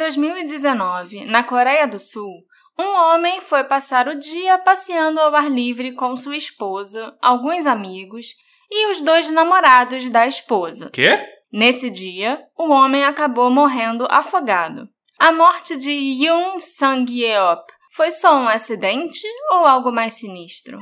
2019, 0.00 1.26
na 1.26 1.44
Coreia 1.44 1.86
do 1.86 1.98
Sul, 1.98 2.42
um 2.78 2.88
homem 2.88 3.38
foi 3.42 3.62
passar 3.64 4.08
o 4.08 4.18
dia 4.18 4.56
passeando 4.56 5.20
ao 5.20 5.34
ar 5.34 5.50
livre 5.50 5.92
com 5.92 6.16
sua 6.16 6.38
esposa, 6.38 7.14
alguns 7.20 7.66
amigos 7.66 8.34
e 8.70 8.90
os 8.90 9.00
dois 9.02 9.28
namorados 9.28 10.08
da 10.08 10.26
esposa. 10.26 10.88
Quê? 10.90 11.22
Nesse 11.52 11.90
dia, 11.90 12.42
o 12.56 12.70
homem 12.70 13.04
acabou 13.04 13.50
morrendo 13.50 14.06
afogado. 14.08 14.88
A 15.18 15.30
morte 15.32 15.76
de 15.76 15.90
Yoon 15.90 16.58
Sang-yeop 16.58 17.70
foi 17.94 18.10
só 18.10 18.36
um 18.36 18.48
acidente 18.48 19.26
ou 19.52 19.66
algo 19.66 19.92
mais 19.92 20.14
sinistro? 20.14 20.78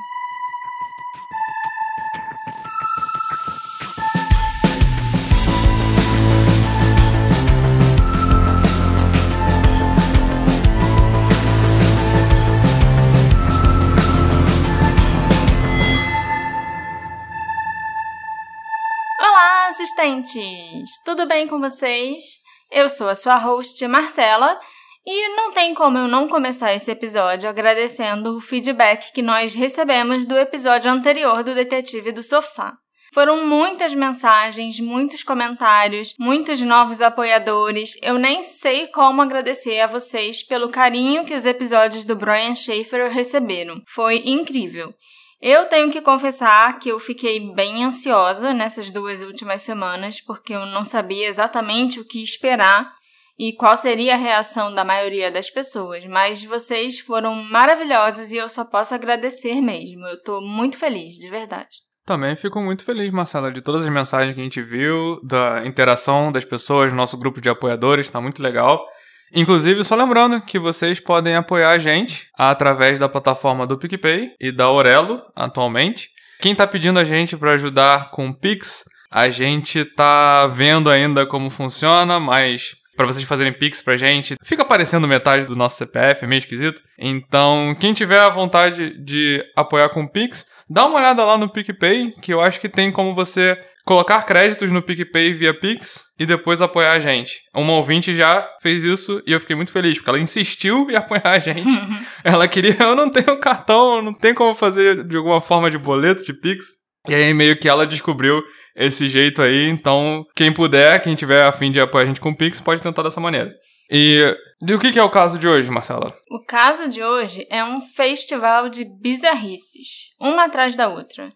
Olá, 19.98 20.07
assistentes! 20.07 20.90
Tudo 21.04 21.26
bem 21.26 21.48
com 21.48 21.58
vocês? 21.58 22.22
Eu 22.70 22.88
sou 22.88 23.08
a 23.08 23.16
sua 23.16 23.36
host, 23.36 23.84
Marcela, 23.88 24.61
e 25.04 25.29
não 25.34 25.50
tem 25.50 25.74
como 25.74 25.98
eu 25.98 26.07
não 26.07 26.29
começar 26.29 26.72
esse 26.72 26.88
episódio 26.88 27.48
agradecendo 27.48 28.36
o 28.36 28.40
feedback 28.40 29.12
que 29.12 29.22
nós 29.22 29.54
recebemos 29.54 30.24
do 30.24 30.38
episódio 30.38 30.88
anterior 30.88 31.43
do 31.43 31.52
Detetive 31.52 32.12
do 32.12 32.22
Sofá. 32.22 32.74
Foram 33.12 33.44
muitas 33.44 33.92
mensagens, 33.92 34.78
muitos 34.78 35.24
comentários, 35.24 36.14
muitos 36.16 36.60
novos 36.60 37.02
apoiadores. 37.02 37.98
Eu 38.00 38.19
nem 38.19 38.44
sei 38.44 38.86
como 38.86 39.20
agradecer 39.20 39.80
a 39.80 39.88
vocês 39.88 40.44
pelo 40.44 40.69
carinho 40.69 41.24
que 41.24 41.34
os 41.34 41.44
episódios 41.44 42.05
do 42.05 42.14
Brian 42.14 42.55
Schaefer 42.55 43.10
receberam. 43.10 43.83
Foi 43.88 44.22
incrível. 44.24 44.94
Eu 45.41 45.67
tenho 45.67 45.91
que 45.91 46.00
confessar 46.00 46.78
que 46.81 46.89
eu 46.89 46.98
fiquei 46.98 47.53
bem 47.55 47.84
ansiosa 47.84 48.53
nessas 48.53 48.91
duas 48.91 49.22
últimas 49.22 49.62
semanas, 49.62 50.20
porque 50.20 50.53
eu 50.53 50.67
não 50.67 50.84
sabia 50.84 51.28
exatamente 51.28 52.00
o 52.00 52.05
que 52.05 52.22
esperar 52.22 52.92
e 53.39 53.53
qual 53.53 53.77
seria 53.77 54.14
a 54.14 54.19
reação 54.19 54.75
da 54.75 54.84
maioria 54.84 55.30
das 55.30 55.48
pessoas, 55.48 56.05
mas 56.06 56.42
vocês 56.42 56.98
foram 56.98 57.36
maravilhosos 57.36 58.33
e 58.33 58.36
eu 58.36 58.48
só 58.48 58.64
posso 58.64 58.95
agradecer 58.95 59.61
mesmo. 59.61 60.05
Eu 60.08 60.20
tô 60.20 60.41
muito 60.41 60.77
feliz, 60.77 61.17
de 61.17 61.30
verdade. 61.30 61.69
Também 62.05 62.34
fico 62.34 62.61
muito 62.61 62.84
feliz, 62.84 63.12
Marcela, 63.12 63.52
de 63.52 63.61
todas 63.61 63.84
as 63.84 63.91
mensagens 63.91 64.34
que 64.34 64.41
a 64.41 64.45
gente 64.45 64.61
viu, 64.61 65.20
da 65.23 65.64
interação 65.64 66.33
das 66.33 66.45
pessoas, 66.45 66.92
nosso 66.92 67.17
grupo 67.17 67.41
de 67.41 67.48
apoiadores, 67.48 68.11
tá 68.11 68.20
muito 68.20 68.42
legal. 68.42 68.84
Inclusive, 69.32 69.84
só 69.84 69.94
lembrando 69.94 70.40
que 70.40 70.58
vocês 70.58 71.00
podem 71.00 71.36
apoiar 71.36 71.70
a 71.70 71.78
gente 71.78 72.28
através 72.36 72.98
da 72.98 73.08
plataforma 73.08 73.66
do 73.66 73.78
PicPay 73.78 74.32
e 74.40 74.50
da 74.50 74.70
Orelo, 74.70 75.22
atualmente. 75.36 76.10
Quem 76.40 76.54
tá 76.54 76.66
pedindo 76.66 76.98
a 76.98 77.04
gente 77.04 77.36
para 77.36 77.52
ajudar 77.52 78.10
com 78.10 78.28
o 78.28 78.34
Pix, 78.34 78.84
a 79.10 79.28
gente 79.28 79.84
tá 79.84 80.46
vendo 80.46 80.88
ainda 80.88 81.26
como 81.26 81.50
funciona, 81.50 82.20
mas 82.20 82.76
para 82.96 83.06
vocês 83.06 83.24
fazerem 83.24 83.52
Pix 83.52 83.80
pra 83.80 83.96
gente, 83.96 84.34
fica 84.42 84.62
aparecendo 84.62 85.06
metade 85.06 85.46
do 85.46 85.54
nosso 85.54 85.76
CPF, 85.76 86.24
é 86.24 86.26
meio 86.26 86.40
esquisito. 86.40 86.82
Então, 86.98 87.76
quem 87.78 87.92
tiver 87.92 88.18
a 88.18 88.28
vontade 88.28 88.98
de 88.98 89.40
apoiar 89.54 89.88
com 89.90 90.06
Pix, 90.06 90.46
dá 90.68 90.84
uma 90.84 90.98
olhada 90.98 91.24
lá 91.24 91.38
no 91.38 91.48
PicPay, 91.48 92.12
que 92.20 92.34
eu 92.34 92.40
acho 92.40 92.60
que 92.60 92.68
tem 92.68 92.90
como 92.90 93.14
você 93.14 93.56
colocar 93.89 94.22
créditos 94.25 94.70
no 94.70 94.83
PicPay 94.83 95.33
via 95.33 95.58
Pix 95.58 96.03
e 96.20 96.27
depois 96.27 96.61
apoiar 96.61 96.92
a 96.92 97.00
gente. 97.00 97.41
Uma 97.55 97.72
ouvinte 97.72 98.12
já 98.12 98.47
fez 98.61 98.84
isso 98.84 99.22
e 99.27 99.33
eu 99.33 99.41
fiquei 99.41 99.56
muito 99.56 99.72
feliz, 99.72 99.97
porque 99.97 100.11
ela 100.11 100.20
insistiu 100.20 100.91
em 100.91 100.95
apoiar 100.97 101.22
a 101.25 101.39
gente. 101.39 101.70
ela 102.22 102.47
queria, 102.47 102.77
eu 102.80 102.95
não 102.95 103.08
tenho 103.08 103.41
cartão, 103.41 104.03
não 104.03 104.12
tem 104.12 104.34
como 104.34 104.55
fazer 104.55 105.05
de 105.05 105.17
alguma 105.17 105.41
forma 105.41 105.70
de 105.70 105.78
boleto, 105.78 106.23
de 106.23 106.35
Pix. 106.35 106.67
E 107.08 107.14
aí 107.14 107.33
meio 107.33 107.58
que 107.58 107.67
ela 107.67 107.86
descobriu 107.86 108.42
esse 108.77 109.08
jeito 109.08 109.40
aí, 109.40 109.70
então 109.70 110.23
quem 110.36 110.52
puder, 110.52 111.01
quem 111.01 111.14
tiver 111.14 111.42
a 111.42 111.51
fim 111.51 111.73
de 111.73 111.80
apoiar 111.80 112.05
a 112.05 112.07
gente 112.08 112.20
com 112.20 112.35
Pix, 112.35 112.61
pode 112.61 112.83
tentar 112.83 113.02
dessa 113.02 113.23
maneira. 113.23 113.51
E, 113.91 114.23
e 114.68 114.74
o 114.74 114.79
que, 114.79 114.92
que 114.92 114.98
é 114.98 115.02
o 115.02 115.08
caso 115.08 115.39
de 115.39 115.48
hoje, 115.48 115.70
Marcela? 115.70 116.14
O 116.30 116.45
caso 116.45 116.91
de 116.91 117.02
hoje 117.02 117.46
é 117.51 117.64
um 117.64 117.80
festival 117.80 118.68
de 118.68 118.85
bizarrices, 119.01 120.14
uma 120.20 120.45
atrás 120.45 120.77
da 120.77 120.89
outra. 120.89 121.30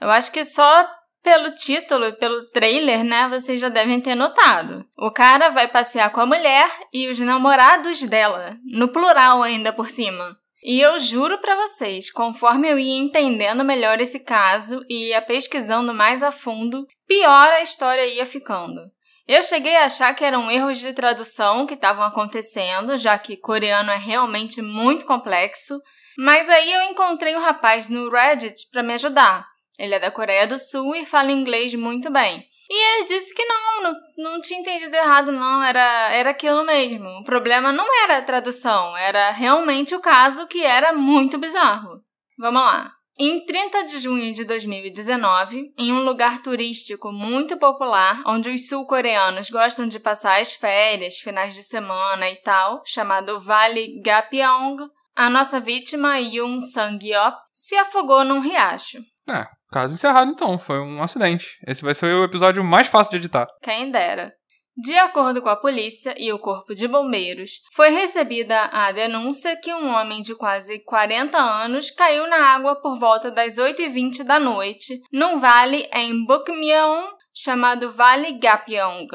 Eu 0.00 0.10
acho 0.10 0.32
que 0.32 0.42
só 0.42 0.88
pelo 1.22 1.54
título 1.54 2.06
e 2.06 2.12
pelo 2.12 2.48
trailer, 2.50 3.04
né, 3.04 3.28
vocês 3.28 3.60
já 3.60 3.68
devem 3.68 4.00
ter 4.00 4.14
notado. 4.14 4.84
O 4.96 5.10
cara 5.10 5.48
vai 5.48 5.68
passear 5.68 6.10
com 6.10 6.20
a 6.20 6.26
mulher 6.26 6.70
e 6.92 7.08
os 7.08 7.18
namorados 7.18 8.02
dela, 8.02 8.56
no 8.64 8.88
plural 8.88 9.42
ainda 9.42 9.72
por 9.72 9.88
cima. 9.88 10.36
E 10.62 10.80
eu 10.80 10.98
juro 10.98 11.38
para 11.38 11.54
vocês, 11.54 12.10
conforme 12.10 12.68
eu 12.68 12.78
ia 12.78 12.98
entendendo 12.98 13.64
melhor 13.64 14.00
esse 14.00 14.20
caso 14.20 14.84
e 14.88 15.08
ia 15.08 15.22
pesquisando 15.22 15.94
mais 15.94 16.22
a 16.22 16.32
fundo, 16.32 16.86
pior 17.06 17.48
a 17.48 17.62
história 17.62 18.06
ia 18.06 18.26
ficando. 18.26 18.80
Eu 19.26 19.42
cheguei 19.42 19.76
a 19.76 19.84
achar 19.84 20.14
que 20.14 20.24
eram 20.24 20.50
erros 20.50 20.78
de 20.78 20.92
tradução 20.92 21.66
que 21.66 21.74
estavam 21.74 22.02
acontecendo, 22.02 22.96
já 22.96 23.18
que 23.18 23.36
coreano 23.36 23.90
é 23.90 23.96
realmente 23.96 24.62
muito 24.62 25.04
complexo, 25.04 25.78
mas 26.16 26.48
aí 26.48 26.72
eu 26.72 26.82
encontrei 26.84 27.36
um 27.36 27.40
rapaz 27.40 27.88
no 27.88 28.10
Reddit 28.10 28.68
para 28.72 28.82
me 28.82 28.94
ajudar. 28.94 29.46
Ele 29.78 29.94
é 29.94 30.00
da 30.00 30.10
Coreia 30.10 30.46
do 30.46 30.58
Sul 30.58 30.94
e 30.96 31.06
fala 31.06 31.30
inglês 31.30 31.74
muito 31.74 32.10
bem. 32.10 32.44
E 32.70 32.96
ele 32.96 33.04
disse 33.06 33.34
que 33.34 33.44
não, 33.44 33.82
não, 33.82 33.94
não 34.18 34.40
tinha 34.40 34.60
entendido 34.60 34.94
errado, 34.94 35.32
não, 35.32 35.62
era, 35.62 36.12
era 36.12 36.30
aquilo 36.30 36.64
mesmo. 36.64 37.08
O 37.20 37.24
problema 37.24 37.72
não 37.72 37.86
era 38.04 38.18
a 38.18 38.22
tradução, 38.22 38.94
era 38.96 39.30
realmente 39.30 39.94
o 39.94 40.00
caso 40.00 40.46
que 40.46 40.62
era 40.62 40.92
muito 40.92 41.38
bizarro. 41.38 42.02
Vamos 42.38 42.60
lá. 42.60 42.92
Em 43.20 43.44
30 43.44 43.84
de 43.84 43.98
junho 43.98 44.32
de 44.32 44.44
2019, 44.44 45.72
em 45.76 45.92
um 45.92 46.04
lugar 46.04 46.40
turístico 46.40 47.10
muito 47.10 47.56
popular, 47.56 48.22
onde 48.24 48.48
os 48.48 48.68
sul-coreanos 48.68 49.50
gostam 49.50 49.88
de 49.88 49.98
passar 49.98 50.40
as 50.40 50.52
férias, 50.52 51.18
finais 51.18 51.54
de 51.54 51.64
semana 51.64 52.30
e 52.30 52.36
tal, 52.42 52.80
chamado 52.86 53.40
Vale 53.40 54.00
Gapyeong, 54.02 54.88
a 55.16 55.28
nossa 55.28 55.58
vítima, 55.58 56.20
Yoon 56.20 56.60
Sang-yeop, 56.60 57.36
se 57.52 57.74
afogou 57.74 58.24
num 58.24 58.38
riacho. 58.38 58.98
É, 59.28 59.44
caso 59.70 59.94
encerrado 59.94 60.30
então, 60.30 60.58
foi 60.58 60.80
um 60.80 61.02
acidente. 61.02 61.58
Esse 61.66 61.82
vai 61.82 61.94
ser 61.94 62.14
o 62.14 62.24
episódio 62.24 62.62
mais 62.64 62.86
fácil 62.86 63.12
de 63.12 63.16
editar. 63.18 63.46
Quem 63.62 63.90
dera. 63.90 64.32
De 64.80 64.96
acordo 64.96 65.42
com 65.42 65.48
a 65.48 65.56
polícia 65.56 66.14
e 66.16 66.32
o 66.32 66.38
corpo 66.38 66.72
de 66.72 66.86
bombeiros, 66.86 67.60
foi 67.72 67.90
recebida 67.90 68.66
a 68.66 68.92
denúncia 68.92 69.58
que 69.60 69.74
um 69.74 69.88
homem 69.88 70.22
de 70.22 70.36
quase 70.36 70.78
40 70.84 71.36
anos 71.36 71.90
caiu 71.90 72.28
na 72.28 72.54
água 72.54 72.76
por 72.80 72.96
volta 72.96 73.28
das 73.28 73.56
8h20 73.56 74.22
da 74.22 74.38
noite, 74.38 75.00
num 75.12 75.36
vale 75.38 75.88
em 75.92 76.24
Bukmyeon 76.24 77.08
chamado 77.34 77.90
Vale 77.90 78.38
Gapyeong. 78.38 79.06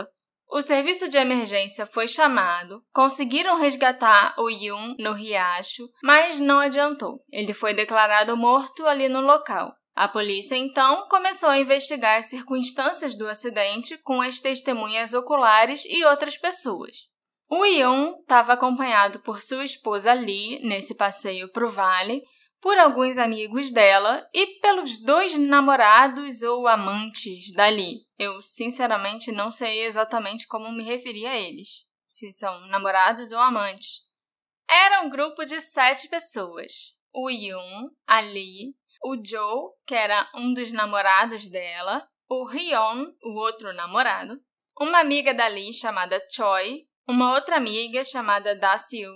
O 0.49 0.61
serviço 0.61 1.09
de 1.09 1.17
emergência 1.17 1.85
foi 1.85 2.07
chamado, 2.07 2.83
conseguiram 2.93 3.57
resgatar 3.57 4.35
o 4.37 4.49
Yun 4.49 4.95
no 4.99 5.13
riacho, 5.13 5.89
mas 6.03 6.39
não 6.39 6.59
adiantou. 6.59 7.23
Ele 7.31 7.53
foi 7.53 7.73
declarado 7.73 8.37
morto 8.37 8.85
ali 8.85 9.09
no 9.09 9.19
local. 9.19 9.73
A 9.95 10.07
polícia 10.07 10.55
então 10.55 11.07
começou 11.07 11.49
a 11.49 11.59
investigar 11.59 12.17
as 12.17 12.25
circunstâncias 12.25 13.15
do 13.15 13.27
acidente 13.27 13.97
com 13.99 14.21
as 14.21 14.39
testemunhas 14.39 15.13
oculares 15.13 15.85
e 15.85 16.03
outras 16.05 16.35
pessoas. 16.35 17.07
O 17.47 17.63
Yun 17.63 18.19
estava 18.21 18.53
acompanhado 18.53 19.19
por 19.19 19.41
sua 19.41 19.63
esposa 19.63 20.11
Lee 20.13 20.59
nesse 20.63 20.95
passeio 20.95 21.47
para 21.51 21.67
o 21.67 21.69
vale, 21.69 22.23
por 22.59 22.79
alguns 22.79 23.19
amigos 23.19 23.71
dela 23.71 24.27
e 24.33 24.59
pelos 24.59 24.99
dois 24.99 25.37
namorados 25.37 26.41
ou 26.41 26.67
amantes 26.67 27.51
da 27.51 27.67
Lee. 27.67 27.99
Eu 28.17 28.41
sinceramente 28.41 29.31
não 29.31 29.51
sei 29.51 29.83
exatamente 29.85 30.47
como 30.47 30.71
me 30.71 30.83
referir 30.83 31.27
a 31.27 31.37
eles, 31.37 31.85
se 32.07 32.31
são 32.31 32.65
namorados 32.67 33.31
ou 33.31 33.37
amantes. 33.37 34.07
Era 34.67 35.01
um 35.01 35.09
grupo 35.09 35.45
de 35.45 35.61
sete 35.61 36.07
pessoas. 36.07 36.95
O 37.13 37.29
Yun, 37.29 37.89
a 38.07 38.21
Lee, 38.21 38.73
o 39.03 39.15
Joe, 39.23 39.71
que 39.85 39.93
era 39.93 40.29
um 40.33 40.53
dos 40.53 40.71
namorados 40.71 41.49
dela, 41.49 42.07
o 42.29 42.45
Ryon, 42.45 43.07
o 43.23 43.37
outro 43.39 43.73
namorado, 43.73 44.39
uma 44.79 44.99
amiga 44.99 45.33
da 45.33 45.47
Lee 45.47 45.73
chamada 45.73 46.21
Choi, 46.31 46.85
uma 47.07 47.33
outra 47.33 47.57
amiga 47.57 48.03
chamada 48.03 48.55
Da 48.55 48.77
Siu 48.77 49.13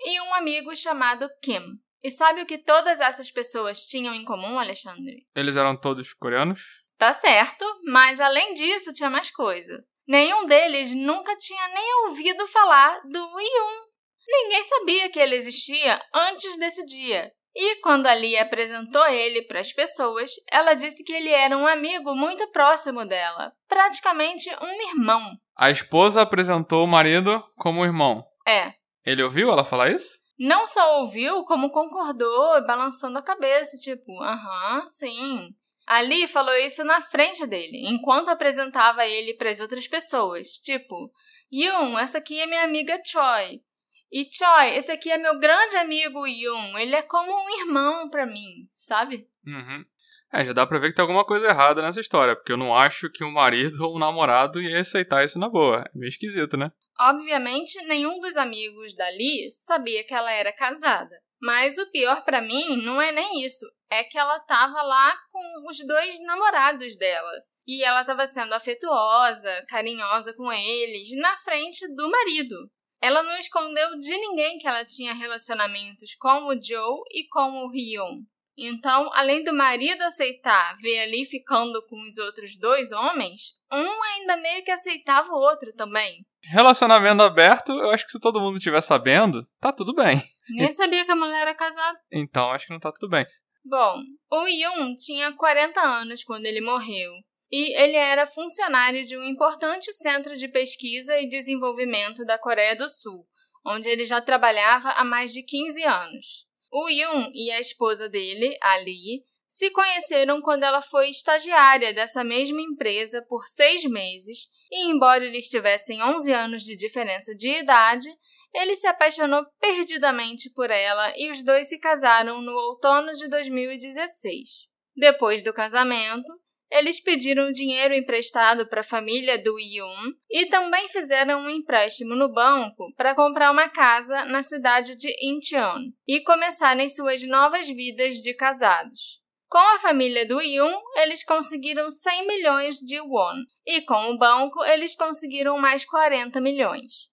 e 0.00 0.20
um 0.20 0.34
amigo 0.34 0.74
chamado 0.74 1.28
Kim. 1.40 1.78
E 2.02 2.10
sabe 2.10 2.42
o 2.42 2.46
que 2.46 2.58
todas 2.58 3.00
essas 3.00 3.30
pessoas 3.30 3.86
tinham 3.86 4.14
em 4.14 4.24
comum, 4.24 4.58
Alexandre? 4.58 5.26
Eles 5.34 5.56
eram 5.56 5.76
todos 5.76 6.12
coreanos? 6.12 6.60
Tá 6.96 7.12
certo, 7.12 7.64
mas 7.84 8.20
além 8.20 8.54
disso 8.54 8.92
tinha 8.92 9.10
mais 9.10 9.30
coisa. 9.30 9.84
Nenhum 10.06 10.46
deles 10.46 10.94
nunca 10.94 11.36
tinha 11.36 11.68
nem 11.68 12.06
ouvido 12.06 12.46
falar 12.46 13.00
do 13.04 13.18
Yun. 13.18 13.88
Ninguém 14.26 14.62
sabia 14.64 15.10
que 15.10 15.18
ele 15.18 15.34
existia 15.34 16.00
antes 16.14 16.58
desse 16.58 16.84
dia. 16.84 17.30
E 17.60 17.80
quando 17.80 18.06
Ali 18.06 18.38
apresentou 18.38 19.04
ele 19.08 19.42
para 19.42 19.58
as 19.58 19.72
pessoas, 19.72 20.30
ela 20.48 20.74
disse 20.74 21.02
que 21.02 21.12
ele 21.12 21.30
era 21.30 21.58
um 21.58 21.66
amigo 21.66 22.14
muito 22.14 22.46
próximo 22.52 23.04
dela, 23.04 23.52
praticamente 23.66 24.48
um 24.62 24.88
irmão. 24.90 25.36
A 25.56 25.68
esposa 25.68 26.22
apresentou 26.22 26.84
o 26.84 26.86
marido 26.86 27.42
como 27.56 27.84
irmão. 27.84 28.24
É. 28.46 28.74
Ele 29.04 29.24
ouviu 29.24 29.50
ela 29.50 29.64
falar 29.64 29.90
isso? 29.90 30.20
Não 30.38 30.68
só 30.68 31.00
ouviu, 31.00 31.42
como 31.46 31.72
concordou, 31.72 32.64
balançando 32.64 33.18
a 33.18 33.22
cabeça, 33.22 33.76
tipo, 33.76 34.22
aham, 34.22 34.86
sim. 34.88 35.48
Ali 35.84 36.28
falou 36.28 36.54
isso 36.54 36.84
na 36.84 37.00
frente 37.00 37.44
dele, 37.44 37.88
enquanto 37.88 38.28
apresentava 38.28 39.04
ele 39.04 39.34
para 39.34 39.50
as 39.50 39.58
outras 39.58 39.88
pessoas, 39.88 40.46
tipo, 40.62 41.10
Yun, 41.52 41.98
essa 41.98 42.18
aqui 42.18 42.38
é 42.38 42.46
minha 42.46 42.62
amiga 42.62 43.00
Choi. 43.04 43.62
E 44.10 44.26
Choi, 44.32 44.76
esse 44.76 44.90
aqui 44.90 45.10
é 45.10 45.18
meu 45.18 45.38
grande 45.38 45.76
amigo 45.76 46.26
Yun. 46.26 46.78
Ele 46.78 46.96
é 46.96 47.02
como 47.02 47.30
um 47.30 47.60
irmão 47.60 48.08
para 48.08 48.26
mim, 48.26 48.66
sabe? 48.72 49.28
Uhum. 49.46 49.84
É, 50.32 50.44
já 50.44 50.52
dá 50.52 50.66
pra 50.66 50.78
ver 50.78 50.88
que 50.88 50.94
tem 50.94 51.02
alguma 51.02 51.24
coisa 51.24 51.48
errada 51.48 51.80
nessa 51.80 52.00
história, 52.00 52.36
porque 52.36 52.52
eu 52.52 52.56
não 52.56 52.74
acho 52.74 53.10
que 53.10 53.24
um 53.24 53.30
marido 53.30 53.80
ou 53.84 53.96
um 53.96 53.98
namorado 53.98 54.60
ia 54.60 54.80
aceitar 54.80 55.24
isso 55.24 55.38
na 55.38 55.48
boa. 55.48 55.84
É 55.94 55.98
meio 55.98 56.08
esquisito, 56.08 56.56
né? 56.56 56.72
Obviamente, 57.00 57.80
nenhum 57.86 58.18
dos 58.18 58.36
amigos 58.36 58.94
da 58.94 59.08
Lee 59.10 59.50
sabia 59.50 60.04
que 60.04 60.12
ela 60.12 60.32
era 60.32 60.52
casada. 60.52 61.14
Mas 61.40 61.78
o 61.78 61.90
pior 61.90 62.24
para 62.24 62.40
mim 62.40 62.82
não 62.82 63.00
é 63.00 63.12
nem 63.12 63.44
isso, 63.44 63.64
é 63.88 64.02
que 64.02 64.18
ela 64.18 64.40
tava 64.40 64.82
lá 64.82 65.16
com 65.30 65.68
os 65.70 65.78
dois 65.86 66.18
namorados 66.24 66.96
dela. 66.96 67.30
E 67.66 67.84
ela 67.84 68.00
estava 68.00 68.26
sendo 68.26 68.52
afetuosa, 68.54 69.64
carinhosa 69.68 70.34
com 70.34 70.50
eles, 70.52 71.10
na 71.16 71.36
frente 71.38 71.86
do 71.94 72.10
marido. 72.10 72.56
Ela 73.00 73.22
não 73.22 73.38
escondeu 73.38 73.98
de 73.98 74.16
ninguém 74.16 74.58
que 74.58 74.66
ela 74.66 74.84
tinha 74.84 75.14
relacionamentos 75.14 76.14
com 76.14 76.46
o 76.46 76.60
Joe 76.60 77.00
e 77.10 77.28
com 77.28 77.64
o 77.64 77.68
Hyun. 77.68 78.24
Então, 78.60 79.08
além 79.14 79.44
do 79.44 79.54
marido 79.54 80.02
aceitar 80.02 80.76
ver 80.82 80.98
ali 80.98 81.24
ficando 81.24 81.80
com 81.86 82.00
os 82.02 82.18
outros 82.18 82.58
dois 82.58 82.90
homens, 82.90 83.56
um 83.72 84.02
ainda 84.02 84.36
meio 84.36 84.64
que 84.64 84.72
aceitava 84.72 85.30
o 85.32 85.38
outro 85.38 85.72
também. 85.74 86.26
Relacionamento 86.52 87.22
aberto, 87.22 87.70
eu 87.70 87.90
acho 87.90 88.04
que 88.04 88.10
se 88.10 88.20
todo 88.20 88.40
mundo 88.40 88.56
estiver 88.56 88.80
sabendo, 88.80 89.46
tá 89.60 89.72
tudo 89.72 89.94
bem. 89.94 90.20
Nem 90.50 90.72
sabia 90.72 91.04
que 91.04 91.12
a 91.12 91.16
mulher 91.16 91.42
era 91.42 91.54
casada. 91.54 92.00
Então, 92.10 92.50
acho 92.50 92.66
que 92.66 92.72
não 92.72 92.80
tá 92.80 92.90
tudo 92.90 93.08
bem. 93.08 93.24
Bom, 93.64 94.02
o 94.30 94.48
Yun 94.48 94.94
tinha 94.96 95.32
40 95.32 95.80
anos 95.80 96.24
quando 96.24 96.46
ele 96.46 96.60
morreu. 96.60 97.12
E 97.50 97.74
ele 97.80 97.96
era 97.96 98.26
funcionário 98.26 99.02
de 99.02 99.16
um 99.16 99.22
importante 99.22 99.92
centro 99.92 100.36
de 100.36 100.48
pesquisa 100.48 101.18
e 101.18 101.28
desenvolvimento 101.28 102.24
da 102.24 102.38
Coreia 102.38 102.76
do 102.76 102.88
Sul, 102.88 103.26
onde 103.64 103.88
ele 103.88 104.04
já 104.04 104.20
trabalhava 104.20 104.90
há 104.90 105.04
mais 105.04 105.32
de 105.32 105.42
15 105.42 105.82
anos. 105.82 106.46
O 106.70 106.88
Yun 106.88 107.30
e 107.32 107.50
a 107.50 107.58
esposa 107.58 108.08
dele, 108.08 108.56
a 108.60 108.76
Lee, 108.76 109.24
se 109.46 109.70
conheceram 109.70 110.42
quando 110.42 110.64
ela 110.64 110.82
foi 110.82 111.08
estagiária 111.08 111.94
dessa 111.94 112.22
mesma 112.22 112.60
empresa 112.60 113.24
por 113.26 113.46
seis 113.46 113.82
meses 113.84 114.50
e, 114.70 114.90
embora 114.90 115.24
eles 115.24 115.48
tivessem 115.48 116.02
11 116.02 116.30
anos 116.30 116.62
de 116.62 116.76
diferença 116.76 117.34
de 117.34 117.48
idade, 117.48 118.08
ele 118.54 118.76
se 118.76 118.86
apaixonou 118.86 119.46
perdidamente 119.58 120.50
por 120.52 120.70
ela 120.70 121.12
e 121.16 121.30
os 121.30 121.42
dois 121.42 121.68
se 121.68 121.78
casaram 121.78 122.42
no 122.42 122.52
outono 122.52 123.12
de 123.12 123.26
2016. 123.28 124.68
Depois 124.94 125.42
do 125.42 125.52
casamento, 125.52 126.30
eles 126.70 127.00
pediram 127.00 127.50
dinheiro 127.50 127.94
emprestado 127.94 128.66
para 128.68 128.80
a 128.80 128.84
família 128.84 129.38
do 129.38 129.58
Yun 129.58 130.12
e 130.30 130.46
também 130.46 130.88
fizeram 130.88 131.40
um 131.40 131.50
empréstimo 131.50 132.14
no 132.14 132.32
banco 132.32 132.92
para 132.96 133.14
comprar 133.14 133.50
uma 133.50 133.68
casa 133.68 134.24
na 134.24 134.42
cidade 134.42 134.96
de 134.96 135.14
Incheon 135.22 135.90
e 136.06 136.20
começarem 136.20 136.88
suas 136.88 137.22
novas 137.22 137.66
vidas 137.68 138.16
de 138.16 138.34
casados. 138.34 139.22
Com 139.48 139.58
a 139.58 139.78
família 139.78 140.26
do 140.28 140.42
Yun, 140.42 140.72
eles 140.96 141.24
conseguiram 141.24 141.88
100 141.88 142.26
milhões 142.26 142.76
de 142.76 143.00
won 143.00 143.36
e 143.66 143.80
com 143.80 144.10
o 144.10 144.18
banco 144.18 144.62
eles 144.64 144.94
conseguiram 144.94 145.58
mais 145.58 145.86
40 145.86 146.38
milhões. 146.38 147.08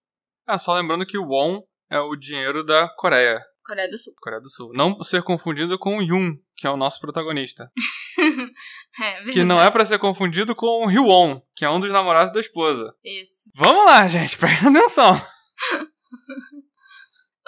Ah, 0.45 0.57
só 0.57 0.73
lembrando 0.73 1.05
que 1.05 1.17
o 1.17 1.25
won 1.25 1.61
é 1.89 1.97
o 1.99 2.15
dinheiro 2.17 2.63
da 2.63 2.89
Coreia. 2.97 3.41
Coreia 3.65 3.89
do 3.89 3.97
Sul. 3.97 4.13
Coreia 4.21 4.41
do 4.41 4.49
Sul. 4.49 4.71
Não 4.73 5.01
ser 5.01 5.23
confundido 5.23 5.79
com 5.79 5.97
o 5.97 6.01
Yun, 6.01 6.37
que 6.55 6.67
é 6.67 6.69
o 6.69 6.77
nosso 6.77 6.99
protagonista. 6.99 7.71
é, 9.01 9.23
que 9.31 9.43
não 9.43 9.61
é 9.61 9.71
para 9.71 9.83
ser 9.83 9.97
confundido 9.97 10.55
com 10.55 10.83
o 10.83 10.87
Hyewon, 10.87 11.41
que 11.55 11.65
é 11.65 11.69
um 11.69 11.79
dos 11.79 11.91
namorados 11.91 12.31
da 12.31 12.39
esposa. 12.39 12.95
Isso. 13.03 13.49
Vamos 13.55 13.85
lá, 13.85 14.07
gente, 14.07 14.37
presta 14.37 14.69
atenção. 14.69 15.15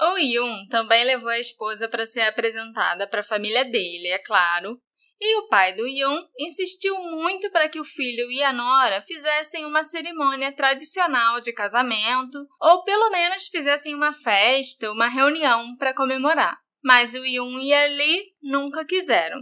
o 0.01 0.17
Yun 0.17 0.67
também 0.69 1.05
levou 1.05 1.29
a 1.29 1.39
esposa 1.39 1.87
para 1.87 2.05
ser 2.07 2.21
apresentada 2.21 3.07
para 3.07 3.19
a 3.19 3.23
família 3.23 3.63
dele, 3.63 4.07
é 4.07 4.17
claro, 4.17 4.81
e 5.19 5.39
o 5.39 5.47
pai 5.47 5.73
do 5.73 5.87
Yun 5.87 6.27
insistiu 6.39 6.97
muito 6.99 7.49
para 7.51 7.67
que 7.67 7.79
o 7.79 7.83
filho 7.83 8.31
e 8.31 8.43
a 8.43 8.53
nora 8.53 9.01
fizessem 9.01 9.65
uma 9.65 9.83
cerimônia 9.83 10.51
tradicional 10.51 11.41
de 11.41 11.51
casamento, 11.51 12.47
ou 12.61 12.83
pelo 12.83 13.09
menos 13.09 13.47
fizessem 13.47 13.95
uma 13.95 14.13
festa, 14.13 14.91
uma 14.91 15.07
reunião 15.07 15.75
para 15.77 15.93
comemorar. 15.93 16.57
Mas 16.83 17.15
o 17.15 17.25
Yun 17.25 17.59
e 17.59 17.73
a 17.73 17.87
Lee 17.87 18.33
nunca 18.41 18.85
quiseram. 18.85 19.39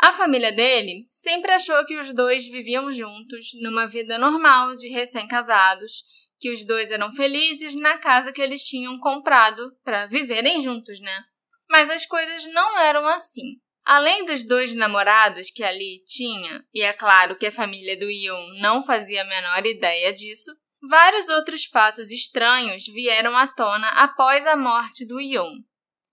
A 0.00 0.12
família 0.12 0.52
dele 0.52 1.06
sempre 1.10 1.50
achou 1.50 1.84
que 1.84 1.98
os 1.98 2.14
dois 2.14 2.46
viviam 2.46 2.90
juntos, 2.90 3.50
numa 3.60 3.86
vida 3.86 4.16
normal 4.16 4.76
de 4.76 4.88
recém-casados, 4.88 6.04
que 6.38 6.52
os 6.52 6.64
dois 6.64 6.92
eram 6.92 7.10
felizes 7.10 7.74
na 7.74 7.98
casa 7.98 8.32
que 8.32 8.40
eles 8.40 8.64
tinham 8.64 8.96
comprado 8.98 9.76
para 9.82 10.06
viverem 10.06 10.60
juntos, 10.60 11.00
né? 11.00 11.24
Mas 11.68 11.90
as 11.90 12.06
coisas 12.06 12.44
não 12.52 12.78
eram 12.78 13.08
assim. 13.08 13.60
Além 13.88 14.26
dos 14.26 14.44
dois 14.44 14.74
namorados 14.74 15.50
que 15.50 15.64
ali 15.64 16.04
tinha, 16.04 16.62
e 16.74 16.82
é 16.82 16.92
claro 16.92 17.36
que 17.36 17.46
a 17.46 17.50
família 17.50 17.98
do 17.98 18.10
Yun 18.10 18.60
não 18.60 18.82
fazia 18.82 19.22
a 19.22 19.24
menor 19.24 19.64
ideia 19.64 20.12
disso, 20.12 20.52
vários 20.82 21.30
outros 21.30 21.64
fatos 21.64 22.10
estranhos 22.10 22.86
vieram 22.86 23.34
à 23.34 23.46
tona 23.46 23.88
após 23.92 24.46
a 24.46 24.56
morte 24.56 25.06
do 25.06 25.18
Yun. 25.18 25.64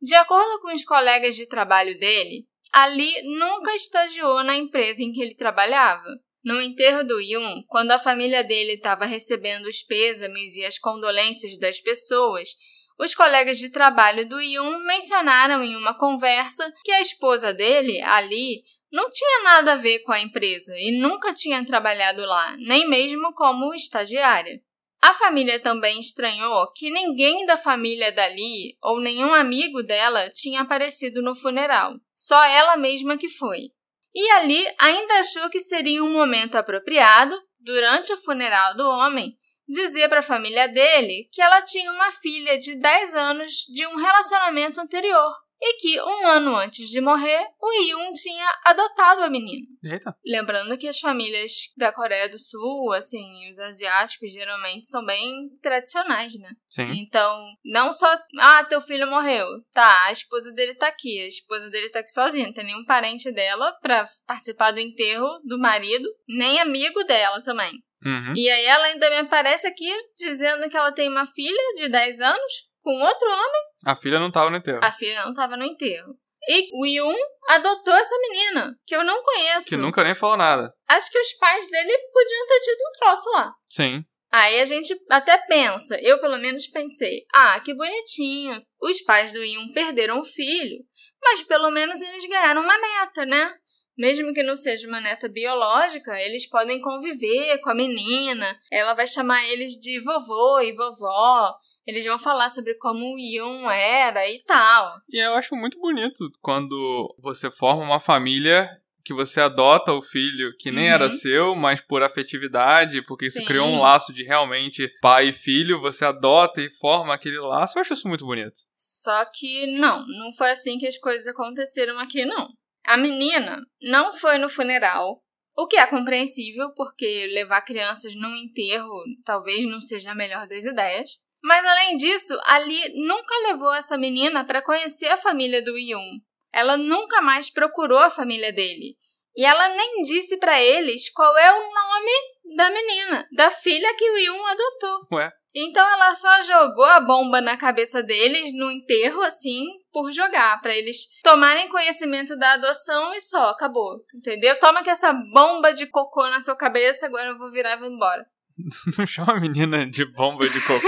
De 0.02 0.16
acordo 0.16 0.62
com 0.62 0.74
os 0.74 0.86
colegas 0.86 1.36
de 1.36 1.50
trabalho 1.50 2.00
dele, 2.00 2.48
Ali 2.72 3.14
nunca 3.24 3.74
estagiou 3.74 4.44
na 4.44 4.56
empresa 4.56 5.02
em 5.02 5.12
que 5.14 5.22
ele 5.22 5.34
trabalhava. 5.34 6.08
No 6.44 6.62
enterro 6.62 7.06
do 7.06 7.20
Yun, 7.22 7.64
quando 7.68 7.92
a 7.92 8.00
família 8.00 8.44
dele 8.44 8.74
estava 8.74 9.06
recebendo 9.06 9.66
os 9.66 9.82
pêsames 9.82 10.56
e 10.56 10.64
as 10.66 10.78
condolências 10.78 11.58
das 11.58 11.80
pessoas, 11.80 12.50
os 12.98 13.14
colegas 13.14 13.58
de 13.58 13.72
trabalho 13.72 14.28
do 14.28 14.40
Yun 14.40 14.80
mencionaram 14.80 15.64
em 15.64 15.76
uma 15.76 15.98
conversa 15.98 16.72
que 16.84 16.92
a 16.92 17.02
esposa 17.02 17.54
dele, 17.54 18.02
Ali, 18.02 18.64
não 18.92 19.10
tinha 19.10 19.44
nada 19.44 19.74
a 19.74 19.78
ver 19.78 20.00
com 20.00 20.12
a 20.12 20.20
empresa 20.20 20.74
e 20.78 20.98
nunca 20.98 21.34
tinha 21.34 21.66
trabalhado 21.66 22.26
lá, 22.26 22.56
nem 22.58 22.88
mesmo 22.88 23.34
como 23.34 23.74
estagiária. 23.74 24.62
A 25.02 25.14
família 25.14 25.60
também 25.60 26.00
estranhou 26.00 26.72
que 26.74 26.90
ninguém 26.90 27.46
da 27.46 27.58
família 27.58 28.12
dali 28.12 28.78
ou 28.82 29.00
nenhum 29.00 29.34
amigo 29.34 29.84
dela 29.84 30.30
tinha 30.30 30.62
aparecido 30.62 31.22
no 31.22 31.36
funeral, 31.36 31.94
só 32.16 32.44
ela 32.44 32.78
mesma 32.78 33.18
que 33.18 33.30
foi. 33.30 33.72
E 34.14 34.32
ali 34.32 34.66
ainda 34.80 35.20
achou 35.20 35.50
que 35.50 35.60
seria 35.60 36.04
um 36.04 36.14
momento 36.14 36.56
apropriado, 36.56 37.36
durante 37.60 38.14
o 38.14 38.18
funeral 38.18 38.76
do 38.76 38.88
homem, 38.88 39.36
dizer 39.68 40.08
para 40.10 40.20
a 40.20 40.24
família 40.24 40.68
dele 40.68 41.28
que 41.32 41.42
ela 41.42 41.62
tinha 41.62 41.92
uma 41.92 42.12
filha 42.12 42.58
de 42.58 42.76
10 42.76 43.16
anos 43.16 43.52
de 43.74 43.86
um 43.88 43.96
relacionamento 43.96 44.80
anterior 44.80 45.32
e 45.62 45.78
que 45.78 46.02
um 46.02 46.28
ano 46.28 46.56
antes 46.56 46.90
de 46.90 47.02
morrer, 47.02 47.48
o 47.62 47.72
Yun 47.72 48.12
tinha 48.12 48.48
adotado 48.64 49.24
a 49.24 49.30
menina. 49.30 49.66
Eita. 49.84 50.16
Lembrando 50.26 50.78
que 50.78 50.88
as 50.88 51.00
famílias 51.00 51.52
da 51.78 51.92
Coreia 51.92 52.30
do 52.30 52.38
Sul, 52.38 52.94
assim, 52.94 53.50
os 53.50 53.60
asiáticos 53.60 54.32
geralmente 54.32 54.88
são 54.88 55.04
bem 55.06 55.50
tradicionais, 55.62 56.38
né? 56.40 56.52
Sim. 56.70 56.92
Então, 56.92 57.46
não 57.64 57.92
só, 57.92 58.08
ah, 58.40 58.64
teu 58.66 58.82
filho 58.82 59.08
morreu. 59.08 59.48
Tá, 59.74 60.06
a 60.06 60.12
esposa 60.12 60.52
dele 60.52 60.76
tá 60.76 60.88
aqui. 60.88 61.22
A 61.22 61.28
esposa 61.28 61.70
dele 61.70 61.90
tá 61.90 62.00
aqui 62.00 62.12
sozinha. 62.12 62.46
Não 62.46 62.54
tem 62.54 62.66
nenhum 62.66 62.86
parente 62.86 63.32
dela 63.32 63.72
pra 63.82 64.06
participar 64.28 64.72
do 64.72 64.80
enterro 64.80 65.40
do 65.44 65.58
marido, 65.58 66.08
nem 66.28 66.60
amigo 66.60 67.04
dela 67.04 67.42
também. 67.42 67.72
Uhum. 68.06 68.34
E 68.36 68.50
aí 68.50 68.66
ela 68.66 68.86
ainda 68.86 69.10
me 69.10 69.18
aparece 69.18 69.66
aqui 69.68 69.92
dizendo 70.18 70.70
que 70.70 70.78
ela 70.78 70.92
tem 70.92 71.10
uma 71.10 71.26
filha 71.26 71.74
de 71.76 71.90
10 71.90 72.22
anos 72.22 72.54
com 72.84 73.02
outro 73.02 73.28
homem. 73.28 73.62
A 73.86 73.96
filha 73.96 74.20
não 74.20 74.32
tava 74.32 74.52
no 74.52 74.58
enterro. 74.58 74.80
A 74.84 74.92
filha 74.92 75.26
não 75.26 75.34
tava 75.34 75.58
no 75.58 75.64
enterro. 75.64 76.16
E 76.48 76.70
o 76.74 76.86
Yun 76.86 77.16
adotou 77.50 77.96
essa 77.96 78.16
menina, 78.20 78.78
que 78.86 78.96
eu 78.96 79.04
não 79.04 79.24
conheço. 79.24 79.68
Que 79.68 79.76
nunca 79.76 80.04
nem 80.04 80.14
falou 80.14 80.38
nada. 80.38 80.72
Acho 80.88 81.12
que 81.12 81.18
os 81.18 81.34
pais 81.34 81.66
dele 81.70 81.98
podiam 82.14 82.48
ter 82.48 82.60
tido 82.60 82.78
um 82.78 83.00
troço 83.00 83.30
lá. 83.32 83.52
Sim. 83.68 84.02
Aí 84.32 84.60
a 84.60 84.66
gente 84.66 84.94
até 85.10 85.38
pensa, 85.48 85.98
eu 86.02 86.20
pelo 86.20 86.38
menos 86.38 86.68
pensei, 86.68 87.26
ah, 87.34 87.60
que 87.62 87.74
bonitinho. 87.74 88.62
Os 88.82 89.02
pais 89.02 89.32
do 89.32 89.44
Yun 89.44 89.74
perderam 89.74 90.20
o 90.20 90.26
filho, 90.26 90.84
mas 91.24 91.42
pelo 91.42 91.72
menos 91.72 92.02
eles 92.02 92.28
ganharam 92.28 92.62
uma 92.62 92.78
neta, 92.78 93.26
né? 93.26 93.52
Mesmo 93.98 94.34
que 94.34 94.44
não 94.44 94.56
seja 94.56 94.88
uma 94.88 95.00
neta 95.00 95.28
biológica, 95.30 96.20
eles 96.20 96.48
podem 96.50 96.82
conviver 96.82 97.60
com 97.60 97.70
a 97.70 97.76
menina. 97.76 98.58
Ela 98.72 98.94
vai 98.94 99.08
chamar 99.08 99.48
eles 99.48 99.74
de 99.74 100.00
vovô 100.00 100.60
e 100.60 100.74
vovó. 100.74 101.56
Eles 101.88 102.04
vão 102.06 102.18
falar 102.18 102.50
sobre 102.50 102.74
como 102.76 103.14
o 103.14 103.20
Yun 103.20 103.70
era 103.70 104.28
e 104.30 104.40
tal. 104.44 104.98
E 105.10 105.18
eu 105.18 105.34
acho 105.36 105.56
muito 105.56 105.80
bonito 105.80 106.30
quando 106.42 107.16
você 107.20 107.50
forma 107.52 107.84
uma 107.84 108.00
família 108.00 108.70
que 109.04 109.14
você 109.14 109.40
adota 109.40 109.94
o 109.94 110.02
filho 110.02 110.52
que 110.58 110.72
nem 110.72 110.86
Uhum. 110.88 110.94
era 110.96 111.10
seu, 111.12 111.56
mas 111.56 111.80
por 111.80 112.02
afetividade, 112.02 113.04
porque 113.04 113.28
isso 113.28 113.38
Sim. 113.38 113.46
criou 113.46 113.68
um 113.68 113.80
laço 113.80 114.12
de 114.12 114.24
realmente 114.24 114.92
pai 115.00 115.28
e 115.28 115.32
filho, 115.32 115.80
você 115.80 116.04
adota 116.04 116.60
e 116.60 116.74
forma 116.74 117.14
aquele 117.14 117.38
laço. 117.38 117.78
Eu 117.78 117.82
acho 117.84 117.94
isso 117.94 118.08
muito 118.08 118.26
bonito. 118.26 118.62
Só 118.76 119.24
que 119.26 119.68
não, 119.78 120.04
não 120.08 120.34
foi 120.34 120.50
assim 120.50 120.80
que 120.80 120.88
as 120.88 120.98
coisas 120.98 121.28
aconteceram 121.28 122.00
aqui, 122.00 122.26
não. 122.26 122.50
A 122.86 122.98
menina 122.98 123.62
não 123.82 124.14
foi 124.14 124.38
no 124.38 124.48
funeral, 124.48 125.22
o 125.58 125.68
que 125.68 125.78
é 125.78 125.88
compreensível, 125.88 126.72
porque 126.76 127.28
levar 127.28 127.62
crianças 127.62 128.14
num 128.16 128.36
enterro 128.36 129.04
talvez 129.24 129.66
não 129.66 129.80
seja 129.80 130.12
a 130.12 130.16
melhor 130.16 130.48
das 130.48 130.66
ideias. 130.66 131.12
Mas 131.42 131.64
além 131.66 131.96
disso, 131.98 132.38
Ali 132.44 132.82
nunca 132.96 133.36
levou 133.48 133.74
essa 133.74 133.98
menina 133.98 134.44
para 134.44 134.62
conhecer 134.62 135.08
a 135.08 135.18
família 135.18 135.62
do 135.62 135.78
Yun. 135.78 136.20
Ela 136.52 136.76
nunca 136.76 137.22
mais 137.22 137.50
procurou 137.50 138.00
a 138.00 138.10
família 138.10 138.52
dele. 138.52 138.98
E 139.36 139.46
ela 139.46 139.70
nem 139.70 140.02
disse 140.02 140.38
para 140.38 140.62
eles 140.62 141.12
qual 141.12 141.38
é 141.38 141.52
o 141.52 141.74
nome 141.74 142.56
da 142.56 142.72
menina, 142.72 143.28
da 143.36 143.52
filha 143.52 143.96
que 143.96 144.10
o 144.10 144.18
Yun 144.18 144.46
adotou. 144.46 145.08
Ué. 145.12 145.32
Então 145.56 145.88
ela 145.88 146.14
só 146.14 146.44
jogou 146.44 146.84
a 146.84 147.00
bomba 147.00 147.40
na 147.40 147.56
cabeça 147.56 148.04
deles 148.04 148.54
no 148.54 148.70
enterro, 148.70 149.22
assim, 149.22 149.64
por 149.90 150.12
jogar, 150.12 150.62
pra 150.62 150.76
eles 150.76 151.08
tomarem 151.24 151.70
conhecimento 151.70 152.38
da 152.38 152.54
adoção 152.54 153.14
e 153.14 153.22
só, 153.22 153.52
acabou. 153.52 154.04
Entendeu? 154.14 154.60
Toma 154.60 154.84
que 154.84 154.90
essa 154.90 155.14
bomba 155.14 155.72
de 155.72 155.88
cocô 155.88 156.28
na 156.28 156.42
sua 156.42 156.58
cabeça, 156.58 157.06
agora 157.06 157.30
eu 157.30 157.38
vou 157.38 157.50
virar 157.52 157.78
e 157.78 157.80
vou 157.80 157.90
embora. 157.90 158.26
Não 158.98 159.06
chama 159.06 159.34
a 159.34 159.40
menina 159.40 159.90
de 159.90 160.04
bomba 160.04 160.48
de 160.48 160.60
cocô. 160.60 160.88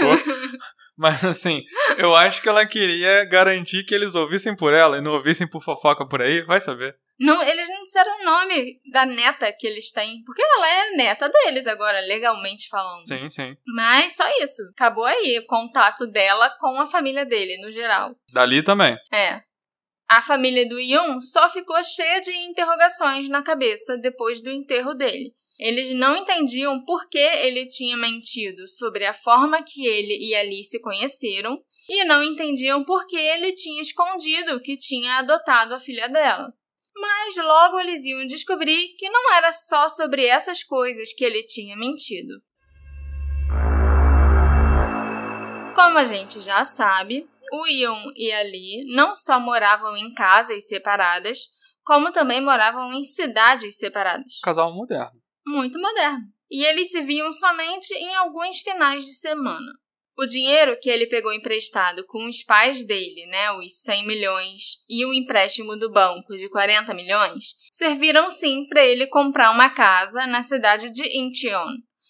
Mas 0.97 1.23
assim, 1.23 1.63
eu 1.97 2.13
acho 2.13 2.41
que 2.41 2.49
ela 2.49 2.65
queria 2.65 3.23
garantir 3.23 3.85
que 3.85 3.95
eles 3.95 4.15
ouvissem 4.15 4.55
por 4.55 4.73
ela 4.73 4.97
e 4.97 5.01
não 5.01 5.11
ouvissem 5.11 5.47
por 5.47 5.61
fofoca 5.61 6.07
por 6.07 6.23
aí, 6.23 6.41
vai 6.41 6.59
saber. 6.59 6.95
Não, 7.19 7.41
eles 7.41 7.67
não 7.67 7.83
disseram 7.83 8.19
o 8.19 8.25
nome 8.25 8.79
da 8.91 9.05
neta 9.05 9.51
que 9.51 9.65
eles 9.65 9.91
têm, 9.91 10.23
porque 10.23 10.41
ela 10.41 10.69
é 10.69 10.91
neta 10.91 11.27
deles 11.27 11.65
agora, 11.65 11.99
legalmente 12.01 12.69
falando. 12.69 13.07
Sim, 13.07 13.27
sim. 13.27 13.57
Mas 13.65 14.15
só 14.15 14.23
isso. 14.43 14.61
Acabou 14.71 15.05
aí 15.05 15.39
o 15.39 15.47
contato 15.47 16.05
dela 16.05 16.49
com 16.59 16.79
a 16.79 16.85
família 16.85 17.25
dele, 17.25 17.57
no 17.57 17.71
geral. 17.71 18.15
Dali 18.31 18.63
também. 18.63 18.95
É. 19.11 19.41
A 20.07 20.21
família 20.21 20.67
do 20.67 20.79
Yun 20.79 21.19
só 21.19 21.49
ficou 21.49 21.83
cheia 21.83 22.21
de 22.21 22.31
interrogações 22.31 23.27
na 23.27 23.41
cabeça 23.41 23.97
depois 23.97 24.41
do 24.41 24.49
enterro 24.49 24.93
dele. 24.93 25.33
Eles 25.59 25.91
não 25.91 26.15
entendiam 26.15 26.79
por 26.85 27.09
que 27.09 27.17
ele 27.17 27.67
tinha 27.67 27.97
mentido 27.97 28.67
sobre 28.67 29.05
a 29.05 29.13
forma 29.13 29.63
que 29.63 29.85
ele 29.85 30.15
e 30.15 30.35
Ali 30.35 30.63
se 30.63 30.79
conheceram 30.79 31.59
e 31.89 32.05
não 32.05 32.21
entendiam 32.21 32.83
por 32.83 33.07
que 33.07 33.15
ele 33.15 33.53
tinha 33.53 33.81
escondido 33.81 34.61
que 34.61 34.77
tinha 34.77 35.15
adotado 35.15 35.73
a 35.73 35.79
filha 35.79 36.07
dela. 36.07 36.53
Mas 36.99 37.37
logo 37.37 37.79
eles 37.79 38.03
iam 38.05 38.25
descobrir 38.25 38.95
que 38.97 39.09
não 39.09 39.33
era 39.33 39.51
só 39.51 39.87
sobre 39.89 40.25
essas 40.25 40.63
coisas 40.63 41.13
que 41.13 41.23
ele 41.23 41.43
tinha 41.43 41.75
mentido. 41.75 42.41
Como 45.75 45.97
a 45.99 46.03
gente 46.03 46.41
já 46.41 46.65
sabe, 46.65 47.29
o 47.51 47.67
Yun 47.67 48.11
e 48.15 48.31
a 48.31 48.41
Lee 48.41 48.85
não 48.93 49.15
só 49.15 49.39
moravam 49.39 49.95
em 49.95 50.13
casas 50.13 50.67
separadas, 50.67 51.39
como 51.83 52.11
também 52.11 52.41
moravam 52.41 52.91
em 52.91 53.03
cidades 53.03 53.77
separadas. 53.77 54.39
Casal 54.43 54.73
moderno. 54.73 55.21
Muito 55.45 55.79
moderno. 55.79 56.25
E 56.49 56.65
eles 56.65 56.89
se 56.89 57.01
viam 57.01 57.31
somente 57.31 57.93
em 57.93 58.15
alguns 58.15 58.59
finais 58.59 59.05
de 59.05 59.13
semana. 59.13 59.71
O 60.17 60.25
dinheiro 60.25 60.75
que 60.81 60.89
ele 60.89 61.05
pegou 61.05 61.31
emprestado 61.31 62.03
com 62.03 62.25
os 62.25 62.41
pais 62.41 62.83
dele, 62.83 63.27
né, 63.27 63.51
os 63.51 63.81
100 63.81 64.07
milhões, 64.07 64.61
e 64.89 65.05
o 65.05 65.13
empréstimo 65.13 65.77
do 65.77 65.91
banco 65.91 66.35
de 66.35 66.49
40 66.49 66.91
milhões, 66.95 67.53
serviram 67.71 68.27
sim 68.27 68.65
para 68.67 68.83
ele 68.83 69.05
comprar 69.05 69.51
uma 69.51 69.69
casa 69.69 70.25
na 70.25 70.41
cidade 70.41 70.89
de 70.89 71.05
Incheon. 71.19 71.67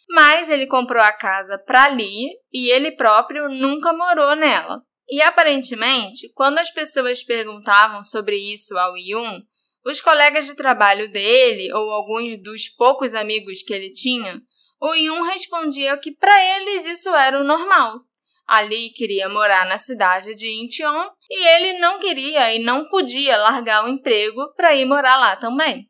Mas 0.10 0.50
ele 0.50 0.66
comprou 0.68 1.04
a 1.04 1.12
casa 1.12 1.58
para 1.58 1.90
Lee 1.90 2.30
e 2.54 2.70
ele 2.70 2.92
próprio 2.92 3.50
nunca 3.50 3.92
morou 3.92 4.38
nela. 4.38 4.82
E 5.10 5.22
aparentemente, 5.22 6.32
quando 6.34 6.60
as 6.60 6.72
pessoas 6.72 7.22
perguntavam 7.22 8.02
sobre 8.02 8.38
isso 8.38 8.78
ao 8.78 8.98
Yun, 8.98 9.42
os 9.86 10.00
colegas 10.00 10.46
de 10.46 10.56
trabalho 10.56 11.12
dele 11.12 11.74
ou 11.74 11.92
alguns 11.92 12.42
dos 12.42 12.70
poucos 12.70 13.14
amigos 13.14 13.62
que 13.64 13.74
ele 13.74 13.92
tinha, 13.92 14.42
o 14.79 14.93
Yun 14.93 15.24
respondia 15.24 15.98
que 15.98 16.12
para 16.12 16.57
eles 16.57 16.86
isso 16.86 17.10
era 17.10 17.39
o 17.39 17.43
normal. 17.43 18.00
Ali 18.48 18.91
queria 18.91 19.27
morar 19.27 19.65
na 19.65 19.77
cidade 19.77 20.34
de 20.36 20.48
Incheon 20.48 21.10
e 21.29 21.48
ele 21.48 21.79
não 21.79 22.00
queria 22.00 22.53
e 22.53 22.60
não 22.60 22.88
podia 22.88 23.38
largar 23.38 23.84
o 23.84 23.89
emprego 23.89 24.53
para 24.55 24.75
ir 24.75 24.86
morar 24.86 25.17
lá 25.17 25.36
também. 25.36 25.89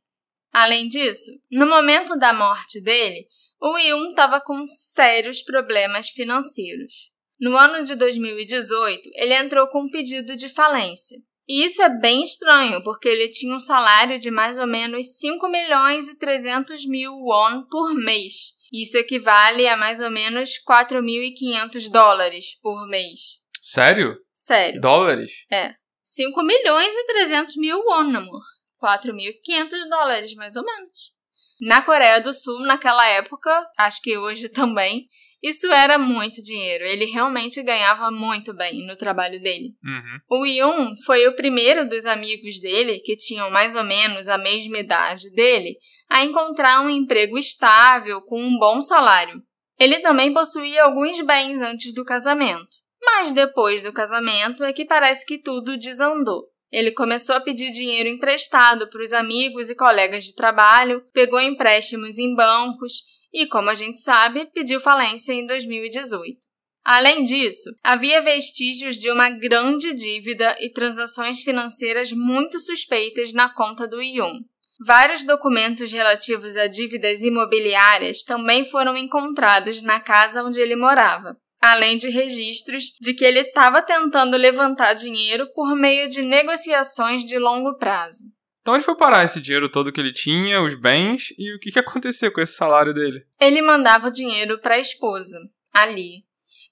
Além 0.51 0.88
disso, 0.88 1.29
no 1.51 1.67
momento 1.67 2.17
da 2.17 2.34
morte 2.34 2.82
dele, 2.82 3.27
o 3.62 3.77
Yun 3.77 4.10
estava 4.10 4.41
com 4.41 4.65
sérios 4.65 5.44
problemas 5.44 6.10
financeiros. 6.10 7.12
No 7.39 7.56
ano 7.56 7.84
de 7.84 7.96
2018, 7.96 9.10
ele 9.13 9.36
entrou 9.36 9.67
com 9.67 9.82
um 9.82 9.91
pedido 9.91 10.36
de 10.36 10.50
falência. 10.50 11.17
E 11.48 11.63
isso 11.63 11.82
é 11.82 11.89
bem 11.89 12.24
estranho, 12.24 12.84
porque 12.84 13.08
ele 13.08 13.30
tinha 13.30 13.56
um 13.56 13.60
salário 13.60 14.20
de 14.20 14.30
mais 14.30 14.58
ou 14.58 14.68
menos 14.68 15.18
5 15.18 15.48
milhões 15.48 16.10
e 16.10 16.18
300 16.18 16.86
mil 16.86 17.13
won 17.13 17.63
por 17.70 17.94
mês. 17.94 18.58
Isso 18.72 18.98
equivale 18.98 19.66
a 19.68 19.77
mais 19.77 20.01
ou 20.01 20.12
menos 20.12 20.62
4.500 20.68 21.89
dólares 21.89 22.60
por 22.62 22.86
mês. 22.88 23.39
Sério? 23.62 24.18
Sério. 24.34 24.82
Dólares? 24.82 25.32
É. 25.50 25.74
5 26.04 26.44
milhões 26.44 26.94
e 26.94 27.06
300 27.06 27.56
mil 27.56 27.80
won, 27.80 28.16
amor. 28.16 28.44
4.500 28.82 29.89
dólares, 29.89 30.34
mais 30.36 30.56
ou 30.56 30.63
menos. 30.63 31.18
Na 31.60 31.82
Coreia 31.82 32.20
do 32.20 32.34
Sul, 32.34 32.60
naquela 32.62 33.08
época, 33.08 33.68
acho 33.77 34.01
que 34.01 34.18
hoje 34.18 34.50
também, 34.50 35.08
isso 35.41 35.67
era 35.67 35.98
muito 35.98 36.41
dinheiro. 36.41 36.84
Ele 36.84 37.06
realmente 37.06 37.62
ganhava 37.62 38.10
muito 38.10 38.53
bem 38.53 38.86
no 38.86 38.96
trabalho 38.96 39.39
dele. 39.39 39.75
Uhum. 39.84 40.39
O 40.39 40.46
Yun 40.46 40.96
foi 41.06 41.27
o 41.27 41.36
primeiro 41.36 41.88
dos 41.88 42.06
amigos 42.06 42.60
dele, 42.60 43.00
que 43.00 43.15
tinham 43.15 43.50
mais 43.50 43.75
ou 43.75 43.84
menos 43.84 44.27
a 44.27 44.38
mesma 44.38 44.79
idade 44.79 45.32
dele, 45.32 45.77
a 46.10 46.24
encontrar 46.24 46.82
um 46.82 46.89
emprego 46.89 47.38
estável 47.38 48.22
com 48.22 48.41
um 48.41 48.58
bom 48.58 48.82
salário. 48.82 49.41
Ele 49.79 50.00
também 50.00 50.34
possuía 50.34 50.84
alguns 50.84 51.22
bens 51.22 51.62
antes 51.62 51.94
do 51.94 52.03
casamento. 52.03 52.77
Mas 53.00 53.32
depois 53.32 53.84
do 53.84 53.94
casamento 53.94 54.63
é 54.63 54.74
que 54.74 54.86
parece 54.86 55.25
que 55.25 55.38
tudo 55.38 55.77
desandou. 55.77 56.46
Ele 56.72 56.91
começou 56.91 57.36
a 57.36 57.39
pedir 57.39 57.72
dinheiro 57.72 58.10
emprestado 58.10 58.89
para 58.89 59.03
os 59.03 59.13
amigos 59.13 59.70
e 59.70 59.75
colegas 59.75 60.25
de 60.25 60.36
trabalho, 60.36 61.06
pegou 61.13 61.39
empréstimos 61.39 62.17
em 62.17 62.36
bancos 62.36 63.17
e, 63.34 63.46
como 63.48 63.69
a 63.69 63.75
gente 63.75 64.00
sabe, 64.00 64.46
pediu 64.53 64.79
falência 64.79 65.34
em 65.34 65.46
2018. 65.46 66.48
Além 66.84 67.24
disso, 67.24 67.69
havia 67.84 68.22
vestígios 68.22 68.96
de 68.96 69.12
uma 69.12 69.29
grande 69.29 69.93
dívida 69.93 70.55
e 70.60 70.72
transações 70.72 71.41
financeiras 71.41 72.13
muito 72.13 72.60
suspeitas 72.60 73.34
na 73.34 73.53
conta 73.53 73.86
do 73.86 74.01
Yun. 74.01 74.39
Vários 74.86 75.24
documentos 75.24 75.91
relativos 75.91 76.55
a 76.55 76.67
dívidas 76.67 77.24
imobiliárias 77.24 78.24
também 78.24 78.63
foram 78.63 78.96
encontrados 78.96 79.81
na 79.81 80.00
casa 80.00 80.43
onde 80.43 80.62
ele 80.62 80.75
morava, 80.75 81.36
além 81.60 81.98
de 81.98 82.10
registros 82.10 82.86
de 83.01 83.13
que 83.13 83.25
ele 83.25 83.39
estava 83.39 83.81
tentando 83.81 84.38
levantar 84.38 84.93
dinheiro 84.93 85.51
por 85.53 85.75
meio 85.75 86.07
de 86.07 86.22
negociações 86.22 87.25
de 87.25 87.38
longo 87.38 87.75
prazo. 87.77 88.24
Então 88.68 88.76
onde 88.76 88.84
foi 88.84 88.98
parar 88.98 89.24
esse 89.24 89.40
dinheiro 89.40 89.70
todo 89.70 89.94
que 89.94 90.02
ele 90.02 90.12
tinha, 90.12 90.62
os 90.62 90.76
bens, 90.76 91.34
e 91.38 91.56
o 91.56 91.58
que, 91.58 91.72
que 91.72 91.80
aconteceu 91.80 92.30
com 92.34 92.42
esse 92.42 92.52
salário 92.52 92.94
dele? 92.94 93.26
Ele 93.40 93.62
mandava 93.62 94.10
o 94.10 94.12
dinheiro 94.12 94.60
para 94.60 94.76
a 94.76 94.80
esposa, 94.80 95.40
Ali, 95.74 96.26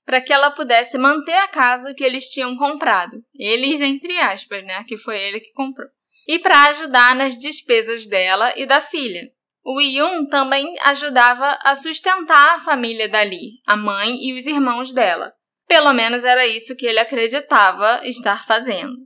para 0.05 0.19
que 0.19 0.33
ela 0.33 0.51
pudesse 0.51 0.97
manter 0.97 1.37
a 1.37 1.47
casa 1.47 1.93
que 1.93 2.03
eles 2.03 2.25
tinham 2.25 2.57
comprado. 2.57 3.23
Eles, 3.33 3.79
entre 3.79 4.19
aspas, 4.19 4.61
né? 4.65 4.83
Que 4.83 4.97
foi 4.97 5.17
ele 5.17 5.39
que 5.39 5.53
comprou. 5.53 5.87
E 6.27 6.37
para 6.37 6.65
ajudar 6.65 7.15
nas 7.15 7.37
despesas 7.37 8.05
dela 8.05 8.51
e 8.57 8.65
da 8.65 8.81
filha. 8.81 9.31
O 9.63 9.79
Yun 9.79 10.25
também 10.25 10.75
ajudava 10.83 11.57
a 11.63 11.75
sustentar 11.75 12.55
a 12.55 12.59
família 12.59 13.07
dali, 13.07 13.61
a 13.65 13.77
mãe 13.77 14.17
e 14.21 14.37
os 14.37 14.45
irmãos 14.45 14.91
dela. 14.91 15.31
Pelo 15.65 15.93
menos 15.93 16.25
era 16.25 16.45
isso 16.45 16.75
que 16.75 16.85
ele 16.85 16.99
acreditava 16.99 18.05
estar 18.05 18.45
fazendo. 18.45 18.97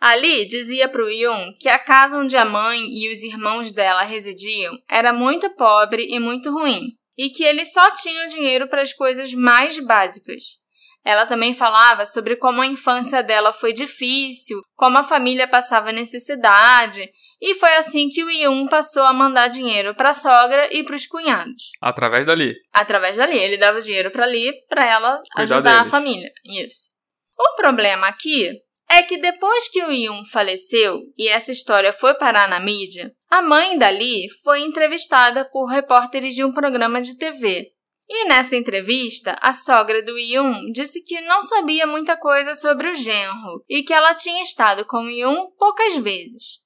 Ali 0.00 0.46
dizia 0.46 0.88
para 0.88 1.04
o 1.04 1.10
Yun 1.10 1.52
que 1.60 1.68
a 1.68 1.78
casa 1.78 2.16
onde 2.16 2.36
a 2.36 2.44
mãe 2.44 2.86
e 2.88 3.12
os 3.12 3.22
irmãos 3.22 3.70
dela 3.70 4.02
residiam 4.02 4.78
era 4.88 5.12
muito 5.12 5.50
pobre 5.50 6.06
e 6.08 6.18
muito 6.18 6.50
ruim, 6.50 6.88
e 7.18 7.28
que 7.28 7.44
ele 7.44 7.64
só 7.66 7.92
tinha 7.92 8.26
dinheiro 8.28 8.66
para 8.66 8.80
as 8.80 8.94
coisas 8.94 9.34
mais 9.34 9.78
básicas. 9.84 10.58
Ela 11.04 11.26
também 11.26 11.54
falava 11.54 12.04
sobre 12.06 12.36
como 12.36 12.60
a 12.60 12.66
infância 12.66 13.22
dela 13.22 13.52
foi 13.52 13.72
difícil, 13.72 14.62
como 14.74 14.98
a 14.98 15.02
família 15.02 15.48
passava 15.48 15.92
necessidade, 15.92 17.10
e 17.40 17.54
foi 17.54 17.74
assim 17.76 18.08
que 18.08 18.22
o 18.22 18.30
Yun 18.30 18.66
passou 18.68 19.02
a 19.02 19.12
mandar 19.12 19.48
dinheiro 19.48 19.94
para 19.94 20.10
a 20.10 20.14
sogra 20.14 20.68
e 20.74 20.82
para 20.82 20.96
os 20.96 21.06
cunhados. 21.06 21.70
Através 21.80 22.26
dali. 22.26 22.54
Através 22.72 23.16
dali, 23.16 23.38
ele 23.38 23.56
dava 23.56 23.80
dinheiro 23.80 24.10
para 24.10 24.24
ali 24.24 24.52
para 24.68 24.84
ela 24.84 25.22
Cuidar 25.34 25.56
ajudar 25.56 25.72
a 25.72 25.76
deles. 25.78 25.90
família. 25.90 26.30
Isso. 26.44 26.90
O 27.38 27.56
problema 27.56 28.06
aqui 28.06 28.60
é 28.90 29.04
que 29.04 29.16
depois 29.16 29.68
que 29.68 29.84
o 29.84 29.92
Yun 29.92 30.24
faleceu 30.24 30.98
e 31.16 31.28
essa 31.28 31.52
história 31.52 31.92
foi 31.92 32.12
parar 32.14 32.48
na 32.48 32.58
mídia, 32.58 33.14
a 33.30 33.40
mãe 33.40 33.78
da 33.78 33.88
Lee 33.88 34.28
foi 34.42 34.62
entrevistada 34.62 35.44
por 35.44 35.66
repórteres 35.66 36.34
de 36.34 36.42
um 36.42 36.52
programa 36.52 37.00
de 37.00 37.16
TV. 37.16 37.68
E 38.08 38.24
nessa 38.24 38.56
entrevista, 38.56 39.38
a 39.40 39.52
sogra 39.52 40.02
do 40.02 40.18
Yun 40.18 40.72
disse 40.72 41.04
que 41.04 41.20
não 41.20 41.40
sabia 41.40 41.86
muita 41.86 42.16
coisa 42.16 42.56
sobre 42.56 42.88
o 42.88 42.94
genro 42.96 43.64
e 43.68 43.84
que 43.84 43.94
ela 43.94 44.12
tinha 44.12 44.42
estado 44.42 44.84
com 44.84 45.04
o 45.04 45.10
Yun 45.10 45.46
poucas 45.56 45.94
vezes. 45.94 46.58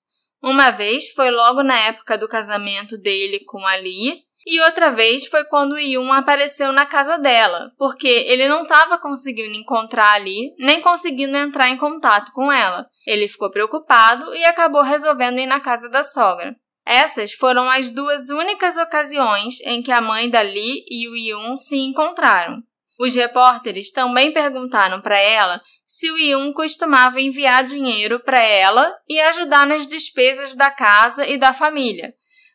Uma 0.42 0.70
vez 0.70 1.10
foi 1.10 1.30
logo 1.30 1.62
na 1.62 1.78
época 1.78 2.16
do 2.16 2.26
casamento 2.26 2.96
dele 2.96 3.40
com 3.44 3.66
a 3.66 3.76
Lee, 3.76 4.22
e 4.46 4.60
outra 4.60 4.90
vez 4.90 5.26
foi 5.26 5.44
quando 5.44 5.72
o 5.72 5.78
Yun 5.78 6.12
apareceu 6.12 6.72
na 6.72 6.84
casa 6.84 7.18
dela, 7.18 7.70
porque 7.78 8.06
ele 8.06 8.46
não 8.46 8.62
estava 8.62 8.98
conseguindo 8.98 9.56
encontrar 9.56 10.12
ali, 10.12 10.54
nem 10.58 10.80
conseguindo 10.80 11.36
entrar 11.36 11.68
em 11.70 11.76
contato 11.76 12.30
com 12.32 12.52
ela. 12.52 12.86
Ele 13.06 13.26
ficou 13.26 13.50
preocupado 13.50 14.34
e 14.34 14.44
acabou 14.44 14.82
resolvendo 14.82 15.38
ir 15.38 15.46
na 15.46 15.60
casa 15.60 15.88
da 15.88 16.02
sogra. 16.02 16.54
Essas 16.86 17.32
foram 17.32 17.68
as 17.70 17.90
duas 17.90 18.28
únicas 18.28 18.76
ocasiões 18.76 19.60
em 19.62 19.82
que 19.82 19.90
a 19.90 20.02
mãe 20.02 20.28
da 20.28 20.42
Lee 20.42 20.84
e 20.90 21.08
o 21.08 21.16
Yun 21.16 21.56
se 21.56 21.76
encontraram. 21.78 22.62
Os 22.98 23.14
repórteres 23.14 23.90
também 23.90 24.32
perguntaram 24.32 25.00
para 25.00 25.18
ela 25.18 25.60
se 25.86 26.10
o 26.10 26.18
Yun 26.18 26.52
costumava 26.52 27.20
enviar 27.20 27.64
dinheiro 27.64 28.20
para 28.20 28.40
ela 28.40 28.92
e 29.08 29.18
ajudar 29.20 29.66
nas 29.66 29.86
despesas 29.86 30.54
da 30.54 30.70
casa 30.70 31.26
e 31.26 31.38
da 31.38 31.52
família. 31.52 32.12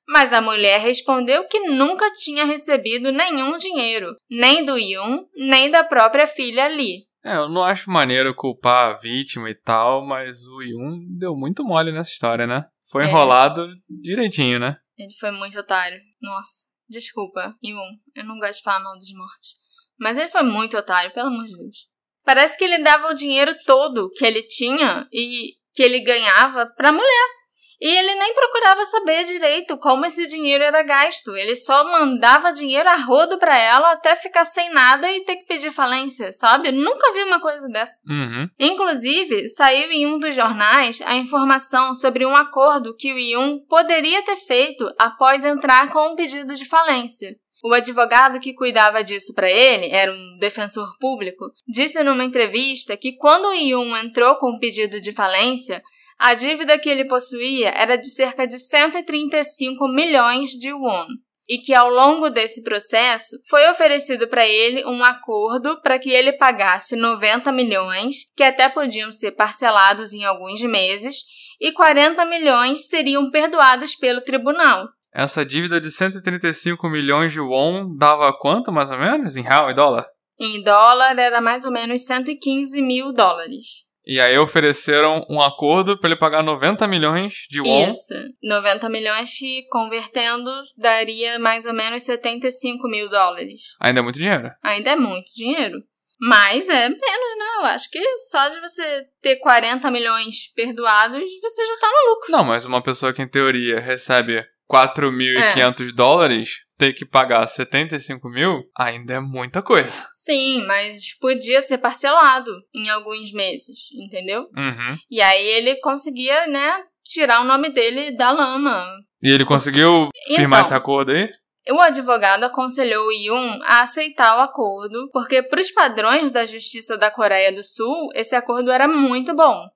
Mas 0.10 0.34
a 0.34 0.42
mulher 0.42 0.80
respondeu 0.80 1.48
que 1.48 1.60
nunca 1.70 2.12
tinha 2.16 2.44
recebido 2.44 3.12
nenhum 3.12 3.56
dinheiro, 3.58 4.16
nem 4.28 4.66
do 4.66 4.76
Yun, 4.76 5.24
nem 5.36 5.70
da 5.70 5.84
própria 5.84 6.26
filha 6.26 6.68
Lee. 6.68 7.08
É, 7.24 7.36
eu 7.36 7.48
não 7.48 7.64
acho 7.64 7.92
maneiro 7.92 8.34
culpar 8.34 8.90
a 8.90 8.98
vítima 8.98 9.52
e 9.52 9.56
tal, 9.56 10.04
mas 10.04 10.44
o 10.46 10.64
Yun 10.64 11.06
deu 11.16 11.36
muito 11.36 11.64
mole 11.64 11.92
nessa 11.92 12.10
história, 12.10 12.48
né? 12.48 12.66
Foi 12.90 13.04
é. 13.04 13.08
enrolado 13.08 13.66
é. 13.66 13.74
direitinho, 14.02 14.58
né? 14.58 14.78
Ele 14.98 15.14
foi 15.14 15.30
muito 15.30 15.60
otário. 15.60 16.00
Nossa. 16.20 16.68
Desculpa, 16.90 17.56
Yun. 17.64 17.78
Eu 18.16 18.26
não 18.26 18.40
gosto 18.40 18.58
de 18.58 18.64
falar 18.64 18.84
mal 18.84 18.98
dos 18.98 19.14
mortos. 19.14 19.60
Mas 20.00 20.18
ele 20.18 20.30
foi 20.30 20.42
muito 20.42 20.76
otário, 20.76 21.14
pelo 21.14 21.28
amor 21.28 21.46
de 21.46 21.56
Deus. 21.56 21.86
Parece 22.26 22.58
que 22.58 22.64
ele 22.64 22.80
dava 22.80 23.12
o 23.12 23.14
dinheiro 23.14 23.56
todo 23.64 24.10
que 24.10 24.26
ele 24.26 24.42
tinha 24.42 25.08
e 25.14 25.54
que 25.76 25.84
ele 25.84 26.00
ganhava 26.00 26.66
pra 26.66 26.92
mulher. 26.92 27.39
E 27.82 27.88
ele 27.88 28.16
nem 28.16 28.34
procurava 28.34 28.84
saber 28.84 29.24
direito 29.24 29.78
como 29.78 30.06
esse 30.06 30.28
dinheiro 30.28 30.64
era 30.64 30.84
gasto. 30.84 31.36
Ele 31.36 31.56
só 31.56 31.86
mandava 31.86 32.52
dinheiro 32.52 32.90
a 32.90 32.96
rodo 32.96 33.38
para 33.38 33.58
ela 33.58 33.94
até 33.94 34.16
ficar 34.18 34.44
sem 34.44 34.70
nada 34.72 35.10
e 35.10 35.24
ter 35.24 35.38
que 35.38 35.46
pedir 35.46 35.72
falência, 35.72 36.34
sabe? 36.34 36.72
nunca 36.72 37.14
vi 37.14 37.24
uma 37.24 37.40
coisa 37.40 37.68
dessa. 37.70 37.94
Uhum. 38.08 38.50
Inclusive, 38.60 39.48
saiu 39.50 39.92
em 39.92 40.06
um 40.06 40.20
dos 40.20 40.36
jornais 40.36 41.02
a 41.06 41.16
informação 41.16 41.94
sobre 41.94 42.26
um 42.26 42.36
acordo 42.36 42.96
que 42.96 43.14
o 43.14 43.18
Yun 43.18 43.60
poderia 43.68 44.22
ter 44.24 44.36
feito 44.36 44.86
após 45.00 45.46
entrar 45.46 45.90
com 45.92 46.12
um 46.12 46.16
pedido 46.16 46.56
de 46.56 46.66
falência. 46.66 47.36
O 47.64 47.74
advogado 47.74 48.40
que 48.40 48.54
cuidava 48.54 49.04
disso 49.04 49.34
para 49.34 49.50
ele, 49.50 49.90
era 49.92 50.12
um 50.12 50.38
defensor 50.40 50.98
público, 51.00 51.52
disse 51.68 52.02
numa 52.04 52.24
entrevista 52.24 52.96
que 52.96 53.18
quando 53.18 53.50
o 53.50 53.54
Yun 53.54 53.98
entrou 53.98 54.36
com 54.36 54.52
o 54.52 54.60
pedido 54.60 55.02
de 55.02 55.12
falência, 55.12 55.84
a 56.20 56.34
dívida 56.34 56.78
que 56.78 56.90
ele 56.90 57.08
possuía 57.08 57.70
era 57.70 57.96
de 57.96 58.10
cerca 58.10 58.46
de 58.46 58.60
135 58.60 59.88
milhões 59.88 60.50
de 60.50 60.74
won 60.74 61.08
e 61.50 61.58
que 61.58 61.74
ao 61.74 61.90
longo 61.90 62.30
desse 62.30 62.62
processo 62.62 63.36
foi 63.50 63.68
oferecido 63.70 64.28
para 64.28 64.48
ele 64.48 64.86
um 64.86 65.04
acordo 65.04 65.82
para 65.82 65.98
que 65.98 66.12
ele 66.12 66.34
pagasse 66.34 66.96
90 66.96 67.52
milhões, 67.52 68.18
que 68.38 68.44
até 68.44 68.70
podiam 68.70 69.12
ser 69.12 69.32
parcelados 69.32 70.14
em 70.14 70.24
alguns 70.24 70.62
meses, 70.62 71.24
e 71.60 71.72
40 71.72 72.24
milhões 72.26 72.88
seriam 72.88 73.32
perdoados 73.32 73.96
pelo 73.96 74.22
tribunal. 74.22 74.88
Essa 75.12 75.44
dívida 75.44 75.82
de 75.82 75.90
135 75.90 76.88
milhões 76.88 77.34
de 77.34 77.42
won 77.42 77.96
dava 77.98 78.32
quanto 78.32 78.72
mais 78.72 78.92
ou 78.92 79.00
menos 79.00 79.36
em 79.36 79.42
real 79.42 79.72
e 79.72 79.74
dólar? 79.74 80.06
Em 80.40 80.62
dólar 80.62 81.18
era 81.18 81.42
mais 81.42 81.66
ou 81.66 81.72
menos 81.72 82.06
115 82.06 82.80
mil 82.80 83.12
dólares. 83.12 83.89
E 84.10 84.20
aí 84.20 84.36
ofereceram 84.40 85.24
um 85.30 85.40
acordo 85.40 85.96
para 85.96 86.10
ele 86.10 86.18
pagar 86.18 86.42
90 86.42 86.88
milhões 86.88 87.46
de 87.48 87.62
won. 87.62 87.92
Isso. 87.92 88.16
90 88.42 88.90
milhões 88.90 89.38
que, 89.38 89.68
convertendo, 89.70 90.50
daria 90.76 91.38
mais 91.38 91.68
ou 91.68 91.74
menos 91.76 92.02
75 92.02 92.88
mil 92.88 93.08
dólares. 93.08 93.62
Ainda 93.80 94.00
é 94.00 94.02
muito 94.02 94.18
dinheiro. 94.18 94.50
Ainda 94.64 94.90
é 94.90 94.96
muito 94.96 95.32
dinheiro. 95.36 95.78
Mas 96.20 96.68
é 96.68 96.90
menos, 96.90 97.00
né? 97.38 97.46
Eu 97.60 97.66
acho 97.66 97.88
que 97.92 98.00
só 98.32 98.50
de 98.50 98.60
você 98.60 99.06
ter 99.22 99.36
40 99.36 99.92
milhões 99.92 100.52
perdoados, 100.56 101.22
você 101.40 101.66
já 101.68 101.78
tá 101.78 101.88
no 101.88 102.10
lucro. 102.10 102.32
Não, 102.32 102.44
mas 102.44 102.66
uma 102.66 102.82
pessoa 102.82 103.14
que 103.14 103.22
em 103.22 103.28
teoria 103.28 103.80
recebe 103.80 104.44
4.500 104.72 105.88
é. 105.88 105.92
dólares, 105.92 106.66
ter 106.80 106.94
que 106.94 107.06
pagar 107.06 107.46
75 107.46 108.30
mil, 108.30 108.64
ainda 108.76 109.16
é 109.16 109.20
muita 109.20 109.62
coisa. 109.62 109.92
Sim, 110.10 110.66
mas 110.66 111.14
podia 111.20 111.62
ser 111.62 111.78
parcelado 111.78 112.52
em 112.74 112.90
alguns 112.90 113.34
meses, 113.34 113.78
entendeu? 113.94 114.44
Uhum. 114.56 114.98
E 115.12 115.22
aí 115.22 115.46
ele 115.46 115.76
conseguia, 115.82 116.48
né, 116.48 116.82
tirar 117.04 117.42
o 117.42 117.46
nome 117.46 117.70
dele 117.70 118.16
da 118.16 118.32
lama. 118.32 118.88
E 119.22 119.30
ele 119.30 119.44
conseguiu 119.44 120.08
firmar 120.26 120.62
então, 120.62 120.62
esse 120.62 120.74
acordo 120.74 121.12
aí? 121.12 121.30
O 121.70 121.82
advogado 121.82 122.46
aconselhou 122.46 123.08
o 123.08 123.12
Yun 123.12 123.60
a 123.64 123.82
aceitar 123.82 124.38
o 124.38 124.42
acordo, 124.42 125.10
porque, 125.12 125.44
para 125.44 125.60
os 125.60 125.70
padrões 125.70 126.32
da 126.32 126.46
justiça 126.46 126.98
da 126.98 127.12
Coreia 127.12 127.52
do 127.52 127.62
Sul, 127.62 128.10
esse 128.16 128.36
acordo 128.36 128.72
era 128.72 128.88
muito 128.88 129.36
bom. 129.36 129.68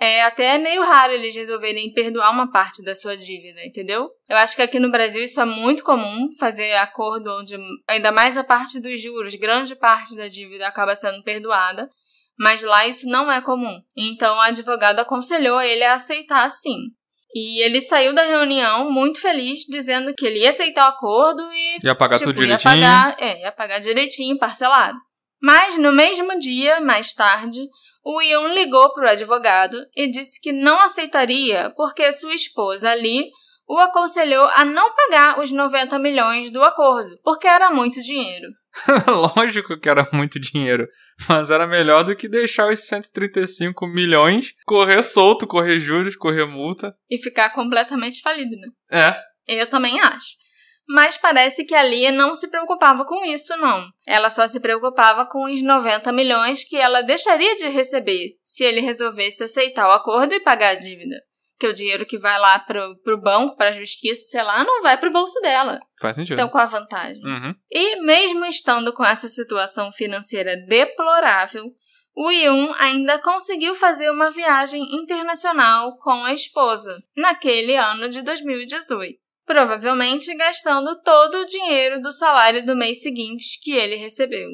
É 0.00 0.22
até 0.22 0.56
meio 0.56 0.82
raro 0.82 1.12
eles 1.12 1.36
resolverem 1.36 1.92
perdoar 1.92 2.30
uma 2.30 2.50
parte 2.50 2.82
da 2.82 2.94
sua 2.94 3.14
dívida, 3.16 3.62
entendeu? 3.66 4.08
Eu 4.26 4.38
acho 4.38 4.56
que 4.56 4.62
aqui 4.62 4.80
no 4.80 4.90
Brasil 4.90 5.22
isso 5.22 5.38
é 5.38 5.44
muito 5.44 5.84
comum, 5.84 6.26
fazer 6.38 6.72
acordo 6.76 7.30
onde 7.38 7.58
ainda 7.86 8.10
mais 8.10 8.38
a 8.38 8.42
parte 8.42 8.80
dos 8.80 8.98
juros, 8.98 9.34
grande 9.34 9.76
parte 9.76 10.16
da 10.16 10.26
dívida 10.26 10.66
acaba 10.66 10.96
sendo 10.96 11.22
perdoada, 11.22 11.86
mas 12.38 12.62
lá 12.62 12.86
isso 12.86 13.06
não 13.10 13.30
é 13.30 13.42
comum. 13.42 13.78
Então 13.94 14.38
o 14.38 14.40
advogado 14.40 15.00
aconselhou 15.00 15.60
ele 15.60 15.84
a 15.84 15.94
aceitar 15.94 16.48
sim. 16.50 16.78
E 17.34 17.62
ele 17.62 17.80
saiu 17.80 18.14
da 18.14 18.22
reunião 18.22 18.90
muito 18.90 19.20
feliz, 19.20 19.60
dizendo 19.68 20.14
que 20.14 20.26
ele 20.26 20.40
ia 20.40 20.50
aceitar 20.50 20.86
o 20.86 20.88
acordo 20.88 21.42
e. 21.52 21.78
Ia 21.84 21.94
pagar 21.94 22.16
tipo, 22.16 22.30
tudo 22.30 22.40
direitinho. 22.40 22.74
Ia 22.74 22.80
pagar, 22.80 23.16
é, 23.20 23.42
ia 23.42 23.52
pagar 23.52 23.78
direitinho, 23.78 24.38
parcelado. 24.38 24.98
Mas 25.40 25.76
no 25.76 25.92
mesmo 25.92 26.38
dia, 26.38 26.80
mais 26.80 27.12
tarde, 27.12 27.60
o 28.04 28.20
Ion 28.20 28.48
ligou 28.48 28.92
para 28.92 29.06
o 29.06 29.10
advogado 29.10 29.76
e 29.94 30.10
disse 30.10 30.40
que 30.40 30.52
não 30.52 30.80
aceitaria 30.80 31.72
porque 31.76 32.12
sua 32.12 32.34
esposa 32.34 32.90
ali 32.90 33.30
o 33.68 33.78
aconselhou 33.78 34.48
a 34.54 34.64
não 34.64 34.92
pagar 34.94 35.38
os 35.38 35.52
90 35.52 35.96
milhões 35.98 36.50
do 36.50 36.62
acordo, 36.64 37.14
porque 37.22 37.46
era 37.46 37.70
muito 37.70 38.02
dinheiro. 38.02 38.48
Lógico 39.36 39.78
que 39.78 39.88
era 39.88 40.08
muito 40.12 40.40
dinheiro, 40.40 40.88
mas 41.28 41.50
era 41.50 41.66
melhor 41.66 42.02
do 42.02 42.16
que 42.16 42.28
deixar 42.28 42.72
os 42.72 42.80
135 42.80 43.86
milhões 43.86 44.54
correr 44.66 45.02
solto, 45.04 45.46
correr 45.46 45.78
juros, 45.78 46.16
correr 46.16 46.46
multa. 46.46 46.96
E 47.08 47.16
ficar 47.16 47.50
completamente 47.50 48.20
falido, 48.22 48.56
né? 48.56 48.68
É. 48.90 49.16
Eu 49.46 49.68
também 49.68 50.00
acho 50.00 50.39
mas 50.92 51.16
parece 51.16 51.64
que 51.64 51.72
a 51.72 51.84
Lia 51.84 52.10
não 52.10 52.34
se 52.34 52.50
preocupava 52.50 53.04
com 53.04 53.24
isso, 53.24 53.56
não. 53.58 53.88
Ela 54.04 54.28
só 54.28 54.48
se 54.48 54.58
preocupava 54.58 55.24
com 55.24 55.44
os 55.44 55.62
90 55.62 56.10
milhões 56.10 56.64
que 56.64 56.76
ela 56.76 57.00
deixaria 57.00 57.54
de 57.54 57.68
receber 57.68 58.30
se 58.42 58.64
ele 58.64 58.80
resolvesse 58.80 59.44
aceitar 59.44 59.86
o 59.88 59.92
acordo 59.92 60.34
e 60.34 60.40
pagar 60.40 60.70
a 60.70 60.74
dívida. 60.74 61.14
Que 61.60 61.68
o 61.68 61.72
dinheiro 61.72 62.04
que 62.04 62.18
vai 62.18 62.36
lá 62.40 62.58
pro, 62.58 62.98
pro 63.04 63.20
banco, 63.20 63.56
pra 63.56 63.70
justiça, 63.70 64.22
sei 64.30 64.42
lá, 64.42 64.64
não 64.64 64.82
vai 64.82 64.98
pro 64.98 65.12
bolso 65.12 65.40
dela. 65.40 65.78
Faz 66.00 66.16
sentido. 66.16 66.34
Então, 66.34 66.48
qual 66.48 66.64
a 66.64 66.66
vantagem? 66.66 67.22
Uhum. 67.24 67.54
E 67.70 68.00
mesmo 68.02 68.44
estando 68.44 68.92
com 68.92 69.04
essa 69.04 69.28
situação 69.28 69.92
financeira 69.92 70.56
deplorável, 70.66 71.66
o 72.16 72.32
Yun 72.32 72.74
ainda 72.78 73.16
conseguiu 73.20 73.76
fazer 73.76 74.10
uma 74.10 74.28
viagem 74.28 74.82
internacional 74.96 75.96
com 75.98 76.24
a 76.24 76.34
esposa, 76.34 76.98
naquele 77.16 77.76
ano 77.76 78.08
de 78.08 78.22
2018 78.22 79.29
provavelmente 79.50 80.32
gastando 80.36 81.02
todo 81.02 81.38
o 81.38 81.44
dinheiro 81.44 82.00
do 82.00 82.12
salário 82.12 82.64
do 82.64 82.76
mês 82.76 83.02
seguinte 83.02 83.58
que 83.60 83.72
ele 83.72 83.96
recebeu. 83.96 84.48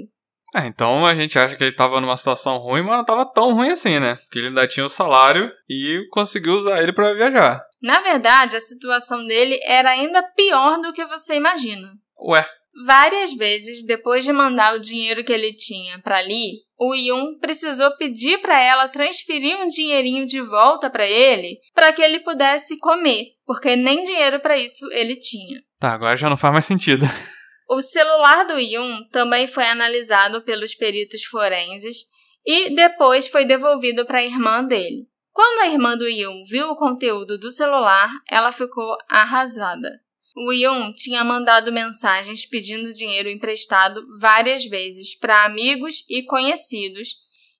É, 0.55 0.65
então 0.67 1.05
a 1.05 1.15
gente 1.15 1.39
acha 1.39 1.55
que 1.55 1.63
ele 1.63 1.73
estava 1.73 2.01
numa 2.01 2.17
situação 2.17 2.57
ruim, 2.57 2.81
mas 2.81 2.93
não 2.93 3.01
estava 3.03 3.31
tão 3.31 3.53
ruim 3.53 3.69
assim, 3.69 4.01
né? 4.01 4.15
Porque 4.15 4.39
ele 4.39 4.47
ainda 4.49 4.67
tinha 4.67 4.87
o 4.87 4.89
salário 4.89 5.53
e 5.69 6.07
conseguiu 6.11 6.55
usar 6.55 6.83
ele 6.83 6.95
para 6.95 7.13
viajar. 7.13 7.63
Na 7.83 8.01
verdade, 8.01 8.57
a 8.57 8.61
situação 8.61 9.27
dele 9.27 9.61
era 9.65 9.91
ainda 9.91 10.23
pior 10.35 10.79
do 10.81 10.95
que 10.95 11.05
você 11.05 11.35
imagina. 11.35 11.93
Ué? 12.19 12.49
Várias 12.85 13.33
vezes, 13.35 13.85
depois 13.87 14.25
de 14.25 14.33
mandar 14.33 14.75
o 14.75 14.81
dinheiro 14.81 15.25
que 15.25 15.33
ele 15.33 15.55
tinha 15.55 15.99
para 16.01 16.21
Lee, 16.21 16.67
o 16.79 16.95
Yun 16.95 17.39
precisou 17.39 17.97
pedir 17.97 18.39
para 18.43 18.61
ela 18.62 18.89
transferir 18.89 19.57
um 19.57 19.69
dinheirinho 19.69 20.27
de 20.27 20.43
volta 20.43 20.91
para 20.91 21.07
ele 21.07 21.59
para 21.75 21.93
que 21.93 22.03
ele 22.03 22.21
pudesse 22.21 22.77
comer, 22.79 23.29
porque 23.47 23.77
nem 23.77 24.05
dinheiro 24.05 24.41
para 24.41 24.59
isso 24.59 24.87
ele 24.93 25.17
tinha. 25.17 25.62
Tá, 25.79 25.95
agora 25.95 26.17
já 26.17 26.29
não 26.29 26.37
faz 26.37 26.53
mais 26.53 26.65
sentido. 26.65 27.07
O 27.69 27.83
celular 27.83 28.47
do 28.47 28.61
Yun 28.61 29.09
também 29.11 29.49
foi 29.49 29.65
analisado 29.65 30.41
pelos 30.43 30.73
peritos 30.73 31.25
forenses 31.25 32.05
e 32.47 32.73
depois 32.73 33.27
foi 33.27 33.45
devolvido 33.45 34.07
para 34.07 34.19
a 34.19 34.25
irmã 34.25 34.62
dele. 34.62 35.09
Quando 35.33 35.62
a 35.62 35.67
irmã 35.67 35.97
do 35.97 36.09
Yun 36.09 36.43
viu 36.49 36.71
o 36.71 36.77
conteúdo 36.77 37.37
do 37.37 37.51
celular, 37.51 38.09
ela 38.31 38.53
ficou 38.53 38.97
arrasada. 39.11 40.01
O 40.37 40.53
Yun 40.53 40.92
tinha 40.92 41.25
mandado 41.25 41.72
mensagens 41.72 42.44
pedindo 42.44 42.92
dinheiro 42.92 43.31
emprestado 43.31 44.05
várias 44.20 44.66
vezes 44.66 45.18
para 45.18 45.46
amigos 45.46 46.05
e 46.11 46.22
conhecidos, 46.25 47.09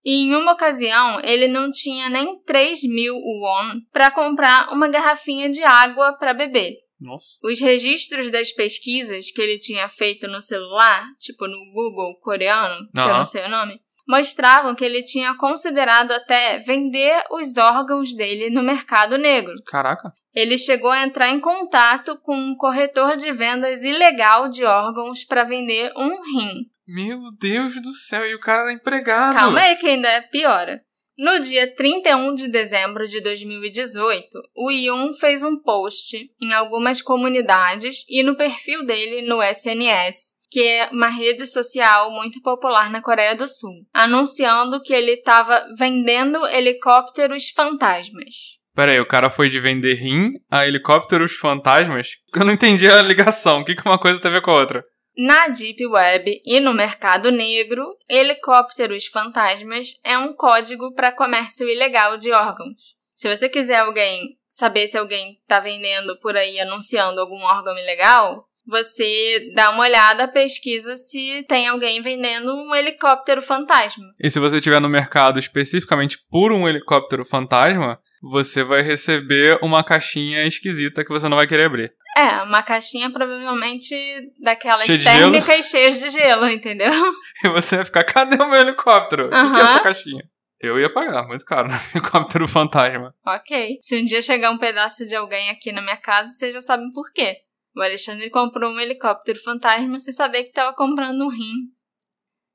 e 0.04 0.24
em 0.24 0.34
uma 0.36 0.52
ocasião 0.52 1.18
ele 1.24 1.48
não 1.48 1.70
tinha 1.70 2.10
nem 2.10 2.38
3 2.42 2.82
mil 2.84 3.16
won 3.16 3.80
para 3.90 4.10
comprar 4.10 4.70
uma 4.74 4.88
garrafinha 4.88 5.48
de 5.48 5.62
água 5.62 6.12
para 6.18 6.34
beber. 6.34 6.74
Nossa. 7.00 7.26
Os 7.42 7.58
registros 7.60 8.30
das 8.30 8.52
pesquisas 8.52 9.30
que 9.30 9.40
ele 9.40 9.58
tinha 9.58 9.88
feito 9.88 10.28
no 10.28 10.42
celular, 10.42 11.06
tipo 11.18 11.46
no 11.46 11.58
Google 11.72 12.18
coreano, 12.20 12.86
que 12.94 13.00
eu 13.00 13.08
não 13.08 13.24
sei 13.24 13.44
o 13.46 13.48
nome, 13.48 13.80
mostravam 14.06 14.74
que 14.74 14.84
ele 14.84 15.02
tinha 15.02 15.34
considerado 15.36 16.12
até 16.12 16.58
vender 16.58 17.24
os 17.30 17.56
órgãos 17.56 18.14
dele 18.14 18.50
no 18.50 18.62
mercado 18.62 19.16
negro. 19.16 19.54
Caraca. 19.66 20.12
Ele 20.37 20.59
chegou 20.59 20.90
a 20.90 21.03
entrar 21.03 21.31
em 21.31 21.40
contato 21.40 22.20
com 22.22 22.37
um 22.37 22.55
corretor 22.55 23.16
de 23.16 23.33
vendas 23.33 23.83
ilegal 23.83 24.51
de 24.51 24.64
órgãos 24.64 25.25
para 25.25 25.44
vender 25.44 25.90
um 25.96 26.22
rim. 26.22 26.66
Meu 26.87 27.18
Deus 27.40 27.81
do 27.81 27.94
céu, 27.94 28.29
e 28.29 28.35
o 28.35 28.38
cara 28.38 28.64
era 28.64 28.72
empregado. 28.72 29.35
Calma 29.35 29.61
aí 29.61 29.77
que 29.77 29.87
ainda 29.87 30.22
piora. 30.31 30.85
No 31.18 31.40
dia 31.40 31.75
31 31.75 32.35
de 32.35 32.49
dezembro 32.49 33.07
de 33.07 33.22
2018, 33.22 34.29
o 34.55 34.70
Yun 34.70 35.14
fez 35.14 35.42
um 35.42 35.59
post 35.62 36.31
em 36.38 36.53
algumas 36.53 37.01
comunidades 37.01 38.05
e 38.07 38.22
no 38.22 38.37
perfil 38.37 38.85
dele 38.85 39.22
no 39.22 39.42
SNS, 39.42 40.37
que 40.51 40.61
é 40.61 40.90
uma 40.92 41.09
rede 41.09 41.46
social 41.46 42.11
muito 42.11 42.42
popular 42.42 42.90
na 42.90 43.01
Coreia 43.01 43.35
do 43.35 43.46
Sul, 43.49 43.87
anunciando 43.94 44.83
que 44.83 44.92
ele 44.92 45.12
estava 45.12 45.66
vendendo 45.79 46.46
helicópteros 46.46 47.49
fantasmas. 47.49 48.57
Pera 48.76 48.92
aí, 48.92 49.00
o 49.00 49.06
cara 49.06 49.30
foi 49.30 49.48
de 49.48 49.58
vender 49.58 49.94
rim 49.94 50.32
a 50.50 50.66
helicópteros 50.66 51.32
fantasmas? 51.36 52.18
Eu 52.34 52.44
não 52.44 52.52
entendi 52.52 52.86
a 52.86 53.00
ligação. 53.00 53.60
O 53.60 53.64
que, 53.64 53.74
que 53.74 53.86
uma 53.86 53.98
coisa 53.98 54.20
tem 54.20 54.30
a 54.30 54.34
ver 54.34 54.42
com 54.42 54.50
a 54.50 54.60
outra? 54.60 54.84
Na 55.16 55.48
Deep 55.48 55.86
Web 55.86 56.42
e 56.44 56.60
no 56.60 56.74
mercado 56.74 57.32
negro, 57.32 57.96
helicópteros 58.06 59.06
fantasmas 59.06 59.92
é 60.04 60.18
um 60.18 60.34
código 60.34 60.92
para 60.92 61.10
comércio 61.10 61.66
ilegal 61.66 62.18
de 62.18 62.30
órgãos. 62.32 62.94
Se 63.14 63.34
você 63.34 63.48
quiser 63.48 63.78
alguém 63.78 64.36
saber 64.46 64.86
se 64.88 64.98
alguém 64.98 65.38
está 65.40 65.58
vendendo 65.58 66.18
por 66.20 66.36
aí 66.36 66.60
anunciando 66.60 67.18
algum 67.18 67.42
órgão 67.44 67.78
ilegal, 67.78 68.44
você 68.66 69.52
dá 69.54 69.70
uma 69.70 69.84
olhada, 69.84 70.28
pesquisa 70.28 70.98
se 70.98 71.44
tem 71.48 71.66
alguém 71.66 72.02
vendendo 72.02 72.52
um 72.54 72.74
helicóptero 72.74 73.40
fantasma. 73.40 74.04
E 74.20 74.30
se 74.30 74.38
você 74.38 74.56
estiver 74.56 74.80
no 74.80 74.88
mercado 74.88 75.38
especificamente 75.38 76.18
por 76.28 76.52
um 76.52 76.68
helicóptero 76.68 77.24
fantasma, 77.24 77.98
você 78.22 78.62
vai 78.62 78.83
receber 78.83 79.59
uma 79.62 79.85
caixinha 79.85 80.46
esquisita 80.46 81.05
que 81.05 81.11
você 81.11 81.29
não 81.29 81.37
vai 81.37 81.46
querer 81.46 81.64
abrir. 81.64 81.92
É, 82.16 82.42
uma 82.42 82.62
caixinha 82.62 83.11
provavelmente 83.11 83.94
daquelas 84.42 84.87
Cheia 84.87 85.05
térmicas 85.05 85.66
cheias 85.66 86.00
de 86.00 86.11
gelo, 86.11 86.48
entendeu? 86.48 86.90
E 87.44 87.48
você 87.50 87.76
vai 87.76 87.85
ficar, 87.85 88.05
cadê 88.05 88.42
o 88.42 88.48
meu 88.48 88.61
helicóptero? 88.61 89.26
O 89.26 89.31
que, 89.31 89.37
que 89.37 89.61
é 89.61 89.62
essa 89.62 89.81
caixinha? 89.81 90.24
Eu 90.59 90.81
ia 90.81 90.90
pagar, 90.90 91.26
muito 91.29 91.44
caro, 91.44 91.68
no 91.68 91.74
helicóptero 91.94 92.48
fantasma. 92.48 93.11
Ok. 93.26 93.79
Se 93.83 94.00
um 94.00 94.05
dia 94.05 94.22
chegar 94.22 94.50
um 94.50 94.59
pedaço 94.59 95.07
de 95.07 95.14
alguém 95.14 95.50
aqui 95.50 95.70
na 95.70 95.83
minha 95.83 95.98
casa, 95.98 96.33
vocês 96.33 96.55
já 96.55 96.62
sabem 96.62 96.90
por 96.92 97.12
quê. 97.12 97.37
O 97.76 97.83
Alexandre 97.83 98.31
comprou 98.31 98.72
um 98.72 98.81
helicóptero 98.81 99.38
fantasma 99.38 99.98
sem 99.98 100.14
saber 100.14 100.44
que 100.44 100.48
estava 100.48 100.74
comprando 100.74 101.22
um 101.22 101.29
rim. 101.29 101.52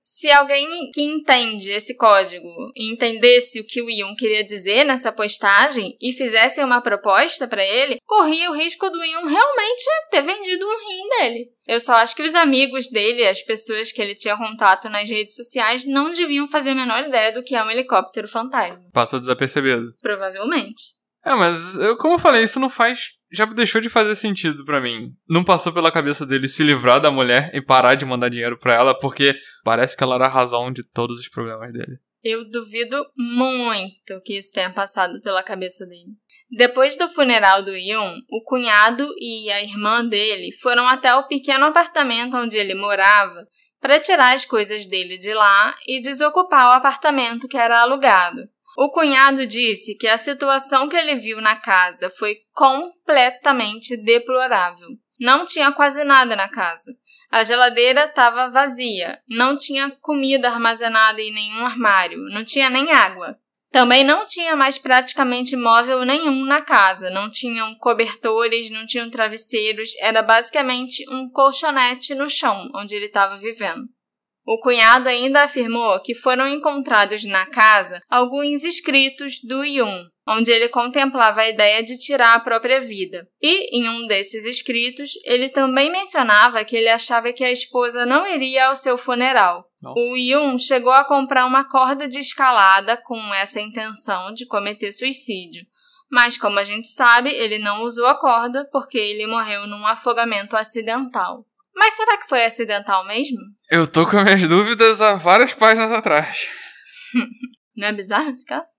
Se 0.01 0.31
alguém 0.31 0.89
que 0.91 1.01
entende 1.01 1.71
esse 1.71 1.95
código 1.95 2.71
entendesse 2.75 3.59
o 3.59 3.63
que 3.63 3.81
o 3.81 3.89
Yun 3.89 4.15
queria 4.15 4.43
dizer 4.43 4.83
nessa 4.83 5.11
postagem 5.11 5.95
e 6.01 6.11
fizesse 6.11 6.63
uma 6.63 6.81
proposta 6.81 7.47
para 7.47 7.63
ele, 7.63 7.99
corria 8.05 8.49
o 8.49 8.55
risco 8.55 8.89
do 8.89 9.03
Yun 9.03 9.27
realmente 9.27 9.83
ter 10.09 10.21
vendido 10.21 10.65
um 10.65 10.89
rim 10.89 11.09
dele. 11.09 11.51
Eu 11.67 11.79
só 11.79 11.93
acho 11.93 12.15
que 12.15 12.23
os 12.23 12.33
amigos 12.33 12.89
dele, 12.89 13.27
as 13.27 13.43
pessoas 13.43 13.91
que 13.91 14.01
ele 14.01 14.15
tinha 14.15 14.35
contato 14.35 14.89
nas 14.89 15.07
redes 15.07 15.35
sociais, 15.35 15.85
não 15.85 16.11
deviam 16.11 16.47
fazer 16.47 16.71
a 16.71 16.75
menor 16.75 17.03
ideia 17.03 17.31
do 17.31 17.43
que 17.43 17.55
é 17.55 17.63
um 17.63 17.69
helicóptero 17.69 18.27
fantasma. 18.27 18.89
Passou 18.91 19.19
desapercebido. 19.19 19.93
Provavelmente. 20.01 20.83
É, 21.23 21.35
mas 21.35 21.77
eu, 21.77 21.95
como 21.97 22.15
eu 22.15 22.19
falei, 22.19 22.43
isso 22.43 22.59
não 22.59 22.69
faz. 22.69 23.20
Já 23.32 23.46
deixou 23.46 23.80
de 23.80 23.89
fazer 23.89 24.15
sentido 24.15 24.65
pra 24.65 24.82
mim. 24.82 25.13
Não 25.28 25.44
passou 25.44 25.72
pela 25.72 25.91
cabeça 25.91 26.26
dele 26.26 26.48
se 26.48 26.63
livrar 26.63 27.00
da 27.00 27.10
mulher 27.10 27.50
e 27.54 27.62
parar 27.62 27.96
de 27.96 28.06
mandar 28.06 28.30
dinheiro 28.30 28.58
pra 28.58 28.74
ela, 28.74 28.98
porque 28.98 29.36
parece 29.63 29.96
que 29.96 30.04
ela 30.04 30.15
era 30.15 30.26
a 30.26 30.30
razão 30.30 30.72
de 30.72 30.84
todos 30.84 31.20
os 31.20 31.30
problemas 31.30 31.72
dele. 31.72 31.98
Eu 32.24 32.48
duvido 32.50 33.04
muito 33.17 34.22
que 34.24 34.38
isso 34.38 34.52
tenha 34.52 34.72
passado 34.72 35.20
pela 35.22 35.41
cabeça 35.41 35.86
dele. 35.86 36.12
Depois 36.52 36.98
do 36.98 37.08
funeral 37.08 37.63
do 37.63 37.76
Yun, 37.76 38.17
o 38.30 38.44
cunhado 38.44 39.08
e 39.17 39.50
a 39.50 39.63
irmã 39.63 40.06
dele 40.06 40.52
foram 40.52 40.88
até 40.88 41.15
o 41.15 41.28
pequeno 41.28 41.65
apartamento 41.65 42.36
onde 42.36 42.58
ele 42.58 42.76
morava 42.76 43.48
para 43.80 44.00
tirar 44.00 44.34
as 44.34 44.46
coisas 44.46 44.86
dele 44.86 45.17
de 45.17 45.34
lá 45.34 45.74
e 45.88 46.02
desocupar 46.02 46.70
o 46.70 46.74
apartamento 46.74 47.48
que 47.48 47.58
era 47.58 47.82
alugado. 47.82 48.48
O 48.77 48.89
cunhado 48.89 49.45
disse 49.45 49.95
que 49.95 50.07
a 50.07 50.17
situação 50.17 50.88
que 50.88 50.95
ele 50.95 51.15
viu 51.15 51.41
na 51.41 51.55
casa 51.55 52.10
foi 52.10 52.38
completamente 52.53 53.97
deplorável. 53.97 54.88
Não 55.19 55.45
tinha 55.45 55.71
quase 55.71 56.03
nada 56.03 56.36
na 56.36 56.47
casa. 56.47 56.91
A 57.29 57.43
geladeira 57.43 58.05
estava 58.05 58.49
vazia, 58.49 59.21
não 59.29 59.55
tinha 59.55 59.89
comida 60.01 60.49
armazenada 60.49 61.21
em 61.21 61.31
nenhum 61.31 61.65
armário, 61.65 62.19
não 62.29 62.43
tinha 62.43 62.69
nem 62.69 62.91
água. 62.91 63.38
Também 63.71 64.03
não 64.03 64.25
tinha 64.25 64.53
mais 64.53 64.77
praticamente 64.77 65.55
móvel 65.55 66.03
nenhum 66.03 66.43
na 66.43 66.62
casa, 66.62 67.10
não 67.10 67.29
tinham 67.29 67.73
cobertores, 67.75 68.69
não 68.69 68.86
tinham 68.86 69.10
travesseiros, 69.10 69.91
era 69.99 70.21
basicamente 70.21 71.05
um 71.10 71.29
colchonete 71.29 72.13
no 72.13 72.29
chão 72.29 72.69
onde 72.75 72.95
ele 72.95 73.05
estava 73.05 73.38
vivendo. 73.38 73.88
O 74.51 74.59
cunhado 74.59 75.07
ainda 75.07 75.43
afirmou 75.43 75.97
que 76.01 76.13
foram 76.13 76.45
encontrados 76.45 77.23
na 77.23 77.45
casa 77.45 78.01
alguns 78.09 78.65
escritos 78.65 79.39
do 79.41 79.63
Yun, 79.63 80.03
onde 80.27 80.51
ele 80.51 80.67
contemplava 80.67 81.39
a 81.39 81.47
ideia 81.47 81.81
de 81.81 81.97
tirar 81.97 82.33
a 82.33 82.39
própria 82.41 82.81
vida. 82.81 83.25
E, 83.41 83.79
em 83.79 83.87
um 83.87 84.05
desses 84.07 84.43
escritos, 84.43 85.11
ele 85.23 85.47
também 85.47 85.89
mencionava 85.89 86.65
que 86.65 86.75
ele 86.75 86.89
achava 86.89 87.31
que 87.31 87.45
a 87.45 87.49
esposa 87.49 88.05
não 88.05 88.27
iria 88.27 88.67
ao 88.67 88.75
seu 88.75 88.97
funeral. 88.97 89.63
Nossa. 89.81 89.97
O 89.97 90.17
Yun 90.17 90.59
chegou 90.59 90.91
a 90.91 91.05
comprar 91.05 91.45
uma 91.45 91.63
corda 91.63 92.05
de 92.05 92.19
escalada 92.19 92.97
com 92.97 93.33
essa 93.33 93.61
intenção 93.61 94.33
de 94.33 94.45
cometer 94.45 94.91
suicídio. 94.91 95.65
Mas, 96.11 96.37
como 96.37 96.59
a 96.59 96.65
gente 96.65 96.89
sabe, 96.89 97.29
ele 97.29 97.57
não 97.57 97.83
usou 97.83 98.05
a 98.05 98.19
corda 98.19 98.67
porque 98.69 98.97
ele 98.97 99.25
morreu 99.25 99.65
num 99.65 99.87
afogamento 99.87 100.57
acidental. 100.57 101.45
Mas 101.84 101.96
será 101.96 102.15
que 102.20 102.28
foi 102.28 102.46
acidental 102.46 103.04
mesmo? 103.08 103.39
Eu 103.72 103.88
tô 103.88 104.06
com 104.08 104.22
minhas 104.22 104.48
dúvidas 104.48 105.02
há 105.02 105.15
várias 105.15 105.52
páginas 105.56 105.91
atrás. 105.91 106.48
Não 107.76 107.88
é 107.88 107.91
bizarro 107.91 108.30
esse 108.30 108.46
caso? 108.46 108.70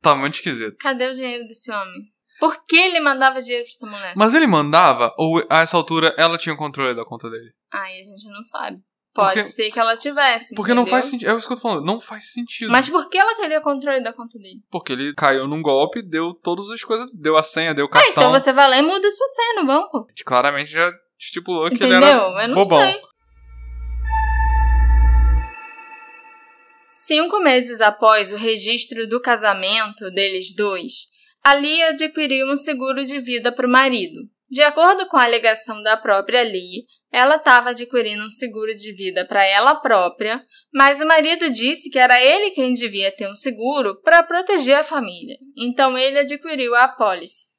Tá 0.00 0.14
muito 0.14 0.34
esquisito. 0.34 0.76
Cadê 0.78 1.06
o 1.08 1.14
dinheiro 1.14 1.44
desse 1.48 1.72
homem? 1.72 2.02
Por 2.38 2.64
que 2.64 2.76
ele 2.76 3.00
mandava 3.00 3.42
dinheiro 3.42 3.64
pra 3.64 3.72
essa 3.72 3.86
mulher? 3.96 4.14
Mas 4.16 4.34
ele 4.34 4.46
mandava, 4.46 5.12
ou 5.18 5.44
a 5.50 5.62
essa 5.62 5.76
altura 5.76 6.14
ela 6.16 6.38
tinha 6.38 6.54
o 6.54 6.58
controle 6.58 6.94
da 6.94 7.04
conta 7.04 7.28
dele? 7.28 7.50
Ai, 7.72 7.94
a 8.00 8.04
gente 8.04 8.28
não 8.30 8.44
sabe. 8.44 8.78
Pode 9.12 9.34
Porque- 9.34 9.44
ser 9.50 9.70
que 9.70 9.78
ela 9.80 9.96
tivesse. 9.96 10.54
Porque 10.54 10.72
não 10.72 10.82
entendeu? 10.82 10.98
faz 11.00 11.04
sentido. 11.06 11.30
É 11.30 11.36
isso 11.36 11.46
que 11.46 11.52
eu 11.52 11.56
tô 11.56 11.62
falando, 11.62 11.84
não 11.84 12.00
faz 12.00 12.32
sentido. 12.32 12.70
Mas 12.70 12.88
por 12.88 13.08
que 13.10 13.18
ela 13.18 13.34
teria 13.34 13.60
controle 13.60 14.00
da 14.02 14.12
conta 14.12 14.38
dele? 14.38 14.60
Porque 14.70 14.92
ele 14.92 15.12
caiu 15.14 15.46
num 15.48 15.60
golpe, 15.60 16.00
deu 16.00 16.32
todas 16.32 16.70
as 16.70 16.82
coisas, 16.82 17.10
deu 17.12 17.36
a 17.36 17.42
senha, 17.42 17.74
deu 17.74 17.84
o 17.86 17.88
Ah, 17.88 17.92
cartão. 17.92 18.10
então 18.12 18.30
você 18.30 18.52
vai 18.52 18.70
lá 18.70 18.78
e 18.78 18.82
muda 18.82 19.10
sua 19.10 19.26
senha 19.28 19.60
no 19.60 19.66
banco. 19.66 19.98
A 20.06 20.10
gente 20.10 20.24
claramente 20.24 20.70
já 20.70 20.90
estipulou 21.26 21.68
que 21.68 21.76
Entendeu? 21.76 21.96
ele 21.98 22.04
era 22.06 22.48
Eu 22.48 22.54
bobão. 22.54 22.90
sei. 22.90 23.00
Cinco 26.90 27.38
meses 27.40 27.80
após 27.80 28.32
o 28.32 28.36
registro 28.36 29.06
do 29.08 29.20
casamento 29.20 30.10
deles 30.10 30.54
dois, 30.54 30.92
a 31.42 31.54
Lee 31.54 31.82
adquiriu 31.84 32.46
um 32.46 32.56
seguro 32.56 33.04
de 33.04 33.18
vida 33.20 33.50
para 33.50 33.66
o 33.66 33.70
marido. 33.70 34.20
De 34.50 34.62
acordo 34.62 35.06
com 35.06 35.16
a 35.16 35.24
alegação 35.24 35.82
da 35.82 35.96
própria 35.96 36.42
Lee, 36.42 36.84
ela 37.10 37.36
estava 37.36 37.70
adquirindo 37.70 38.24
um 38.24 38.30
seguro 38.30 38.74
de 38.74 38.92
vida 38.94 39.24
para 39.24 39.44
ela 39.44 39.74
própria, 39.76 40.44
mas 40.72 41.00
o 41.00 41.06
marido 41.06 41.50
disse 41.50 41.90
que 41.90 41.98
era 41.98 42.20
ele 42.22 42.50
quem 42.50 42.74
devia 42.74 43.10
ter 43.10 43.28
um 43.30 43.34
seguro 43.34 44.00
para 44.02 44.22
proteger 44.22 44.76
a 44.76 44.84
família. 44.84 45.36
Então 45.56 45.96
ele 45.96 46.18
adquiriu 46.18 46.74
a 46.74 46.84
apólice. 46.84 47.51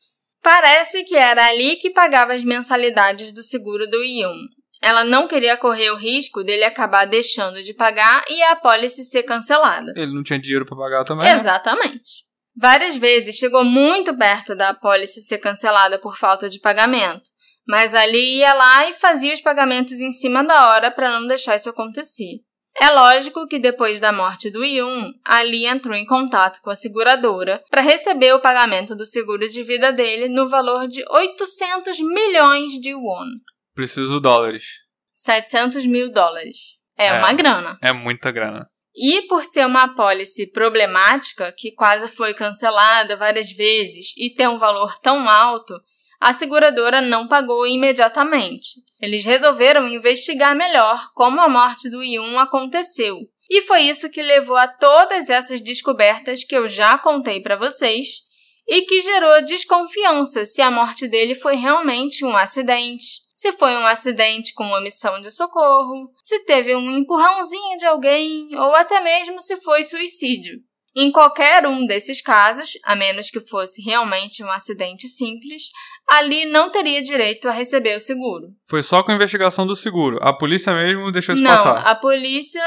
Parece 0.43 1.06
que 1.06 1.15
era 1.15 1.47
ali 1.47 1.77
que 1.77 1.89
pagava 1.89 2.34
as 2.34 2.43
mensalidades 2.43 3.32
do 3.32 3.41
seguro 3.41 3.89
do 3.89 4.03
Yun. 4.03 4.36
Ela 4.82 5.06
não 5.06 5.25
queria 5.25 5.56
correr 5.56 5.89
o 5.91 5.95
risco 5.95 6.43
dele 6.43 6.65
acabar 6.65 7.06
deixando 7.06 7.63
de 7.63 7.73
pagar 7.73 8.25
e 8.29 8.43
a 8.43 8.51
apólice 8.51 9.06
ser 9.06 9.23
cancelada. 9.23 9.93
Ele 9.95 10.13
não 10.13 10.21
tinha 10.21 10.38
dinheiro 10.38 10.65
pra 10.65 10.75
pagar 10.75 11.06
também. 11.06 11.25
né? 11.25 11.39
Exatamente. 11.39 12.25
Várias 12.56 12.97
vezes 12.97 13.38
chegou 13.38 13.63
muito 13.63 14.15
perto 14.17 14.53
da 14.53 14.69
apólice 14.69 15.21
ser 15.21 15.38
cancelada 15.38 15.97
por 15.97 16.17
falta 16.17 16.49
de 16.49 16.60
pagamento, 16.60 17.23
mas 17.65 17.95
ali 17.95 18.39
ia 18.39 18.53
lá 18.53 18.89
e 18.89 18.93
fazia 18.93 19.34
os 19.34 19.39
pagamentos 19.41 19.93
em 19.93 20.12
cima 20.12 20.43
da 20.43 20.69
hora 20.69 20.91
para 20.91 21.17
não 21.17 21.25
deixar 21.25 21.56
isso 21.56 21.69
acontecer. 21.69 22.41
É 22.79 22.89
lógico 22.89 23.47
que 23.47 23.59
depois 23.59 23.99
da 23.99 24.12
morte 24.12 24.49
do 24.49 24.63
Yun, 24.63 25.12
Ali 25.23 25.65
entrou 25.65 25.95
em 25.95 26.05
contato 26.05 26.59
com 26.62 26.69
a 26.69 26.75
seguradora 26.75 27.63
para 27.69 27.81
receber 27.81 28.33
o 28.33 28.41
pagamento 28.41 28.95
do 28.95 29.05
seguro 29.05 29.47
de 29.47 29.62
vida 29.63 29.91
dele 29.91 30.27
no 30.27 30.47
valor 30.47 30.88
de 30.88 31.03
800 31.09 31.99
milhões 31.99 32.71
de 32.73 32.95
won. 32.95 33.27
Preciso 33.75 34.19
dólares. 34.19 34.65
700 35.12 35.86
mil 35.86 36.12
dólares. 36.12 36.57
É, 36.97 37.07
É. 37.07 37.19
uma 37.19 37.31
grana. 37.33 37.77
É 37.81 37.93
muita 37.93 38.31
grana. 38.31 38.67
E 38.95 39.23
por 39.23 39.43
ser 39.43 39.65
uma 39.65 39.83
apólice 39.83 40.51
problemática, 40.51 41.51
que 41.51 41.71
quase 41.71 42.07
foi 42.07 42.33
cancelada 42.33 43.15
várias 43.15 43.51
vezes 43.51 44.15
e 44.17 44.29
tem 44.29 44.47
um 44.47 44.57
valor 44.57 44.99
tão 44.99 45.27
alto, 45.27 45.79
a 46.19 46.31
seguradora 46.31 47.01
não 47.01 47.27
pagou 47.27 47.65
imediatamente. 47.65 48.69
Eles 49.04 49.26
resolveram 49.26 49.86
investigar 49.86 50.56
melhor 50.56 51.12
como 51.13 51.42
a 51.42 51.50
morte 51.50 51.89
do 51.89 52.02
Yun 52.02 52.39
aconteceu. 52.39 53.18
E 53.50 53.60
foi 53.63 53.82
isso 53.82 54.10
que 54.10 54.24
levou 54.24 54.56
a 54.56 54.66
todas 54.66 55.30
essas 55.30 55.60
descobertas 55.60 56.46
que 56.46 56.56
eu 56.56 56.70
já 56.70 56.98
contei 56.98 57.42
para 57.42 57.58
vocês 57.58 58.22
e 58.66 58.84
que 58.84 59.02
gerou 59.02 59.44
desconfiança 59.44 60.46
se 60.46 60.62
a 60.62 60.72
morte 60.72 61.06
dele 61.06 61.36
foi 61.36 61.58
realmente 61.58 62.24
um 62.24 62.34
acidente, 62.38 63.04
se 63.36 63.52
foi 63.52 63.76
um 63.76 63.86
acidente 63.86 64.54
com 64.54 64.72
omissão 64.72 65.20
de 65.20 65.32
socorro, 65.32 66.10
se 66.22 66.39
teve 66.46 66.74
um 66.74 66.89
empurrãozinho 66.89 67.78
de 67.78 67.86
alguém 67.86 68.56
ou 68.56 68.74
até 68.74 69.02
mesmo 69.02 69.42
se 69.42 69.58
foi 69.58 69.84
suicídio. 69.84 70.62
Em 70.95 71.12
qualquer 71.12 71.65
um 71.65 71.86
desses 71.86 72.21
casos, 72.21 72.69
a 72.84 72.95
menos 72.95 73.32
que 73.32 73.39
fosse 73.39 73.82
realmente 73.82 74.43
um 74.43 74.51
acidente 74.51 75.08
simples, 75.08 75.63
ali 76.08 76.45
não 76.45 76.69
teria 76.69 77.01
direito 77.01 77.47
a 77.47 77.51
receber 77.51 77.97
o 77.97 77.99
seguro. 77.99 78.49
Foi 78.67 78.84
só 78.84 79.01
com 79.01 79.12
a 79.12 79.15
investigação 79.15 79.65
do 79.65 79.75
seguro. 79.75 80.19
A 80.21 80.32
polícia 80.32 80.73
mesmo 80.73 81.12
deixou 81.12 81.34
isso 81.34 81.43
Não, 81.43 81.49
passar. 81.49 81.79
a 81.79 81.95
polícia 81.95 82.62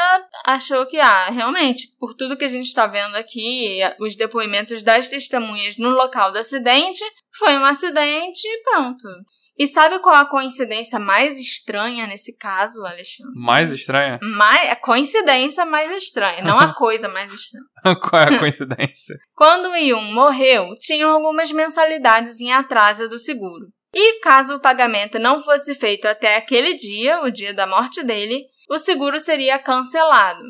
achou 0.44 0.86
que, 0.86 0.98
ah, 0.98 1.30
realmente, 1.30 1.86
por 2.00 2.14
tudo 2.14 2.36
que 2.36 2.44
a 2.44 2.48
gente 2.48 2.66
está 2.66 2.86
vendo 2.86 3.14
aqui, 3.14 3.78
os 4.00 4.16
depoimentos 4.16 4.82
das 4.82 5.08
testemunhas 5.08 5.76
no 5.76 5.90
local 5.90 6.32
do 6.32 6.38
acidente, 6.38 7.04
foi 7.38 7.56
um 7.56 7.64
acidente 7.64 8.44
e 8.44 8.62
pronto. 8.64 9.06
E 9.58 9.66
sabe 9.66 9.98
qual 10.00 10.14
a 10.14 10.28
coincidência 10.28 10.98
mais 10.98 11.38
estranha 11.38 12.06
nesse 12.06 12.36
caso, 12.36 12.84
Alexandre? 12.84 13.32
Mais 13.34 13.72
estranha? 13.72 14.18
Mais, 14.20 14.70
a 14.70 14.76
coincidência 14.76 15.64
mais 15.64 15.90
estranha, 15.90 16.42
não 16.42 16.58
a 16.58 16.74
coisa 16.76 17.08
mais 17.08 17.32
estranha. 17.32 17.64
Qual 18.02 18.20
é 18.20 18.34
a 18.34 18.38
coincidência? 18.40 19.16
Quando 19.34 19.70
o 19.70 19.76
Yun 19.76 20.12
morreu, 20.12 20.74
tinham 20.78 21.10
algumas 21.10 21.50
mensalidades 21.52 22.40
em 22.40 22.52
atraso 22.52 23.08
do 23.08 23.18
seguro. 23.18 23.68
E 23.94 24.20
caso 24.20 24.56
o 24.56 24.60
pagamento 24.60 25.18
não 25.18 25.42
fosse 25.42 25.74
feito 25.74 26.06
até 26.06 26.36
aquele 26.36 26.74
dia, 26.74 27.22
o 27.22 27.30
dia 27.30 27.54
da 27.54 27.66
morte 27.66 28.02
dele, 28.02 28.44
o 28.68 28.76
seguro 28.76 29.18
seria 29.18 29.58
cancelado. 29.58 30.42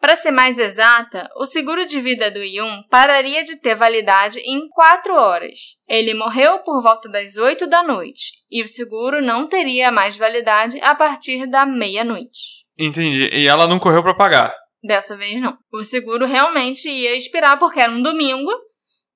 Para 0.00 0.14
ser 0.14 0.30
mais 0.30 0.58
exata, 0.58 1.28
o 1.36 1.44
seguro 1.44 1.84
de 1.84 2.00
vida 2.00 2.30
do 2.30 2.42
Yun 2.42 2.82
pararia 2.88 3.42
de 3.42 3.60
ter 3.60 3.74
validade 3.74 4.38
em 4.40 4.68
4 4.68 5.12
horas. 5.14 5.58
Ele 5.88 6.14
morreu 6.14 6.60
por 6.60 6.80
volta 6.80 7.08
das 7.08 7.36
8 7.36 7.66
da 7.66 7.82
noite, 7.82 8.32
e 8.50 8.62
o 8.62 8.68
seguro 8.68 9.20
não 9.20 9.48
teria 9.48 9.90
mais 9.90 10.16
validade 10.16 10.80
a 10.82 10.94
partir 10.94 11.46
da 11.46 11.66
meia-noite. 11.66 12.64
Entendi. 12.78 13.28
E 13.32 13.48
ela 13.48 13.66
não 13.66 13.80
correu 13.80 14.02
pra 14.02 14.14
pagar. 14.14 14.54
Dessa 14.82 15.16
vez 15.16 15.40
não. 15.40 15.58
O 15.72 15.82
seguro 15.82 16.26
realmente 16.26 16.88
ia 16.88 17.16
expirar 17.16 17.58
porque 17.58 17.80
era 17.80 17.90
um 17.90 18.00
domingo. 18.00 18.52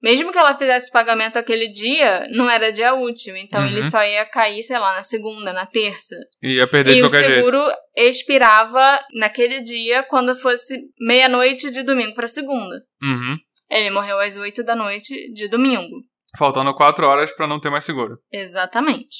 Mesmo 0.02 0.32
que 0.32 0.38
ela 0.38 0.54
fizesse 0.56 0.88
o 0.90 0.92
pagamento 0.92 1.36
aquele 1.38 1.68
dia, 1.68 2.26
não 2.32 2.50
era 2.50 2.72
dia 2.72 2.92
útil. 2.92 3.36
Então 3.36 3.60
Uhum. 3.60 3.68
ele 3.68 3.82
só 3.82 4.02
ia 4.04 4.24
cair, 4.26 4.62
sei 4.62 4.78
lá, 4.78 4.96
na 4.96 5.02
segunda, 5.02 5.52
na 5.52 5.64
terça. 5.64 6.16
E 6.42 6.54
ia 6.56 6.66
perder 6.66 6.92
e 6.92 6.94
de 6.96 7.02
o 7.02 7.04
qualquer 7.04 7.24
jeito. 7.24 7.34
seguro 7.46 7.72
expirava 7.96 9.00
naquele 9.14 9.60
dia, 9.60 10.02
quando 10.02 10.34
fosse 10.34 10.76
meia-noite 11.00 11.70
de 11.70 11.82
domingo 11.82 12.14
para 12.14 12.26
segunda. 12.26 12.82
Uhum. 13.02 13.36
Ele 13.70 13.90
morreu 13.90 14.18
às 14.18 14.36
8 14.36 14.62
da 14.64 14.74
noite 14.74 15.32
de 15.32 15.48
domingo. 15.48 15.96
Faltando 16.36 16.74
quatro 16.74 17.06
horas 17.06 17.30
pra 17.32 17.46
não 17.46 17.60
ter 17.60 17.70
mais 17.70 17.84
seguro. 17.84 18.18
Exatamente. 18.32 19.16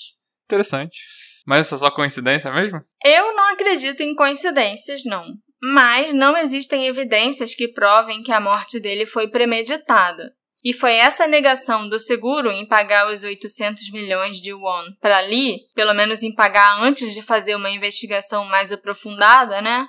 Interessante. 0.46 0.98
Mas 1.46 1.66
isso 1.66 1.74
é 1.74 1.78
só 1.78 1.90
coincidência 1.90 2.52
mesmo? 2.52 2.80
Eu 3.04 3.34
não 3.34 3.50
acredito 3.52 4.00
em 4.02 4.14
coincidências, 4.14 5.04
não. 5.04 5.24
Mas 5.62 6.12
não 6.12 6.36
existem 6.36 6.86
evidências 6.86 7.54
que 7.54 7.68
provem 7.68 8.22
que 8.22 8.32
a 8.32 8.40
morte 8.40 8.80
dele 8.80 9.06
foi 9.06 9.28
premeditada. 9.28 10.32
E 10.64 10.72
foi 10.72 10.92
essa 10.92 11.26
negação 11.26 11.88
do 11.88 11.98
seguro 11.98 12.50
em 12.50 12.66
pagar 12.66 13.10
os 13.10 13.24
800 13.24 13.90
milhões 13.90 14.36
de 14.36 14.54
won 14.54 14.84
para 15.00 15.20
Lee, 15.20 15.58
pelo 15.74 15.92
menos 15.92 16.22
em 16.22 16.32
pagar 16.32 16.80
antes 16.80 17.12
de 17.12 17.20
fazer 17.20 17.56
uma 17.56 17.70
investigação 17.70 18.44
mais 18.44 18.70
aprofundada, 18.70 19.60
né? 19.60 19.88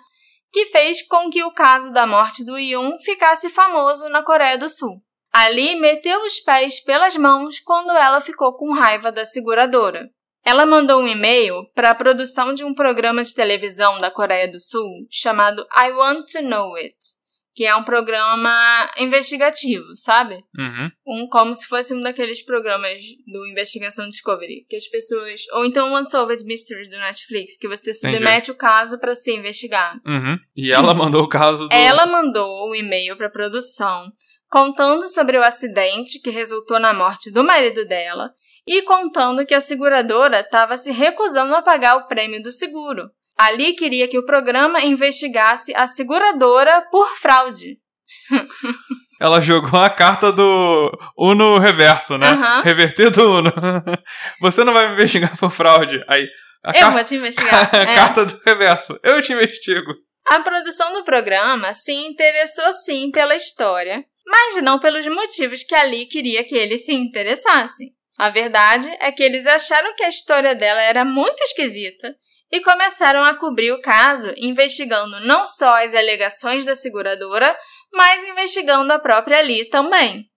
Que 0.52 0.66
fez 0.66 1.06
com 1.06 1.30
que 1.30 1.44
o 1.44 1.54
caso 1.54 1.92
da 1.92 2.08
morte 2.08 2.44
do 2.44 2.58
Yun 2.58 2.98
ficasse 3.00 3.50
famoso 3.50 4.10
na 4.10 4.24
Coreia 4.24 4.58
do 4.58 4.68
Sul. 4.68 5.02
Ali 5.32 5.76
meteu 5.76 6.20
os 6.24 6.40
pés 6.40 6.84
pelas 6.84 7.16
mãos 7.16 7.60
quando 7.60 7.92
ela 7.92 8.22
ficou 8.22 8.56
com 8.56 8.72
raiva 8.72 9.12
da 9.12 9.26
seguradora. 9.26 10.10
Ela 10.46 10.66
mandou 10.66 11.02
um 11.02 11.08
e-mail 11.08 11.66
para 11.74 11.92
a 11.92 11.96
produção 11.96 12.54
de 12.54 12.64
um 12.64 12.74
programa 12.74 13.24
de 13.24 13.34
televisão 13.34 14.00
da 14.00 14.12
Coreia 14.12 14.52
do 14.52 14.60
Sul 14.60 15.08
chamado 15.10 15.66
I 15.76 15.92
Want 15.92 16.26
to 16.32 16.42
Know 16.42 16.76
It, 16.76 16.98
que 17.56 17.66
é 17.66 17.76
um 17.76 17.84
programa 17.84 18.90
investigativo, 18.98 19.96
sabe? 19.96 20.36
Uhum. 20.58 20.92
Um 21.06 21.28
como 21.28 21.54
se 21.56 21.68
fosse 21.68 21.94
um 21.94 22.02
daqueles 22.02 22.44
programas 22.44 23.02
do 23.32 23.46
Investigação 23.48 24.10
Discovery, 24.10 24.66
que 24.68 24.76
as 24.76 24.88
pessoas, 24.88 25.42
ou 25.54 25.66
então 25.66 25.92
o 25.92 26.00
Unsolved 26.00 26.44
Mysteries 26.46 26.90
do 26.90 26.98
Netflix, 26.98 27.58
que 27.58 27.68
você 27.68 27.92
Entendi. 27.92 28.18
submete 28.18 28.52
o 28.52 28.56
caso 28.56 29.00
para 29.00 29.14
ser 29.14 29.36
investigado. 29.36 30.02
Uhum. 30.06 30.38
E 30.58 30.72
ela 30.72 30.94
mandou 30.96 31.24
o 31.24 31.30
caso 31.30 31.68
do. 31.68 31.74
Ela 31.74 32.06
mandou 32.06 32.70
o 32.70 32.76
e-mail 32.76 33.16
para 33.16 33.30
produção 33.30 34.12
contando 34.50 35.08
sobre 35.08 35.38
o 35.38 35.44
acidente 35.44 36.20
que 36.20 36.30
resultou 36.30 36.80
na 36.80 36.94
morte 36.94 37.32
do 37.32 37.44
marido 37.44 37.86
dela 37.86 38.32
e 38.68 38.82
contando 38.84 39.46
que 39.46 39.54
a 39.54 39.62
seguradora 39.62 40.40
estava 40.40 40.78
se 40.78 40.92
recusando 40.92 41.56
a 41.56 41.62
pagar 41.62 41.98
o 41.98 42.08
prêmio 42.08 42.42
do 42.42 42.52
seguro. 42.52 43.10
Ali 43.38 43.74
queria 43.74 44.08
que 44.08 44.18
o 44.18 44.26
programa 44.26 44.82
investigasse 44.82 45.74
a 45.76 45.88
seguradora 45.88 46.82
por 46.92 47.08
fraude. 47.18 47.78
Ela 49.20 49.42
jogou 49.42 49.80
a 49.80 49.90
carta 49.90 50.32
do 50.32 50.92
Uno 51.18 51.58
reverso, 51.58 52.18
né? 52.18 52.28
Aham. 52.28 52.62
Reverter 52.62 53.10
do 53.10 53.38
Uno. 53.40 53.54
Você 54.42 54.64
não 54.64 54.74
vai 54.74 54.88
me 54.88 54.94
investigar 54.94 55.38
por 55.38 55.52
fraude. 55.52 56.04
Aí. 56.08 56.28
A, 56.64 56.72
Eu 56.72 56.80
car- 56.82 56.94
vou 56.94 57.04
te 57.04 57.16
investigar. 57.16 57.70
a 57.74 57.78
É. 57.78 57.96
carta 57.96 58.26
do 58.26 58.42
reverso. 58.46 59.00
Eu 59.04 59.22
te 59.22 59.34
investigo. 59.34 59.94
A 60.28 60.40
produção 60.40 60.94
do 60.94 61.04
programa 61.04 61.74
se 61.74 61.92
interessou 61.92 62.72
sim 62.74 63.12
pela 63.12 63.36
história, 63.36 64.04
mas 64.26 64.62
não 64.64 64.80
pelos 64.80 65.06
motivos 65.08 65.64
que 65.64 65.76
Ali 65.76 66.06
queria 66.06 66.44
que 66.46 66.56
eles 66.56 66.86
se 66.86 66.94
interessassem. 66.94 67.90
A 68.18 68.30
verdade 68.30 68.90
é 69.00 69.12
que 69.12 69.24
eles 69.24 69.46
acharam 69.48 69.94
que 69.96 70.04
a 70.04 70.10
história 70.10 70.54
dela 70.56 70.82
era 70.82 71.04
muito 71.04 71.42
esquisita 71.44 72.14
e 72.54 72.62
começaram 72.62 73.24
a 73.24 73.34
cobrir 73.34 73.72
o 73.72 73.82
caso, 73.82 74.32
investigando 74.38 75.20
não 75.22 75.48
só 75.48 75.84
as 75.84 75.96
alegações 75.96 76.64
da 76.64 76.76
seguradora, 76.76 77.58
mas 77.92 78.24
investigando 78.24 78.94
a 78.94 79.00
própria 79.00 79.40
Ali 79.40 79.66
também. 79.66 80.30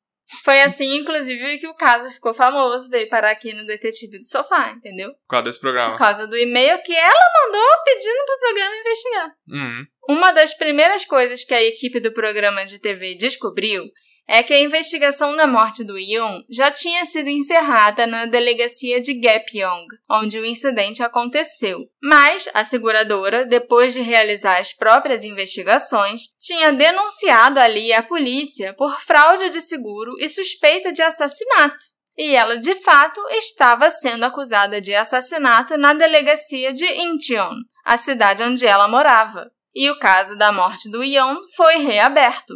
Foi 0.42 0.62
assim, 0.62 0.96
inclusive, 0.96 1.58
que 1.58 1.68
o 1.68 1.74
caso 1.74 2.10
ficou 2.10 2.32
famoso, 2.32 2.88
veio 2.88 3.06
parar 3.10 3.32
aqui 3.32 3.52
no 3.52 3.66
Detetive 3.66 4.18
do 4.18 4.26
Sofá, 4.26 4.70
entendeu? 4.70 5.10
Por 5.10 5.28
causa 5.28 5.44
desse 5.44 5.58
Por 5.58 5.64
programa. 5.64 5.98
causa 5.98 6.26
do 6.26 6.38
e-mail 6.38 6.82
que 6.82 6.96
ela 6.96 7.44
mandou 7.44 7.84
pedindo 7.84 8.24
para 8.24 8.34
o 8.34 8.40
programa 8.40 8.76
investigar. 8.76 9.30
Uhum. 9.50 9.86
Uma 10.08 10.32
das 10.32 10.54
primeiras 10.54 11.04
coisas 11.04 11.44
que 11.44 11.52
a 11.52 11.62
equipe 11.62 12.00
do 12.00 12.12
programa 12.12 12.64
de 12.64 12.80
TV 12.80 13.14
descobriu 13.14 13.84
é 14.28 14.42
que 14.42 14.52
a 14.52 14.60
investigação 14.60 15.36
da 15.36 15.46
morte 15.46 15.84
do 15.84 15.96
Yoon 15.96 16.42
já 16.50 16.70
tinha 16.70 17.04
sido 17.04 17.28
encerrada 17.28 18.06
na 18.06 18.26
delegacia 18.26 19.00
de 19.00 19.14
Gapyeong, 19.14 19.86
onde 20.10 20.38
o 20.38 20.44
incidente 20.44 21.02
aconteceu. 21.02 21.86
Mas 22.02 22.48
a 22.52 22.64
seguradora, 22.64 23.46
depois 23.46 23.94
de 23.94 24.00
realizar 24.00 24.58
as 24.58 24.72
próprias 24.72 25.22
investigações, 25.22 26.22
tinha 26.40 26.72
denunciado 26.72 27.60
ali 27.60 27.92
à 27.92 28.02
polícia 28.02 28.74
por 28.74 29.00
fraude 29.00 29.48
de 29.50 29.60
seguro 29.60 30.14
e 30.18 30.28
suspeita 30.28 30.92
de 30.92 31.02
assassinato. 31.02 31.96
E 32.18 32.34
ela, 32.34 32.56
de 32.56 32.74
fato, 32.74 33.20
estava 33.30 33.90
sendo 33.90 34.24
acusada 34.24 34.80
de 34.80 34.94
assassinato 34.94 35.76
na 35.76 35.92
delegacia 35.92 36.72
de 36.72 36.86
Incheon, 36.86 37.52
a 37.84 37.96
cidade 37.96 38.42
onde 38.42 38.66
ela 38.66 38.88
morava. 38.88 39.50
E 39.74 39.90
o 39.90 39.98
caso 39.98 40.36
da 40.38 40.50
morte 40.50 40.90
do 40.90 41.04
Yeon 41.04 41.36
foi 41.54 41.76
reaberto. 41.76 42.54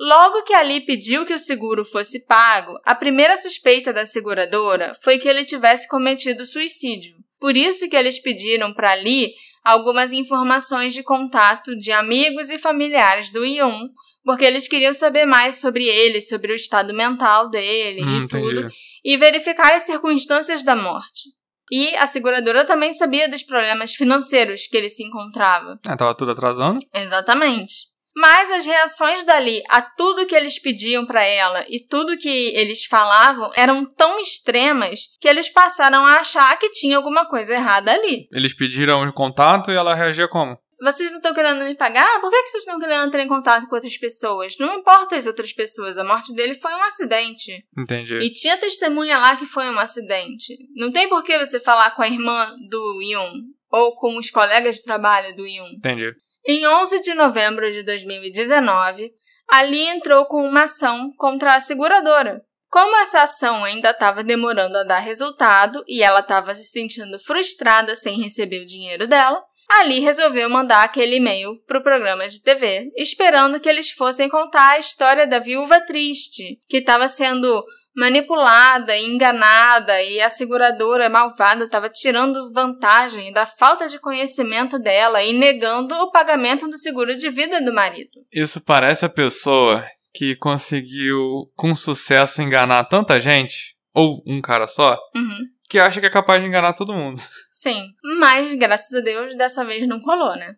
Logo 0.00 0.42
que 0.42 0.54
Ali 0.54 0.80
pediu 0.84 1.24
que 1.24 1.34
o 1.34 1.38
seguro 1.38 1.84
fosse 1.84 2.24
pago, 2.26 2.78
a 2.84 2.94
primeira 2.94 3.36
suspeita 3.36 3.92
da 3.92 4.04
seguradora 4.06 4.92
foi 5.02 5.18
que 5.18 5.28
ele 5.28 5.44
tivesse 5.44 5.86
cometido 5.88 6.44
suicídio. 6.44 7.14
Por 7.38 7.56
isso 7.56 7.88
que 7.88 7.96
eles 7.96 8.20
pediram 8.20 8.72
para 8.72 8.92
Ali 8.92 9.32
algumas 9.64 10.12
informações 10.12 10.92
de 10.92 11.02
contato 11.02 11.76
de 11.76 11.92
amigos 11.92 12.50
e 12.50 12.58
familiares 12.58 13.30
do 13.30 13.44
Yeon, 13.44 13.88
porque 14.24 14.44
eles 14.44 14.66
queriam 14.68 14.92
saber 14.92 15.24
mais 15.24 15.60
sobre 15.60 15.84
ele, 15.86 16.20
sobre 16.20 16.52
o 16.52 16.54
estado 16.56 16.92
mental 16.94 17.48
dele 17.48 18.02
Hum, 18.02 18.24
e 18.24 18.28
tudo, 18.28 18.58
entendi. 18.60 18.74
e 19.04 19.16
verificar 19.16 19.72
as 19.72 19.82
circunstâncias 19.82 20.62
da 20.62 20.74
morte. 20.76 21.28
E 21.70 21.94
a 21.96 22.06
seguradora 22.06 22.64
também 22.66 22.92
sabia 22.92 23.28
dos 23.28 23.42
problemas 23.42 23.94
financeiros 23.94 24.66
que 24.66 24.76
ele 24.76 24.88
se 24.88 25.02
encontrava. 25.04 25.78
É, 25.88 25.96
tava 25.96 26.14
tudo 26.14 26.32
atrasando. 26.32 26.78
Exatamente. 26.94 27.91
Mas 28.14 28.50
as 28.50 28.66
reações 28.66 29.24
dali 29.24 29.62
a 29.68 29.80
tudo 29.80 30.26
que 30.26 30.34
eles 30.34 30.58
pediam 30.58 31.06
para 31.06 31.24
ela 31.24 31.64
e 31.68 31.80
tudo 31.80 32.18
que 32.18 32.52
eles 32.54 32.84
falavam 32.84 33.50
eram 33.54 33.84
tão 33.84 34.20
extremas 34.20 35.00
que 35.20 35.28
eles 35.28 35.48
passaram 35.48 36.04
a 36.04 36.16
achar 36.16 36.58
que 36.58 36.70
tinha 36.70 36.96
alguma 36.96 37.26
coisa 37.26 37.54
errada 37.54 37.92
ali. 37.92 38.28
Eles 38.30 38.54
pediram 38.54 39.02
o 39.02 39.12
contato 39.12 39.70
e 39.70 39.74
ela 39.74 39.94
reagia 39.94 40.28
como? 40.28 40.58
Vocês 40.82 41.10
não 41.10 41.18
estão 41.18 41.32
querendo 41.32 41.64
me 41.64 41.76
pagar? 41.76 42.20
Por 42.20 42.28
que, 42.28 42.42
que 42.42 42.48
vocês 42.48 42.64
estão 42.64 42.78
querendo 42.78 43.06
entrar 43.06 43.22
em 43.22 43.28
contato 43.28 43.68
com 43.68 43.76
outras 43.76 43.96
pessoas? 43.96 44.56
Não 44.58 44.74
importa 44.74 45.14
as 45.14 45.26
outras 45.26 45.52
pessoas, 45.52 45.96
a 45.96 46.02
morte 46.02 46.34
dele 46.34 46.54
foi 46.54 46.72
um 46.72 46.82
acidente. 46.82 47.64
Entendi. 47.78 48.18
E 48.18 48.32
tinha 48.32 48.58
testemunha 48.58 49.16
lá 49.16 49.36
que 49.36 49.46
foi 49.46 49.70
um 49.70 49.78
acidente. 49.78 50.56
Não 50.74 50.90
tem 50.90 51.08
por 51.08 51.22
que 51.22 51.38
você 51.38 51.60
falar 51.60 51.92
com 51.92 52.02
a 52.02 52.08
irmã 52.08 52.52
do 52.68 53.00
Yun 53.00 53.42
ou 53.70 53.94
com 53.94 54.16
os 54.16 54.28
colegas 54.28 54.76
de 54.76 54.82
trabalho 54.82 55.36
do 55.36 55.46
Yun. 55.46 55.68
Entendi. 55.76 56.12
Em 56.44 56.66
11 56.66 57.00
de 57.00 57.14
novembro 57.14 57.70
de 57.70 57.84
2019, 57.84 59.12
Ali 59.48 59.86
entrou 59.86 60.26
com 60.26 60.42
uma 60.42 60.64
ação 60.64 61.10
contra 61.16 61.54
a 61.54 61.60
seguradora. 61.60 62.42
Como 62.68 62.96
essa 62.96 63.22
ação 63.22 63.64
ainda 63.64 63.90
estava 63.90 64.24
demorando 64.24 64.78
a 64.78 64.82
dar 64.82 64.98
resultado 64.98 65.84
e 65.86 66.02
ela 66.02 66.20
estava 66.20 66.54
se 66.54 66.64
sentindo 66.64 67.18
frustrada 67.18 67.94
sem 67.94 68.20
receber 68.20 68.62
o 68.62 68.66
dinheiro 68.66 69.06
dela, 69.06 69.42
Ali 69.68 70.00
resolveu 70.00 70.48
mandar 70.50 70.82
aquele 70.82 71.16
e-mail 71.16 71.62
para 71.66 71.78
o 71.78 71.82
programa 71.82 72.26
de 72.26 72.42
TV, 72.42 72.90
esperando 72.96 73.60
que 73.60 73.68
eles 73.68 73.90
fossem 73.90 74.28
contar 74.28 74.70
a 74.70 74.78
história 74.78 75.26
da 75.26 75.38
viúva 75.38 75.80
triste, 75.80 76.58
que 76.68 76.78
estava 76.78 77.06
sendo 77.06 77.62
manipulada, 77.94 78.96
enganada 78.98 80.02
e 80.02 80.20
a 80.20 80.30
seguradora 80.30 81.08
malvada 81.08 81.64
estava 81.64 81.88
tirando 81.88 82.52
vantagem 82.52 83.32
da 83.32 83.44
falta 83.46 83.86
de 83.88 83.98
conhecimento 83.98 84.78
dela 84.78 85.22
e 85.22 85.32
negando 85.32 85.94
o 85.96 86.10
pagamento 86.10 86.68
do 86.68 86.78
seguro 86.78 87.16
de 87.16 87.28
vida 87.30 87.60
do 87.60 87.72
marido. 87.72 88.10
Isso 88.32 88.64
parece 88.64 89.04
a 89.04 89.08
pessoa 89.08 89.84
que 90.14 90.36
conseguiu 90.36 91.50
com 91.56 91.74
sucesso 91.74 92.42
enganar 92.42 92.84
tanta 92.84 93.20
gente, 93.20 93.74
ou 93.94 94.22
um 94.26 94.40
cara 94.40 94.66
só, 94.66 94.98
Uhum. 95.14 95.38
que 95.68 95.78
acha 95.78 96.00
que 96.00 96.06
é 96.06 96.10
capaz 96.10 96.40
de 96.42 96.48
enganar 96.48 96.74
todo 96.74 96.92
mundo. 96.94 97.20
Sim, 97.50 97.88
mas 98.18 98.54
graças 98.54 98.92
a 98.94 99.00
Deus 99.00 99.34
dessa 99.36 99.64
vez 99.64 99.86
não 99.88 100.00
colou, 100.00 100.36
né? 100.36 100.54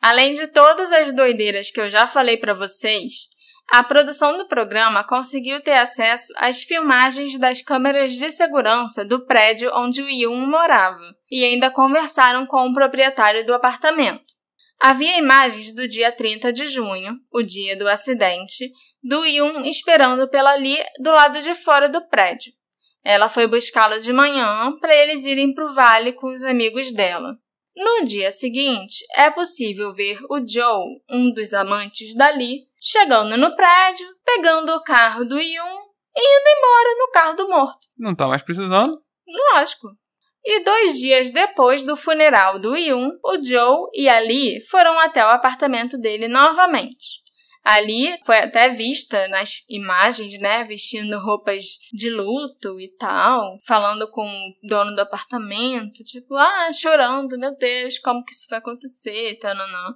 Além 0.00 0.32
de 0.34 0.46
todas 0.48 0.92
as 0.92 1.12
doideiras 1.12 1.70
que 1.70 1.80
eu 1.80 1.90
já 1.90 2.06
falei 2.06 2.36
pra 2.36 2.54
vocês, 2.54 3.12
a 3.70 3.82
produção 3.82 4.38
do 4.38 4.48
programa 4.48 5.04
conseguiu 5.04 5.60
ter 5.60 5.74
acesso 5.74 6.32
às 6.36 6.62
filmagens 6.62 7.38
das 7.38 7.60
câmeras 7.60 8.14
de 8.14 8.30
segurança 8.30 9.04
do 9.04 9.26
prédio 9.26 9.70
onde 9.74 10.00
o 10.00 10.08
Yun 10.08 10.46
morava 10.46 11.14
e 11.30 11.44
ainda 11.44 11.70
conversaram 11.70 12.46
com 12.46 12.66
o 12.66 12.72
proprietário 12.72 13.44
do 13.44 13.52
apartamento. 13.52 14.24
Havia 14.80 15.18
imagens 15.18 15.74
do 15.74 15.86
dia 15.86 16.10
30 16.10 16.50
de 16.50 16.66
junho, 16.66 17.18
o 17.30 17.42
dia 17.42 17.76
do 17.76 17.86
acidente, 17.86 18.70
do 19.02 19.26
Yun 19.26 19.64
esperando 19.66 20.28
pela 20.28 20.54
Lee 20.54 20.82
do 21.00 21.10
lado 21.10 21.42
de 21.42 21.54
fora 21.54 21.90
do 21.90 22.00
prédio. 22.08 22.52
Ela 23.04 23.28
foi 23.28 23.46
buscá-lo 23.46 24.00
de 24.00 24.12
manhã 24.14 24.72
para 24.80 24.96
eles 24.96 25.26
irem 25.26 25.52
para 25.52 25.66
o 25.66 25.74
vale 25.74 26.12
com 26.12 26.28
os 26.28 26.42
amigos 26.42 26.90
dela. 26.90 27.36
No 27.76 28.04
dia 28.04 28.30
seguinte, 28.30 29.04
é 29.14 29.30
possível 29.30 29.92
ver 29.92 30.18
o 30.30 30.40
Joe, 30.46 30.84
um 31.10 31.30
dos 31.32 31.52
amantes 31.52 32.14
da 32.14 32.30
Lee, 32.30 32.67
chegando 32.80 33.36
no 33.36 33.54
prédio, 33.54 34.06
pegando 34.24 34.72
o 34.72 34.82
carro 34.82 35.24
do 35.24 35.38
Yun 35.38 35.78
e 36.16 36.20
indo 36.20 36.58
embora 36.58 36.94
no 36.98 37.10
carro 37.12 37.34
do 37.34 37.48
morto. 37.48 37.86
Não 37.96 38.14
tá 38.14 38.26
mais 38.26 38.42
precisando. 38.42 39.00
Lógico. 39.52 39.88
E 40.44 40.64
dois 40.64 40.98
dias 40.98 41.30
depois 41.30 41.82
do 41.82 41.96
funeral 41.96 42.58
do 42.58 42.76
Yun, 42.76 43.10
o 43.22 43.42
Joe 43.42 43.90
e 43.92 44.08
a 44.08 44.18
Lee 44.18 44.64
foram 44.70 44.98
até 44.98 45.24
o 45.24 45.28
apartamento 45.28 45.98
dele 45.98 46.28
novamente. 46.28 47.26
A 47.64 47.80
Lee 47.80 48.18
foi 48.24 48.38
até 48.38 48.70
vista 48.70 49.28
nas 49.28 49.62
imagens, 49.68 50.38
né, 50.38 50.64
vestindo 50.64 51.18
roupas 51.18 51.64
de 51.92 52.08
luto 52.08 52.80
e 52.80 52.88
tal, 52.96 53.58
falando 53.66 54.10
com 54.10 54.26
o 54.26 54.66
dono 54.66 54.94
do 54.94 55.02
apartamento, 55.02 56.02
tipo, 56.02 56.34
ah, 56.34 56.72
chorando, 56.72 57.38
meu 57.38 57.54
Deus, 57.56 57.98
como 57.98 58.24
que 58.24 58.32
isso 58.32 58.46
vai 58.48 58.60
acontecer, 58.60 59.38
tá, 59.38 59.54
não, 59.54 59.68
não. 59.70 59.94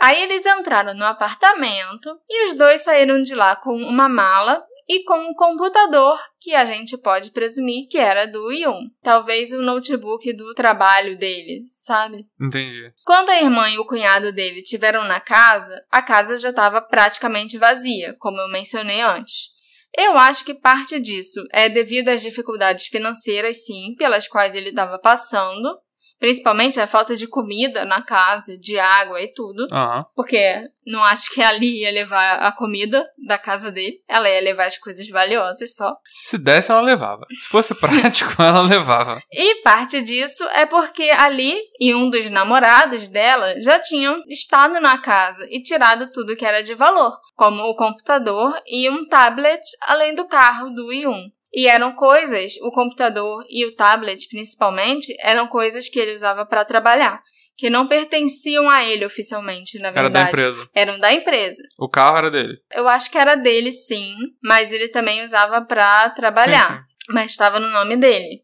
Aí 0.00 0.22
eles 0.22 0.46
entraram 0.46 0.94
no 0.94 1.04
apartamento 1.04 2.18
e 2.28 2.46
os 2.46 2.54
dois 2.54 2.82
saíram 2.82 3.20
de 3.20 3.34
lá 3.34 3.54
com 3.54 3.76
uma 3.76 4.08
mala 4.08 4.64
e 4.88 5.04
com 5.04 5.16
um 5.18 5.34
computador 5.34 6.18
que 6.40 6.54
a 6.54 6.64
gente 6.64 6.98
pode 6.98 7.30
presumir 7.30 7.86
que 7.88 7.98
era 7.98 8.26
do 8.26 8.50
Yun. 8.50 8.88
Talvez 9.02 9.52
o 9.52 9.62
notebook 9.62 10.32
do 10.32 10.54
trabalho 10.54 11.16
dele, 11.18 11.64
sabe? 11.68 12.26
Entendi. 12.40 12.92
Quando 13.04 13.28
a 13.28 13.40
irmã 13.40 13.68
e 13.68 13.78
o 13.78 13.84
cunhado 13.84 14.32
dele 14.32 14.62
tiveram 14.62 15.04
na 15.04 15.20
casa, 15.20 15.80
a 15.92 16.00
casa 16.02 16.38
já 16.38 16.48
estava 16.48 16.80
praticamente 16.80 17.58
vazia, 17.58 18.16
como 18.18 18.40
eu 18.40 18.48
mencionei 18.48 19.00
antes. 19.00 19.50
Eu 19.96 20.16
acho 20.16 20.44
que 20.44 20.54
parte 20.54 20.98
disso 20.98 21.44
é 21.52 21.68
devido 21.68 22.08
às 22.08 22.22
dificuldades 22.22 22.86
financeiras, 22.86 23.64
sim, 23.64 23.94
pelas 23.96 24.26
quais 24.26 24.54
ele 24.54 24.70
estava 24.70 24.98
passando, 24.98 25.78
principalmente 26.20 26.78
a 26.78 26.86
falta 26.86 27.16
de 27.16 27.26
comida 27.26 27.84
na 27.86 28.02
casa, 28.02 28.56
de 28.58 28.78
água 28.78 29.20
e 29.20 29.32
tudo. 29.32 29.66
Aham. 29.72 30.04
Porque 30.14 30.68
não 30.86 31.02
acho 31.02 31.32
que 31.32 31.42
ali 31.42 31.80
ia 31.80 31.90
levar 31.90 32.34
a 32.40 32.52
comida 32.52 33.08
da 33.26 33.38
casa 33.38 33.72
dele. 33.72 34.02
Ela 34.06 34.28
ia 34.28 34.40
levar 34.40 34.66
as 34.66 34.76
coisas 34.76 35.08
valiosas 35.08 35.74
só. 35.74 35.96
Se 36.22 36.36
desse, 36.36 36.70
ela 36.70 36.82
levava. 36.82 37.24
Se 37.30 37.48
fosse 37.48 37.74
prático, 37.74 38.34
ela 38.42 38.60
levava. 38.60 39.20
E 39.32 39.62
parte 39.62 40.02
disso 40.02 40.44
é 40.50 40.66
porque 40.66 41.10
ali 41.10 41.58
e 41.80 41.94
um 41.94 42.10
dos 42.10 42.28
namorados 42.28 43.08
dela 43.08 43.60
já 43.62 43.78
tinham 43.78 44.22
estado 44.28 44.78
na 44.80 44.98
casa 44.98 45.46
e 45.48 45.62
tirado 45.62 46.12
tudo 46.12 46.36
que 46.36 46.44
era 46.44 46.62
de 46.62 46.74
valor, 46.74 47.16
como 47.34 47.62
o 47.62 47.74
computador 47.74 48.60
e 48.66 48.90
um 48.90 49.08
tablet, 49.08 49.62
além 49.86 50.14
do 50.14 50.26
carro 50.26 50.68
do 50.70 50.92
Yun. 50.92 51.30
E 51.52 51.66
eram 51.66 51.92
coisas, 51.92 52.54
o 52.62 52.70
computador 52.70 53.44
e 53.48 53.64
o 53.66 53.74
tablet 53.74 54.28
principalmente, 54.28 55.12
eram 55.20 55.46
coisas 55.48 55.88
que 55.88 55.98
ele 55.98 56.12
usava 56.12 56.46
para 56.46 56.64
trabalhar, 56.64 57.20
que 57.56 57.68
não 57.68 57.88
pertenciam 57.88 58.70
a 58.70 58.84
ele 58.84 59.04
oficialmente, 59.04 59.78
na 59.78 59.88
Era 59.88 60.02
verdade. 60.02 60.12
da 60.24 60.28
empresa. 60.30 60.68
Eram 60.74 60.98
da 60.98 61.12
empresa. 61.12 61.62
O 61.78 61.88
carro 61.88 62.18
era 62.18 62.30
dele. 62.30 62.56
Eu 62.72 62.88
acho 62.88 63.10
que 63.10 63.18
era 63.18 63.34
dele, 63.34 63.72
sim, 63.72 64.14
mas 64.42 64.72
ele 64.72 64.88
também 64.88 65.24
usava 65.24 65.60
pra 65.62 66.08
trabalhar, 66.10 66.68
Sim, 66.68 66.76
sim. 67.06 67.12
mas 67.12 67.30
estava 67.32 67.58
no 67.58 67.68
nome 67.68 67.96
dele. 67.96 68.42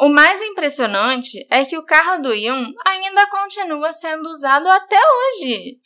O 0.00 0.08
mais 0.08 0.40
impressionante 0.40 1.36
é 1.50 1.64
que 1.64 1.76
o 1.76 1.84
carro 1.84 2.22
do 2.22 2.32
Yun 2.32 2.72
ainda 2.86 3.26
continua 3.28 3.92
sendo 3.92 4.28
usado 4.30 4.68
até 4.68 4.96
hoje, 4.96 5.76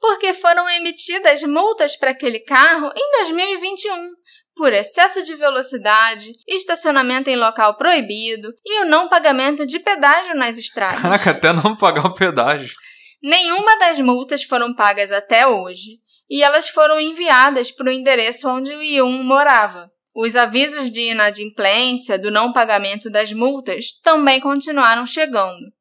porque 0.00 0.34
foram 0.34 0.68
emitidas 0.68 1.42
multas 1.44 1.96
para 1.96 2.10
aquele 2.10 2.40
carro 2.40 2.92
em 2.94 3.10
2021 3.24 4.10
por 4.56 4.72
excesso 4.72 5.22
de 5.22 5.34
velocidade, 5.34 6.32
estacionamento 6.46 7.28
em 7.28 7.36
local 7.36 7.76
proibido 7.76 8.52
e 8.64 8.82
o 8.82 8.86
não 8.86 9.08
pagamento 9.08 9.66
de 9.66 9.78
pedágio 9.78 10.34
nas 10.34 10.58
estradas. 10.58 11.02
Caraca, 11.02 11.30
até 11.30 11.52
não 11.52 11.76
pagar 11.76 12.06
o 12.06 12.14
pedágio. 12.14 12.74
Nenhuma 13.22 13.78
das 13.78 13.98
multas 13.98 14.44
foram 14.44 14.74
pagas 14.74 15.10
até 15.10 15.46
hoje 15.46 15.98
e 16.28 16.42
elas 16.42 16.68
foram 16.68 17.00
enviadas 17.00 17.70
para 17.70 17.88
o 17.88 17.92
endereço 17.92 18.48
onde 18.48 18.72
o 18.72 18.82
Yun 18.82 19.22
morava. 19.22 19.90
Os 20.14 20.36
avisos 20.36 20.90
de 20.90 21.10
inadimplência 21.10 22.18
do 22.18 22.30
não 22.30 22.52
pagamento 22.52 23.10
das 23.10 23.32
multas 23.32 23.98
também 24.02 24.40
continuaram 24.40 25.06
chegando. 25.06 25.72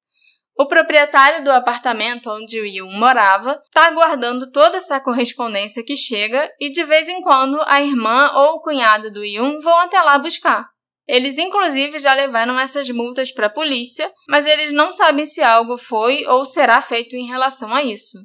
O 0.55 0.67
proprietário 0.67 1.43
do 1.43 1.51
apartamento 1.51 2.29
onde 2.29 2.59
o 2.59 2.65
Yun 2.65 2.91
morava 2.91 3.59
está 3.65 3.89
guardando 3.89 4.51
toda 4.51 4.77
essa 4.77 4.99
correspondência 4.99 5.83
que 5.83 5.95
chega 5.95 6.51
e 6.59 6.69
de 6.69 6.83
vez 6.83 7.09
em 7.09 7.21
quando 7.21 7.59
a 7.65 7.81
irmã 7.81 8.31
ou 8.35 8.55
o 8.55 8.61
cunhado 8.61 9.11
do 9.11 9.25
Yun 9.25 9.59
vão 9.59 9.79
até 9.79 9.99
lá 10.01 10.17
buscar. 10.19 10.69
Eles 11.07 11.37
inclusive 11.37 11.97
já 11.99 12.13
levaram 12.13 12.59
essas 12.59 12.89
multas 12.89 13.31
para 13.31 13.47
a 13.47 13.49
polícia, 13.49 14.11
mas 14.29 14.45
eles 14.45 14.71
não 14.71 14.93
sabem 14.93 15.25
se 15.25 15.41
algo 15.41 15.75
foi 15.75 16.25
ou 16.27 16.45
será 16.45 16.79
feito 16.81 17.15
em 17.15 17.25
relação 17.25 17.73
a 17.73 17.83
isso. 17.83 18.19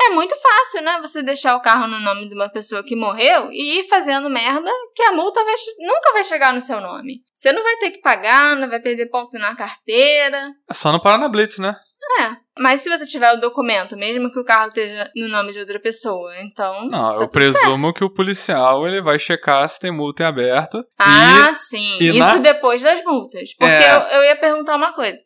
É 0.00 0.10
muito 0.10 0.34
fácil, 0.36 0.82
né? 0.82 0.98
Você 1.02 1.22
deixar 1.22 1.56
o 1.56 1.60
carro 1.60 1.86
no 1.88 1.98
nome 1.98 2.28
de 2.28 2.34
uma 2.34 2.48
pessoa 2.48 2.84
que 2.84 2.94
morreu 2.94 3.50
e 3.50 3.80
ir 3.80 3.88
fazendo 3.88 4.30
merda 4.30 4.70
que 4.94 5.02
a 5.02 5.12
multa 5.12 5.42
vai 5.44 5.54
nunca 5.80 6.12
vai 6.12 6.22
chegar 6.22 6.52
no 6.52 6.60
seu 6.60 6.80
nome. 6.80 7.20
Você 7.34 7.52
não 7.52 7.62
vai 7.62 7.76
ter 7.76 7.90
que 7.90 8.00
pagar, 8.00 8.54
não 8.56 8.68
vai 8.68 8.80
perder 8.80 9.06
ponto 9.10 9.36
na 9.38 9.56
carteira. 9.56 10.52
É 10.70 10.74
só 10.74 10.92
não 10.92 11.00
parar 11.00 11.18
na 11.18 11.28
Blitz, 11.28 11.58
né? 11.58 11.74
É. 12.20 12.30
Mas 12.58 12.80
se 12.80 12.88
você 12.88 13.04
tiver 13.04 13.30
o 13.32 13.40
documento, 13.40 13.96
mesmo 13.96 14.32
que 14.32 14.38
o 14.38 14.44
carro 14.44 14.68
esteja 14.68 15.10
no 15.14 15.28
nome 15.28 15.52
de 15.52 15.60
outra 15.60 15.78
pessoa, 15.78 16.32
então. 16.40 16.86
Não, 16.88 17.16
tá 17.16 17.22
eu 17.22 17.28
presumo 17.28 17.92
que 17.92 18.02
o 18.02 18.12
policial 18.12 18.86
ele 18.86 19.02
vai 19.02 19.18
checar 19.18 19.68
se 19.68 19.78
tem 19.78 19.92
multa 19.92 20.22
em 20.22 20.26
aberto. 20.26 20.82
Ah, 20.98 21.52
sim. 21.52 21.98
e 22.00 22.08
Isso 22.10 22.18
na- 22.18 22.36
depois 22.36 22.82
das 22.82 23.02
multas. 23.04 23.54
Porque 23.54 23.72
É. 23.72 23.94
eu, 23.94 24.00
eu 24.18 24.24
ia 24.24 24.36
perguntar 24.36 24.76
uma 24.76 24.92
coisa. 24.92 25.18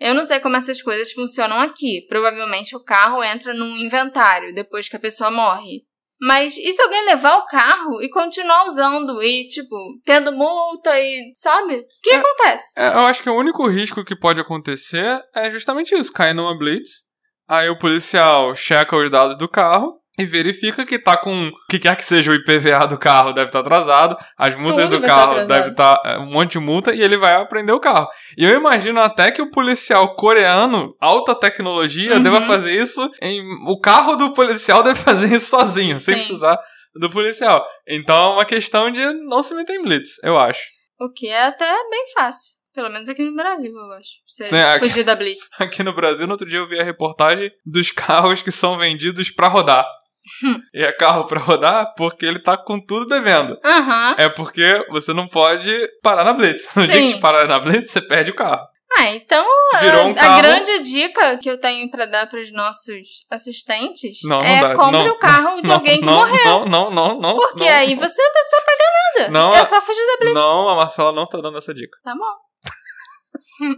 Eu 0.00 0.14
não 0.14 0.24
sei 0.24 0.40
como 0.40 0.56
essas 0.56 0.82
coisas 0.82 1.12
funcionam 1.12 1.58
aqui. 1.60 2.04
Provavelmente 2.08 2.74
o 2.76 2.82
carro 2.82 3.22
entra 3.22 3.54
num 3.54 3.76
inventário 3.76 4.54
depois 4.54 4.88
que 4.88 4.96
a 4.96 5.00
pessoa 5.00 5.30
morre. 5.30 5.82
Mas 6.20 6.56
e 6.56 6.72
se 6.72 6.80
alguém 6.80 7.04
levar 7.06 7.36
o 7.36 7.46
carro 7.46 8.00
e 8.02 8.08
continuar 8.08 8.66
usando 8.66 9.22
e, 9.22 9.46
tipo, 9.48 9.76
tendo 10.04 10.32
multa 10.32 10.98
e, 10.98 11.32
sabe? 11.34 11.76
O 11.76 11.84
que 12.02 12.10
É. 12.10 12.16
acontece? 12.16 12.64
É, 12.78 12.86
eu 12.88 13.00
acho 13.00 13.22
que 13.22 13.28
o 13.28 13.36
único 13.36 13.66
risco 13.68 14.04
que 14.04 14.16
pode 14.16 14.40
acontecer 14.40 15.20
é 15.34 15.50
justamente 15.50 15.94
isso: 15.94 16.12
cair 16.12 16.32
numa 16.34 16.56
blitz. 16.56 17.04
Aí 17.48 17.68
o 17.68 17.78
policial 17.78 18.54
checa 18.54 18.96
os 18.96 19.10
dados 19.10 19.36
do 19.36 19.48
carro 19.48 20.00
e 20.18 20.24
verifica 20.24 20.86
que 20.86 20.98
tá 20.98 21.16
com 21.16 21.48
o 21.48 21.52
que 21.68 21.78
quer 21.78 21.96
que 21.96 22.04
seja 22.04 22.30
o 22.30 22.34
IPVA 22.34 22.86
do 22.86 22.96
carro, 22.98 23.32
deve 23.32 23.48
estar 23.48 23.60
atrasado, 23.60 24.16
as 24.38 24.54
multas 24.56 24.84
Tudo 24.84 24.96
do 24.96 25.00
tá 25.02 25.06
carro 25.08 25.32
atrasado. 25.32 25.48
deve 25.48 25.70
estar 25.70 26.00
é, 26.04 26.18
um 26.18 26.26
monte 26.30 26.52
de 26.52 26.58
multa 26.60 26.94
e 26.94 27.02
ele 27.02 27.16
vai 27.16 27.34
aprender 27.34 27.72
o 27.72 27.80
carro. 27.80 28.06
E 28.38 28.44
eu 28.44 28.54
imagino 28.56 29.00
até 29.00 29.30
que 29.32 29.42
o 29.42 29.50
policial 29.50 30.14
coreano, 30.14 30.94
alta 31.00 31.34
tecnologia, 31.34 32.14
Uhum. 32.16 32.22
deva 32.22 32.40
fazer 32.42 32.72
isso 32.80 33.10
em 33.20 33.42
o 33.66 33.80
carro 33.80 34.16
do 34.16 34.32
policial 34.34 34.82
deve 34.84 35.00
fazer 35.00 35.34
isso 35.34 35.46
sozinho, 35.50 35.98
sem 35.98 36.14
Sim. 36.14 36.20
precisar 36.20 36.58
do 36.94 37.10
policial. 37.10 37.64
Então 37.88 38.14
é 38.14 38.34
uma 38.34 38.44
questão 38.44 38.90
de 38.90 39.04
não 39.24 39.42
se 39.42 39.54
meter 39.54 39.74
em 39.76 39.82
blitz, 39.82 40.22
eu 40.22 40.38
acho. 40.38 40.60
O 41.00 41.10
que 41.10 41.26
é 41.28 41.46
até 41.46 41.66
bem 41.90 42.04
fácil. 42.14 42.54
Pelo 42.72 42.88
menos 42.90 43.08
aqui 43.08 43.22
no 43.22 43.34
Brasil, 43.36 43.72
eu 43.72 43.92
acho. 43.92 44.10
Você 44.26 44.44
Sim, 44.44 44.58
aqui- 44.60 44.78
fugir 44.80 45.04
da 45.04 45.14
Blitz. 45.14 45.48
Aqui 45.60 45.84
no 45.84 45.92
Brasil, 45.92 46.26
no 46.26 46.32
outro 46.32 46.48
dia 46.48 46.58
eu 46.58 46.66
vi 46.68 46.78
a 46.80 46.82
reportagem 46.82 47.48
dos 47.64 47.92
carros 47.92 48.42
que 48.42 48.50
são 48.50 48.76
vendidos 48.76 49.30
pra 49.30 49.46
rodar. 49.46 49.86
E 50.74 50.82
é 50.82 50.90
carro 50.92 51.24
pra 51.26 51.38
rodar 51.40 51.94
porque 51.96 52.24
ele 52.24 52.38
tá 52.38 52.56
com 52.56 52.80
tudo 52.80 53.06
devendo. 53.06 53.58
Aham. 53.64 54.14
É 54.18 54.28
porque 54.28 54.84
você 54.90 55.12
não 55.12 55.28
pode 55.28 55.72
parar 56.02 56.24
na 56.24 56.32
Blitz. 56.32 56.68
No 56.76 56.86
dia 56.86 56.94
que 57.00 57.08
Sim. 57.08 57.14
você 57.14 57.20
parar 57.20 57.46
na 57.46 57.58
Blitz, 57.58 57.90
você 57.90 58.00
perde 58.00 58.30
o 58.30 58.34
carro. 58.34 58.66
Ah, 58.96 59.10
então 59.10 59.44
Virou 59.80 60.06
um 60.06 60.10
a, 60.12 60.14
carro. 60.14 60.40
grande 60.42 60.78
dica 60.80 61.36
que 61.38 61.50
eu 61.50 61.58
tenho 61.58 61.90
pra 61.90 62.06
dar 62.06 62.28
pros 62.28 62.52
nossos 62.52 63.26
assistentes 63.28 64.18
Não, 64.22 64.38
não 64.38 64.44
é 64.44 64.60
dá. 64.60 64.74
compre 64.76 65.02
Não, 65.04 65.08
o 65.08 65.18
carro 65.18 65.60
de 65.60 65.68
alguém 65.72 65.98
que 65.98 66.06
não, 66.06 66.14
morreu. 66.14 66.44
Não, 66.44 66.64
não, 66.66 66.90
não, 66.90 67.20
não. 67.20 67.34
Porque 67.34 67.64
aí 67.64 67.94
você 67.96 68.22
não 68.22 68.32
precisa 68.32 68.62
pagar 68.64 69.18
nada. 69.18 69.32
Não, 69.32 69.52
é 69.54 69.64
só 69.64 69.80
fugir 69.80 70.06
da 70.06 70.16
Blitz. 70.20 70.34
Não, 70.34 70.68
a 70.68 70.76
Marcela 70.76 71.12
não 71.12 71.26
tá 71.26 71.38
dando 71.40 71.58
essa 71.58 71.74
dica. 71.74 71.98
Tá 72.04 72.14
bom. 72.14 73.74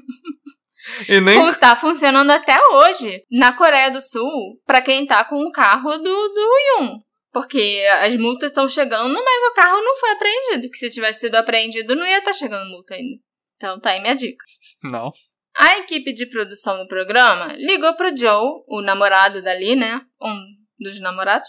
E 1.09 1.21
nem. 1.21 1.53
Tá 1.55 1.75
funcionando 1.75 2.31
até 2.31 2.57
hoje 2.73 3.25
na 3.31 3.53
Coreia 3.53 3.91
do 3.91 4.01
Sul 4.01 4.61
pra 4.65 4.81
quem 4.81 5.07
tá 5.07 5.25
com 5.25 5.43
o 5.45 5.53
carro 5.53 5.97
do, 5.99 6.29
do 6.29 6.81
Yun. 6.81 6.99
Porque 7.33 7.85
as 8.01 8.15
multas 8.17 8.51
estão 8.51 8.69
chegando, 8.69 9.13
mas 9.13 9.43
o 9.51 9.55
carro 9.55 9.83
não 9.83 9.97
foi 9.97 10.11
apreendido. 10.13 10.71
Que 10.71 10.79
se 10.79 10.91
tivesse 10.91 11.21
sido 11.21 11.35
apreendido, 11.35 11.95
não 11.95 12.07
ia 12.07 12.19
estar 12.19 12.33
chegando 12.33 12.71
multa 12.71 12.95
ainda. 12.95 13.19
Então 13.57 13.81
tá 13.81 13.91
aí 13.91 14.01
minha 14.01 14.15
dica. 14.15 14.45
Não. 14.83 15.13
A 15.55 15.79
equipe 15.79 16.13
de 16.13 16.27
produção 16.27 16.79
do 16.79 16.89
programa 16.89 17.55
ligou 17.57 17.95
pro 17.95 18.15
Joe, 18.17 18.63
o 18.69 18.83
namorado 18.83 19.43
dali, 19.43 19.75
né? 19.75 20.03
Um 20.21 20.39
dos 20.79 21.01
namorados, 21.01 21.49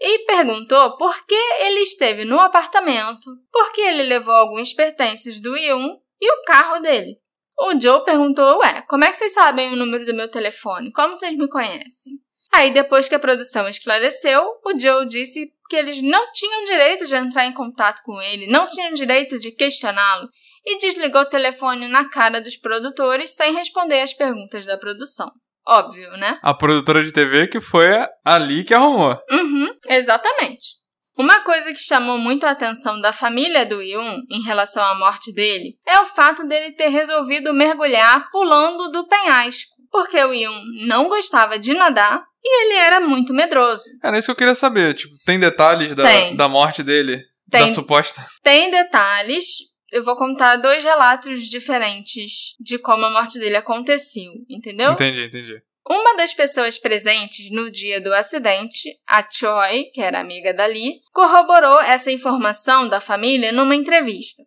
e 0.00 0.26
perguntou 0.26 0.96
por 0.96 1.24
que 1.24 1.34
ele 1.34 1.80
esteve 1.80 2.24
no 2.24 2.40
apartamento, 2.40 3.30
por 3.52 3.72
que 3.72 3.80
ele 3.80 4.02
levou 4.02 4.34
alguns 4.34 4.72
pertences 4.72 5.40
do 5.40 5.56
Yun 5.56 5.96
e 6.20 6.32
o 6.32 6.42
carro 6.42 6.80
dele. 6.80 7.16
O 7.58 7.78
Joe 7.80 8.04
perguntou: 8.04 8.58
Ué, 8.58 8.82
como 8.88 9.04
é 9.04 9.10
que 9.10 9.16
vocês 9.16 9.32
sabem 9.32 9.72
o 9.72 9.76
número 9.76 10.04
do 10.04 10.14
meu 10.14 10.30
telefone? 10.30 10.92
Como 10.92 11.16
vocês 11.16 11.36
me 11.36 11.48
conhecem? 11.48 12.14
Aí, 12.52 12.72
depois 12.72 13.08
que 13.08 13.14
a 13.14 13.18
produção 13.18 13.68
esclareceu, 13.68 14.42
o 14.64 14.78
Joe 14.78 15.06
disse 15.06 15.50
que 15.68 15.74
eles 15.74 16.00
não 16.00 16.30
tinham 16.32 16.64
direito 16.64 17.04
de 17.04 17.14
entrar 17.16 17.46
em 17.46 17.52
contato 17.52 18.00
com 18.04 18.20
ele, 18.22 18.46
não 18.46 18.68
tinham 18.68 18.92
direito 18.92 19.38
de 19.40 19.50
questioná-lo, 19.50 20.28
e 20.64 20.78
desligou 20.78 21.22
o 21.22 21.28
telefone 21.28 21.88
na 21.88 22.08
cara 22.08 22.40
dos 22.40 22.56
produtores 22.56 23.30
sem 23.30 23.54
responder 23.54 24.00
às 24.00 24.14
perguntas 24.14 24.64
da 24.64 24.78
produção. 24.78 25.32
Óbvio, 25.66 26.10
né? 26.12 26.38
A 26.42 26.54
produtora 26.54 27.02
de 27.02 27.12
TV 27.12 27.48
que 27.48 27.60
foi 27.60 27.88
ali 28.24 28.62
que 28.62 28.74
arrumou. 28.74 29.18
Uhum, 29.30 29.74
exatamente. 29.88 30.83
Uma 31.16 31.40
coisa 31.40 31.72
que 31.72 31.80
chamou 31.80 32.18
muito 32.18 32.44
a 32.44 32.50
atenção 32.50 33.00
da 33.00 33.12
família 33.12 33.64
do 33.64 33.80
Yun 33.80 34.22
em 34.28 34.42
relação 34.42 34.82
à 34.84 34.94
morte 34.96 35.32
dele 35.32 35.78
é 35.86 36.00
o 36.00 36.06
fato 36.06 36.46
dele 36.46 36.72
ter 36.72 36.88
resolvido 36.88 37.54
mergulhar 37.54 38.28
pulando 38.30 38.90
do 38.90 39.06
penhasco, 39.06 39.70
porque 39.92 40.22
o 40.22 40.34
Yun 40.34 40.60
não 40.86 41.08
gostava 41.08 41.56
de 41.58 41.72
nadar 41.72 42.24
e 42.42 42.64
ele 42.64 42.74
era 42.74 43.00
muito 43.00 43.32
medroso. 43.32 43.84
Era 44.02 44.18
isso 44.18 44.26
que 44.26 44.32
eu 44.32 44.36
queria 44.36 44.54
saber. 44.54 44.92
Tipo, 44.94 45.14
tem 45.24 45.38
detalhes 45.38 45.94
da, 45.94 46.04
Tem. 46.04 46.36
da 46.36 46.48
morte 46.48 46.82
dele? 46.82 47.22
Tem. 47.48 47.68
Da 47.68 47.68
suposta. 47.68 48.26
Tem 48.42 48.70
detalhes, 48.70 49.46
eu 49.92 50.02
vou 50.02 50.16
contar 50.16 50.56
dois 50.56 50.82
relatos 50.82 51.42
diferentes 51.48 52.56
de 52.60 52.76
como 52.76 53.04
a 53.04 53.10
morte 53.10 53.38
dele 53.38 53.56
aconteceu, 53.56 54.32
entendeu? 54.50 54.92
Entendi, 54.92 55.22
entendi. 55.22 55.62
Uma 55.88 56.16
das 56.16 56.32
pessoas 56.32 56.78
presentes 56.78 57.50
no 57.50 57.70
dia 57.70 58.00
do 58.00 58.14
acidente, 58.14 58.88
a 59.06 59.22
Choi, 59.28 59.90
que 59.92 60.00
era 60.00 60.18
amiga 60.18 60.54
da 60.54 60.64
Lee, 60.64 61.00
corroborou 61.12 61.80
essa 61.82 62.10
informação 62.10 62.88
da 62.88 63.00
família 63.00 63.52
numa 63.52 63.76
entrevista. 63.76 64.42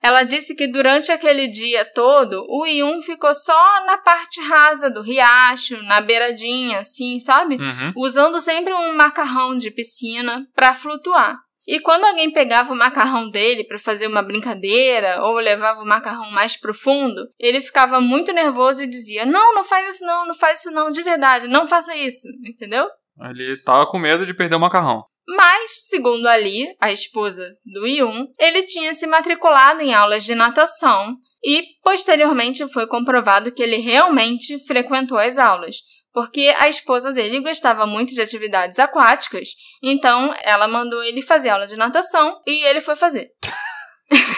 Ela 0.00 0.22
disse 0.22 0.54
que 0.54 0.68
durante 0.68 1.10
aquele 1.10 1.48
dia 1.48 1.84
todo, 1.84 2.46
o 2.48 2.64
Yun 2.64 3.00
ficou 3.00 3.34
só 3.34 3.84
na 3.86 3.98
parte 3.98 4.40
rasa 4.40 4.88
do 4.88 5.02
riacho, 5.02 5.82
na 5.82 6.00
beiradinha, 6.00 6.78
assim, 6.78 7.18
sabe? 7.18 7.56
Uhum. 7.56 7.92
Usando 7.96 8.38
sempre 8.38 8.72
um 8.72 8.94
macarrão 8.94 9.56
de 9.56 9.70
piscina 9.72 10.46
para 10.54 10.74
flutuar. 10.74 11.45
E 11.66 11.80
quando 11.80 12.04
alguém 12.04 12.30
pegava 12.30 12.72
o 12.72 12.76
macarrão 12.76 13.28
dele 13.28 13.64
para 13.64 13.78
fazer 13.78 14.06
uma 14.06 14.22
brincadeira 14.22 15.22
ou 15.22 15.34
levava 15.34 15.82
o 15.82 15.86
macarrão 15.86 16.30
mais 16.30 16.56
profundo, 16.56 17.28
ele 17.38 17.60
ficava 17.60 18.00
muito 18.00 18.32
nervoso 18.32 18.82
e 18.82 18.86
dizia: 18.86 19.26
Não, 19.26 19.54
não 19.54 19.64
faz 19.64 19.96
isso 19.96 20.04
não, 20.04 20.26
não 20.26 20.34
faz 20.34 20.60
isso 20.60 20.70
não, 20.70 20.90
de 20.90 21.02
verdade, 21.02 21.48
não 21.48 21.66
faça 21.66 21.96
isso, 21.96 22.28
entendeu? 22.44 22.86
Ele 23.20 23.56
tava 23.62 23.86
com 23.86 23.98
medo 23.98 24.24
de 24.24 24.34
perder 24.34 24.56
o 24.56 24.60
macarrão. 24.60 25.02
Mas, 25.28 25.88
segundo 25.88 26.26
a 26.26 26.36
Lee, 26.36 26.70
a 26.80 26.92
esposa 26.92 27.56
do 27.64 27.84
Yun, 27.84 28.28
ele 28.38 28.62
tinha 28.62 28.94
se 28.94 29.06
matriculado 29.08 29.82
em 29.82 29.92
aulas 29.92 30.24
de 30.24 30.36
natação 30.36 31.16
e, 31.44 31.64
posteriormente, 31.82 32.68
foi 32.68 32.86
comprovado 32.86 33.50
que 33.50 33.62
ele 33.62 33.78
realmente 33.78 34.64
frequentou 34.66 35.18
as 35.18 35.36
aulas, 35.36 35.76
porque 36.16 36.54
a 36.58 36.66
esposa 36.66 37.12
dele 37.12 37.40
gostava 37.40 37.84
muito 37.84 38.14
de 38.14 38.22
atividades 38.22 38.78
aquáticas, 38.78 39.48
então 39.82 40.34
ela 40.42 40.66
mandou 40.66 41.04
ele 41.04 41.20
fazer 41.20 41.50
aula 41.50 41.66
de 41.66 41.76
natação 41.76 42.40
e 42.46 42.64
ele 42.64 42.80
foi 42.80 42.96
fazer. 42.96 43.28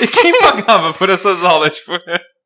E 0.01 0.09
quem 0.09 0.37
pagava 0.43 0.93
por 0.93 1.09
essas 1.09 1.45
aulas? 1.45 1.79
Foi- 1.79 2.01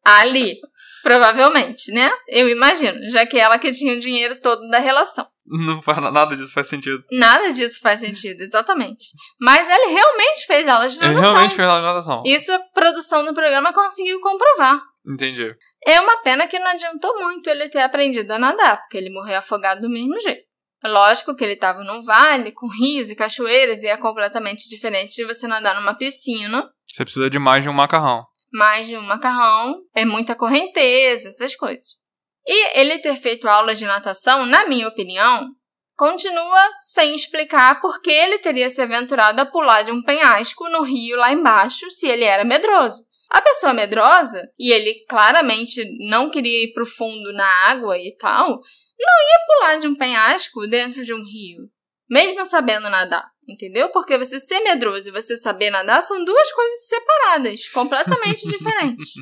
A 0.04 0.24
Lee, 0.24 0.58
provavelmente, 1.02 1.90
né? 1.92 2.12
Eu 2.28 2.46
imagino, 2.50 3.08
já 3.08 3.24
que 3.24 3.38
ela 3.38 3.58
que 3.58 3.72
tinha 3.72 3.94
o 3.94 3.98
dinheiro 3.98 4.38
todo 4.38 4.68
da 4.68 4.78
relação. 4.78 5.26
Não 5.46 5.82
faz 5.82 5.98
nada 5.98 6.36
disso 6.36 6.52
faz 6.54 6.68
sentido. 6.68 7.02
Nada 7.10 7.52
disso 7.52 7.80
faz 7.80 8.00
sentido, 8.00 8.40
exatamente. 8.42 9.04
Mas 9.40 9.68
ele 9.68 9.92
realmente 9.92 10.46
fez 10.46 10.68
aulas 10.68 10.92
de 10.94 10.98
Ele 11.04 11.08
natação. 11.14 11.32
realmente 11.32 11.56
fez 11.56 11.68
aula 11.68 11.80
de 11.80 11.86
natação. 11.86 12.22
Isso 12.24 12.52
a 12.52 12.58
produção 12.74 13.24
do 13.24 13.34
programa 13.34 13.72
conseguiu 13.72 14.20
comprovar. 14.20 14.80
Entendi. 15.06 15.52
É 15.84 16.00
uma 16.00 16.18
pena 16.22 16.46
que 16.46 16.58
não 16.60 16.70
adiantou 16.70 17.18
muito 17.20 17.48
ele 17.50 17.68
ter 17.68 17.80
aprendido 17.80 18.30
a 18.32 18.38
nadar, 18.38 18.80
porque 18.80 18.96
ele 18.96 19.10
morreu 19.10 19.38
afogado 19.38 19.80
do 19.80 19.90
mesmo 19.90 20.18
jeito. 20.20 20.42
Lógico 20.84 21.34
que 21.36 21.42
ele 21.44 21.54
estava 21.54 21.82
num 21.84 22.02
vale, 22.02 22.52
com 22.52 22.68
rios 22.68 23.10
e 23.10 23.16
cachoeiras, 23.16 23.82
e 23.82 23.88
é 23.88 23.96
completamente 23.96 24.68
diferente 24.68 25.14
de 25.14 25.24
você 25.24 25.46
nadar 25.46 25.74
numa 25.76 25.96
piscina, 25.96 26.68
Você 26.92 27.04
precisa 27.04 27.28
de 27.30 27.38
mais 27.38 27.62
de 27.64 27.68
um 27.68 27.72
macarrão. 27.72 28.24
mais 28.52 28.86
de 28.86 28.96
um 28.96 29.02
macarrão, 29.02 29.80
é 29.94 30.04
muita 30.04 30.34
correnteza, 30.36 31.28
essas 31.30 31.54
coisas. 31.56 31.84
E 32.46 32.78
ele 32.78 32.98
ter 32.98 33.16
feito 33.16 33.48
aulas 33.48 33.78
de 33.78 33.86
natação, 33.86 34.44
na 34.44 34.66
minha 34.66 34.88
opinião, 34.88 35.48
continua 35.96 36.68
sem 36.80 37.14
explicar 37.14 37.80
por 37.80 38.00
que 38.00 38.10
ele 38.10 38.38
teria 38.38 38.68
se 38.68 38.82
aventurado 38.82 39.40
a 39.40 39.46
pular 39.46 39.82
de 39.82 39.92
um 39.92 40.02
penhasco 40.02 40.68
no 40.68 40.82
rio 40.82 41.16
lá 41.16 41.32
embaixo 41.32 41.90
se 41.90 42.08
ele 42.08 42.24
era 42.24 42.44
medroso. 42.44 43.04
A 43.30 43.40
pessoa 43.40 43.72
medrosa, 43.72 44.42
e 44.58 44.70
ele 44.70 45.06
claramente 45.08 45.82
não 46.06 46.28
queria 46.28 46.64
ir 46.64 46.74
pro 46.74 46.84
fundo 46.84 47.32
na 47.32 47.46
água 47.66 47.96
e 47.96 48.14
tal, 48.16 48.48
não 48.48 49.22
ia 49.22 49.46
pular 49.46 49.76
de 49.76 49.86
um 49.86 49.96
penhasco 49.96 50.66
dentro 50.66 51.02
de 51.02 51.14
um 51.14 51.22
rio, 51.22 51.62
mesmo 52.10 52.44
sabendo 52.44 52.90
nadar, 52.90 53.26
entendeu? 53.48 53.88
Porque 53.88 54.18
você 54.18 54.38
ser 54.38 54.60
medroso 54.60 55.08
e 55.08 55.12
você 55.12 55.36
saber 55.36 55.70
nadar 55.70 56.02
são 56.02 56.22
duas 56.22 56.52
coisas 56.52 56.86
separadas, 56.86 57.68
completamente 57.70 58.46
diferentes. 58.50 59.12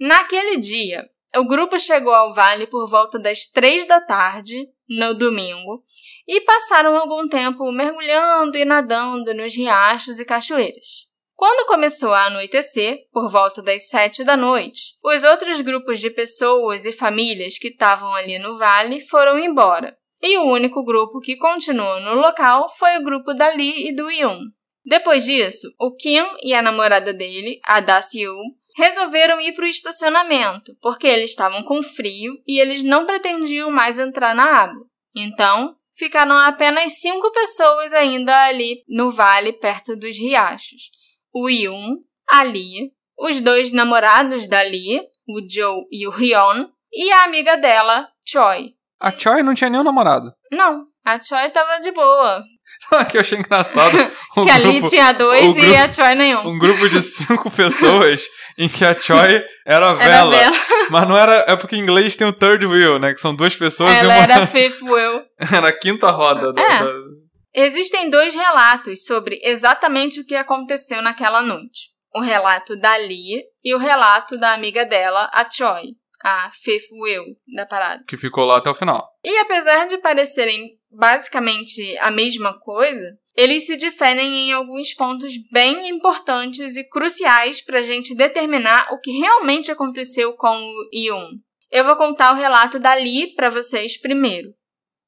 Naquele 0.00 0.56
dia, 0.56 1.08
o 1.36 1.46
grupo 1.46 1.78
chegou 1.78 2.14
ao 2.14 2.32
vale 2.32 2.66
por 2.66 2.88
volta 2.88 3.18
das 3.18 3.46
três 3.46 3.86
da 3.86 4.00
tarde, 4.00 4.68
no 4.88 5.14
domingo, 5.14 5.82
e 6.26 6.40
passaram 6.40 6.96
algum 6.96 7.28
tempo 7.28 7.70
mergulhando 7.70 8.56
e 8.56 8.64
nadando 8.64 9.34
nos 9.34 9.54
riachos 9.54 10.18
e 10.18 10.24
cachoeiras. 10.24 11.06
Quando 11.34 11.66
começou 11.66 12.14
a 12.14 12.26
anoitecer, 12.26 12.96
por 13.12 13.30
volta 13.30 13.62
das 13.62 13.88
sete 13.88 14.24
da 14.24 14.36
noite, 14.36 14.96
os 15.02 15.22
outros 15.22 15.60
grupos 15.60 16.00
de 16.00 16.08
pessoas 16.08 16.86
e 16.86 16.92
famílias 16.92 17.58
que 17.58 17.68
estavam 17.68 18.14
ali 18.14 18.38
no 18.38 18.56
vale 18.56 19.00
foram 19.00 19.38
embora, 19.38 19.94
e 20.22 20.38
o 20.38 20.44
único 20.44 20.82
grupo 20.82 21.20
que 21.20 21.36
continuou 21.36 22.00
no 22.00 22.14
local 22.14 22.68
foi 22.78 22.96
o 22.96 23.04
grupo 23.04 23.34
da 23.34 23.50
Lee 23.50 23.90
e 23.90 23.94
do 23.94 24.10
Yun. 24.10 24.40
Depois 24.82 25.24
disso, 25.24 25.68
o 25.78 25.94
Kim 25.94 26.24
e 26.42 26.54
a 26.54 26.62
namorada 26.62 27.12
dele, 27.12 27.60
a 27.64 27.80
Da 27.80 28.00
Siu, 28.00 28.32
resolveram 28.76 29.40
ir 29.40 29.54
para 29.54 29.64
o 29.64 29.68
estacionamento, 29.68 30.76
porque 30.82 31.06
eles 31.06 31.30
estavam 31.30 31.62
com 31.62 31.82
frio 31.82 32.34
e 32.46 32.60
eles 32.60 32.82
não 32.82 33.06
pretendiam 33.06 33.70
mais 33.70 33.98
entrar 33.98 34.34
na 34.34 34.44
água. 34.44 34.84
Então, 35.16 35.74
ficaram 35.94 36.36
apenas 36.36 37.00
cinco 37.00 37.32
pessoas 37.32 37.94
ainda 37.94 38.36
ali 38.44 38.84
no 38.86 39.10
vale, 39.10 39.54
perto 39.54 39.96
dos 39.96 40.18
riachos. 40.18 40.90
O 41.32 41.48
Yun, 41.48 41.96
a 42.28 42.42
Lee, 42.42 42.92
os 43.18 43.40
dois 43.40 43.72
namorados 43.72 44.46
da 44.46 44.60
Lee, 44.60 45.00
o 45.26 45.40
Joe 45.50 45.86
e 45.90 46.06
o 46.06 46.10
Hyun, 46.10 46.68
e 46.92 47.10
a 47.12 47.24
amiga 47.24 47.56
dela, 47.56 48.08
Choi. 48.28 48.74
A 49.00 49.10
Choi 49.10 49.42
não 49.42 49.54
tinha 49.54 49.70
nenhum 49.70 49.82
namorado. 49.82 50.32
Não, 50.52 50.86
a 51.04 51.18
Choi 51.18 51.48
tava 51.50 51.78
de 51.80 51.92
boa. 51.92 52.42
que 53.10 53.16
eu 53.16 53.20
achei 53.20 53.38
engraçado. 53.38 53.96
Um 54.36 54.44
que 54.44 54.52
grupo, 54.52 54.68
ali 54.68 54.82
tinha 54.82 55.12
dois 55.12 55.56
e 55.56 55.60
grupo, 55.60 55.76
a 55.76 55.92
Choi 55.92 56.14
nenhum. 56.14 56.46
Um 56.46 56.58
grupo 56.58 56.90
de 56.90 57.00
cinco 57.00 57.50
pessoas 57.50 58.22
em 58.58 58.68
que 58.68 58.84
a 58.84 58.94
Choi 58.94 59.42
era 59.64 59.94
vela. 59.94 60.36
Era 60.36 60.50
vela. 60.50 60.56
Mas 60.90 61.08
não 61.08 61.16
era. 61.16 61.44
É 61.48 61.56
porque 61.56 61.74
em 61.74 61.80
inglês 61.80 62.16
tem 62.16 62.26
o 62.26 62.34
third 62.34 62.66
wheel, 62.66 62.98
né? 62.98 63.14
Que 63.14 63.20
são 63.20 63.34
duas 63.34 63.56
pessoas 63.56 63.94
Ela 63.94 64.14
e 64.14 64.18
uma. 64.18 64.22
era 64.22 64.46
fifth 64.46 64.82
wheel. 64.82 65.22
era 65.38 65.68
a 65.68 65.72
quinta 65.72 66.10
roda. 66.10 66.52
Da, 66.52 66.62
é. 66.62 66.84
da... 66.84 66.92
Existem 67.54 68.10
dois 68.10 68.34
relatos 68.34 69.06
sobre 69.06 69.40
exatamente 69.42 70.20
o 70.20 70.26
que 70.26 70.34
aconteceu 70.34 71.00
naquela 71.00 71.40
noite. 71.40 71.94
O 72.14 72.20
relato 72.20 72.76
da 72.76 72.94
Lee 72.96 73.42
e 73.64 73.74
o 73.74 73.78
relato 73.78 74.36
da 74.36 74.52
amiga 74.52 74.84
dela, 74.84 75.30
a 75.32 75.48
Choi 75.50 75.94
a 76.26 76.50
Fifth 76.50 76.90
Wheel 76.92 77.24
da 77.54 77.66
parada. 77.66 78.02
Que 78.06 78.16
ficou 78.16 78.44
lá 78.44 78.58
até 78.58 78.68
o 78.68 78.74
final. 78.74 79.08
E 79.24 79.38
apesar 79.38 79.86
de 79.86 79.98
parecerem 79.98 80.70
basicamente 80.96 81.96
a 81.98 82.10
mesma 82.10 82.58
coisa, 82.58 83.18
eles 83.36 83.66
se 83.66 83.76
diferem 83.76 84.48
em 84.48 84.52
alguns 84.52 84.94
pontos 84.94 85.34
bem 85.52 85.88
importantes 85.88 86.76
e 86.76 86.84
cruciais 86.84 87.60
para 87.60 87.80
a 87.80 87.82
gente 87.82 88.14
determinar 88.14 88.88
o 88.92 88.98
que 88.98 89.10
realmente 89.12 89.70
aconteceu 89.70 90.32
com 90.32 90.56
o 90.56 90.88
Yun. 90.92 91.38
Eu 91.70 91.84
vou 91.84 91.96
contar 91.96 92.32
o 92.32 92.36
relato 92.36 92.78
da 92.78 92.94
Lee 92.94 93.34
para 93.34 93.50
vocês 93.50 94.00
primeiro. 94.00 94.54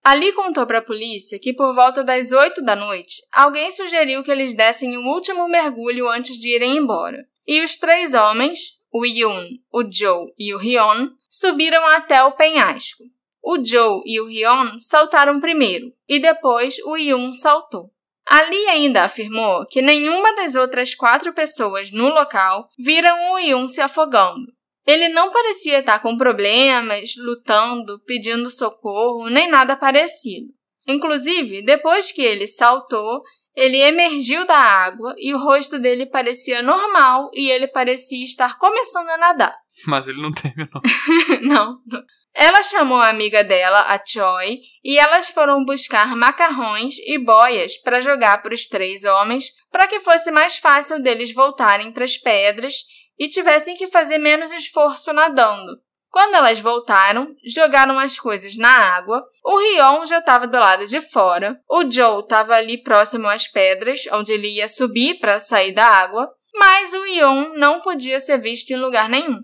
A 0.05 0.15
Lee 0.15 0.33
contou 0.33 0.67
para 0.67 0.79
a 0.79 0.85
polícia 0.85 1.39
que 1.39 1.53
por 1.53 1.75
volta 1.75 2.05
das 2.05 2.31
8 2.31 2.63
da 2.63 2.77
noite, 2.77 3.17
alguém 3.33 3.71
sugeriu 3.71 4.23
que 4.23 4.31
eles 4.31 4.55
dessem 4.55 4.97
um 4.97 5.07
último 5.09 5.49
mergulho 5.49 6.09
antes 6.09 6.37
de 6.39 6.55
irem 6.55 6.77
embora. 6.77 7.27
E 7.47 7.63
os 7.63 7.77
três 7.77 8.13
homens, 8.13 8.79
o 8.93 9.07
Yun, 9.07 9.49
o 9.73 9.83
Joe 9.91 10.33
e 10.39 10.55
o 10.55 10.59
Hyun 10.59 11.11
subiram 11.29 11.87
até 11.87 12.23
o 12.23 12.33
penhasco. 12.33 13.05
O 13.43 13.65
Joe 13.65 14.03
e 14.05 14.21
o 14.21 14.27
Hyun 14.27 14.79
saltaram 14.81 15.41
primeiro 15.41 15.93
e 16.09 16.19
depois 16.19 16.79
o 16.85 16.97
Yun 16.97 17.33
saltou. 17.35 17.91
Ali 18.27 18.67
ainda 18.67 19.05
afirmou 19.05 19.67
que 19.67 19.81
nenhuma 19.81 20.35
das 20.35 20.55
outras 20.55 20.95
quatro 20.95 21.33
pessoas 21.33 21.91
no 21.91 22.09
local 22.09 22.69
viram 22.79 23.33
o 23.33 23.39
Yun 23.39 23.69
se 23.69 23.81
afogando. 23.81 24.53
Ele 24.87 25.09
não 25.09 25.31
parecia 25.31 25.81
estar 25.81 26.01
com 26.01 26.17
problemas, 26.17 27.15
lutando, 27.17 28.01
pedindo 28.07 28.51
socorro, 28.51 29.29
nem 29.29 29.49
nada 29.49 29.77
parecido. 29.77 30.49
Inclusive, 30.87 31.63
depois 31.63 32.11
que 32.11 32.23
ele 32.23 32.47
saltou, 32.47 33.23
ele 33.55 33.77
emergiu 33.77 34.47
da 34.47 34.57
água 34.57 35.15
e 35.19 35.35
o 35.35 35.39
rosto 35.39 35.79
dele 35.79 36.07
parecia 36.07 36.63
normal 36.63 37.31
e 37.35 37.51
ele 37.51 37.67
parecia 37.67 38.25
estar 38.25 38.57
começando 38.59 39.09
a 39.11 39.19
nadar. 39.19 39.55
Mas 39.87 40.09
ele 40.09 40.23
não 40.23 40.33
terminou. 40.33 40.81
não. 41.43 41.81
Ela 42.35 42.63
chamou 42.63 42.99
a 42.99 43.09
amiga 43.09 43.43
dela, 43.43 43.81
a 43.81 44.01
Choi, 44.05 44.59
e 44.85 44.99
elas 44.99 45.29
foram 45.29 45.65
buscar 45.65 46.15
macarrões 46.15 46.99
e 46.99 47.19
boias 47.19 47.77
para 47.77 48.01
jogar 48.01 48.43
para 48.43 48.55
os 48.55 48.67
três 48.67 49.05
homens, 49.05 49.47
para 49.71 49.87
que 49.87 50.01
fosse 50.01 50.31
mais 50.31 50.57
fácil 50.57 51.01
deles 51.03 51.35
voltarem 51.35 51.93
para 51.93 52.05
as 52.05 52.17
pedras 52.17 52.75
e 53.19 53.29
tivessem 53.29 53.77
que 53.77 53.89
fazer 53.89 54.19
menos 54.19 54.53
esforço 54.53 55.13
nadando. 55.13 55.81
Quando 56.11 56.37
elas 56.37 56.59
voltaram, 56.59 57.35
jogaram 57.45 57.99
as 57.99 58.19
coisas 58.19 58.57
na 58.57 58.71
água. 58.71 59.23
O 59.45 59.59
Rion 59.59 60.07
já 60.07 60.21
estava 60.21 60.47
do 60.47 60.59
lado 60.59 60.87
de 60.87 61.01
fora. 61.01 61.61
O 61.69 61.91
Joe 61.91 62.23
estava 62.23 62.55
ali 62.55 62.83
próximo 62.83 63.29
às 63.29 63.47
pedras, 63.47 64.05
onde 64.13 64.33
ele 64.33 64.49
ia 64.49 64.69
subir 64.69 65.19
para 65.19 65.39
sair 65.39 65.73
da 65.73 65.85
água. 65.85 66.31
Mas 66.55 66.95
o 66.95 67.07
Ion 67.07 67.53
não 67.57 67.81
podia 67.81 68.19
ser 68.21 68.39
visto 68.39 68.71
em 68.71 68.77
lugar 68.77 69.09
nenhum. 69.09 69.41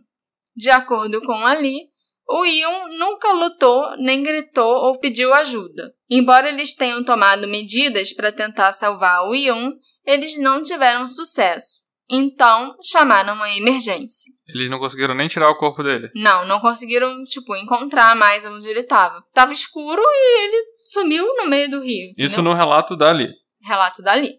De 0.57 0.71
acordo 0.71 1.21
com 1.21 1.47
Ali, 1.47 1.91
o 2.29 2.45
Ion 2.45 2.89
nunca 2.99 3.33
lutou, 3.33 3.97
nem 3.99 4.23
gritou 4.23 4.87
ou 4.87 4.99
pediu 4.99 5.33
ajuda. 5.35 5.93
Embora 6.09 6.49
eles 6.49 6.75
tenham 6.75 7.05
tomado 7.05 7.47
medidas 7.47 8.13
para 8.13 8.33
tentar 8.33 8.73
salvar 8.73 9.29
o 9.29 9.35
Ion, 9.35 9.73
eles 10.05 10.39
não 10.39 10.63
tiveram 10.63 11.07
sucesso. 11.07 11.85
Então, 12.09 12.77
chamaram 12.83 13.43
a 13.43 13.57
emergência. 13.57 14.31
Eles 14.47 14.69
não 14.69 14.79
conseguiram 14.79 15.15
nem 15.15 15.27
tirar 15.27 15.51
o 15.51 15.57
corpo 15.57 15.83
dele? 15.83 16.11
Não, 16.15 16.47
não 16.47 16.61
conseguiram, 16.61 17.23
tipo, 17.25 17.57
encontrar 17.57 18.15
mais 18.15 18.45
onde 18.45 18.69
ele 18.69 18.81
estava. 18.81 19.23
Tava 19.33 19.53
escuro 19.53 20.03
e 20.03 20.45
ele 20.45 20.67
sumiu 20.85 21.27
no 21.37 21.47
meio 21.47 21.71
do 21.71 21.81
rio. 21.81 22.11
Entendeu? 22.11 22.27
Isso 22.27 22.43
no 22.43 22.53
relato 22.53 22.95
dali. 22.95 23.29
Relato 23.63 24.03
dali. 24.03 24.35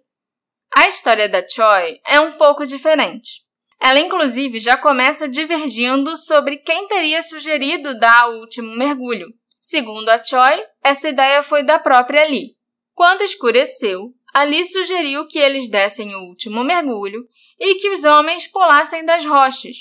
A 0.75 0.87
história 0.87 1.27
da 1.27 1.41
Choi 1.47 1.99
é 2.05 2.19
um 2.19 2.33
pouco 2.33 2.65
diferente. 2.65 3.44
Ela, 3.79 3.99
inclusive, 3.99 4.59
já 4.59 4.77
começa 4.77 5.27
divergindo 5.27 6.17
sobre 6.17 6.57
quem 6.57 6.87
teria 6.87 7.21
sugerido 7.21 7.97
dar 7.99 8.29
o 8.29 8.39
último 8.39 8.75
mergulho. 8.75 9.27
Segundo 9.59 10.09
a 10.09 10.23
Choi, 10.23 10.63
essa 10.83 11.09
ideia 11.09 11.41
foi 11.41 11.63
da 11.63 11.79
própria 11.79 12.25
Lee. 12.25 12.55
Quando 12.93 13.21
escureceu, 13.21 14.13
Ali 14.33 14.65
sugeriu 14.65 15.27
que 15.27 15.39
eles 15.39 15.69
dessem 15.69 16.13
o 16.13 16.19
último 16.27 16.61
mergulho 16.61 17.25
e 17.57 17.75
que 17.75 17.89
os 17.89 18.03
homens 18.03 18.47
pulassem 18.47 19.05
das 19.05 19.25
rochas. 19.25 19.77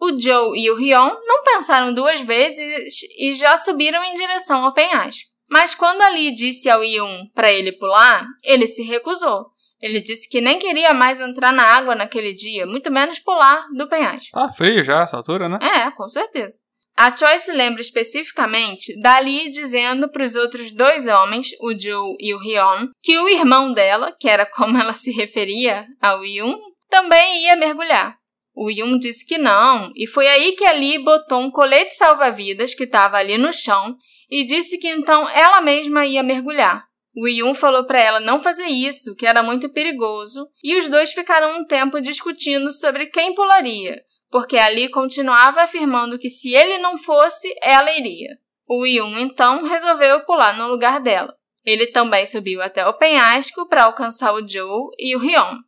O 0.00 0.16
Joe 0.16 0.56
e 0.56 0.70
o 0.70 0.76
Rion 0.76 1.10
não 1.26 1.42
pensaram 1.42 1.92
duas 1.92 2.20
vezes 2.20 3.02
e 3.18 3.34
já 3.34 3.58
subiram 3.58 4.04
em 4.04 4.14
direção 4.14 4.64
ao 4.64 4.72
penhasco. 4.72 5.30
Mas 5.48 5.74
quando 5.74 6.02
Ali 6.02 6.34
disse 6.34 6.68
ao 6.68 6.84
Yun 6.84 7.26
para 7.34 7.52
ele 7.52 7.72
pular, 7.72 8.26
ele 8.44 8.66
se 8.66 8.82
recusou. 8.82 9.46
Ele 9.80 10.00
disse 10.00 10.28
que 10.28 10.40
nem 10.40 10.58
queria 10.58 10.94
mais 10.94 11.20
entrar 11.20 11.52
na 11.52 11.64
água 11.64 11.94
naquele 11.94 12.32
dia, 12.32 12.66
muito 12.66 12.90
menos 12.90 13.18
pular 13.18 13.64
do 13.76 13.88
penhasco. 13.88 14.32
Tá 14.32 14.50
frio 14.50 14.82
já 14.82 15.02
essa 15.02 15.16
altura, 15.16 15.48
né? 15.48 15.58
É, 15.60 15.90
com 15.90 16.08
certeza. 16.08 16.58
A 16.98 17.14
Choi 17.14 17.38
se 17.38 17.52
lembra 17.52 17.82
especificamente 17.82 18.98
dali 19.02 19.50
dizendo 19.50 20.08
para 20.08 20.24
os 20.24 20.34
outros 20.34 20.72
dois 20.72 21.06
homens, 21.06 21.48
o 21.60 21.78
Joe 21.78 22.16
e 22.18 22.32
o 22.32 22.38
Hyun, 22.38 22.88
que 23.02 23.18
o 23.18 23.28
irmão 23.28 23.70
dela, 23.70 24.16
que 24.18 24.26
era 24.26 24.46
como 24.46 24.78
ela 24.78 24.94
se 24.94 25.12
referia 25.12 25.84
ao 26.00 26.24
Yun, 26.24 26.56
também 26.88 27.44
ia 27.44 27.54
mergulhar. 27.54 28.16
O 28.54 28.70
Yun 28.70 28.98
disse 28.98 29.26
que 29.26 29.36
não, 29.36 29.92
e 29.94 30.06
foi 30.06 30.26
aí 30.26 30.52
que 30.52 30.64
a 30.64 30.72
Lee 30.72 30.98
botou 31.04 31.38
um 31.38 31.50
colete 31.50 31.92
salva-vidas 31.92 32.74
que 32.74 32.84
estava 32.84 33.18
ali 33.18 33.36
no 33.36 33.52
chão 33.52 33.94
e 34.30 34.44
disse 34.46 34.78
que 34.78 34.88
então 34.88 35.28
ela 35.28 35.60
mesma 35.60 36.06
ia 36.06 36.22
mergulhar. 36.22 36.85
O 37.16 37.26
Yun 37.26 37.54
falou 37.54 37.86
para 37.86 37.98
ela 37.98 38.20
não 38.20 38.38
fazer 38.42 38.66
isso, 38.66 39.16
que 39.16 39.26
era 39.26 39.42
muito 39.42 39.70
perigoso, 39.70 40.46
e 40.62 40.76
os 40.76 40.86
dois 40.86 41.14
ficaram 41.14 41.58
um 41.58 41.64
tempo 41.64 41.98
discutindo 41.98 42.70
sobre 42.70 43.06
quem 43.06 43.34
pularia, 43.34 44.02
porque 44.30 44.58
Ali 44.58 44.90
continuava 44.90 45.62
afirmando 45.62 46.18
que 46.18 46.28
se 46.28 46.54
ele 46.54 46.76
não 46.76 46.98
fosse, 46.98 47.48
ela 47.62 47.90
iria. 47.90 48.36
O 48.68 48.84
Yun 48.84 49.18
então 49.18 49.64
resolveu 49.64 50.26
pular 50.26 50.58
no 50.58 50.68
lugar 50.68 51.00
dela. 51.00 51.34
Ele 51.64 51.86
também 51.86 52.26
subiu 52.26 52.60
até 52.60 52.86
o 52.86 52.92
penhasco 52.92 53.66
para 53.66 53.84
alcançar 53.84 54.34
o 54.34 54.46
Joe 54.46 54.90
e 54.98 55.16
o 55.16 55.18
Hyun. 55.18 55.58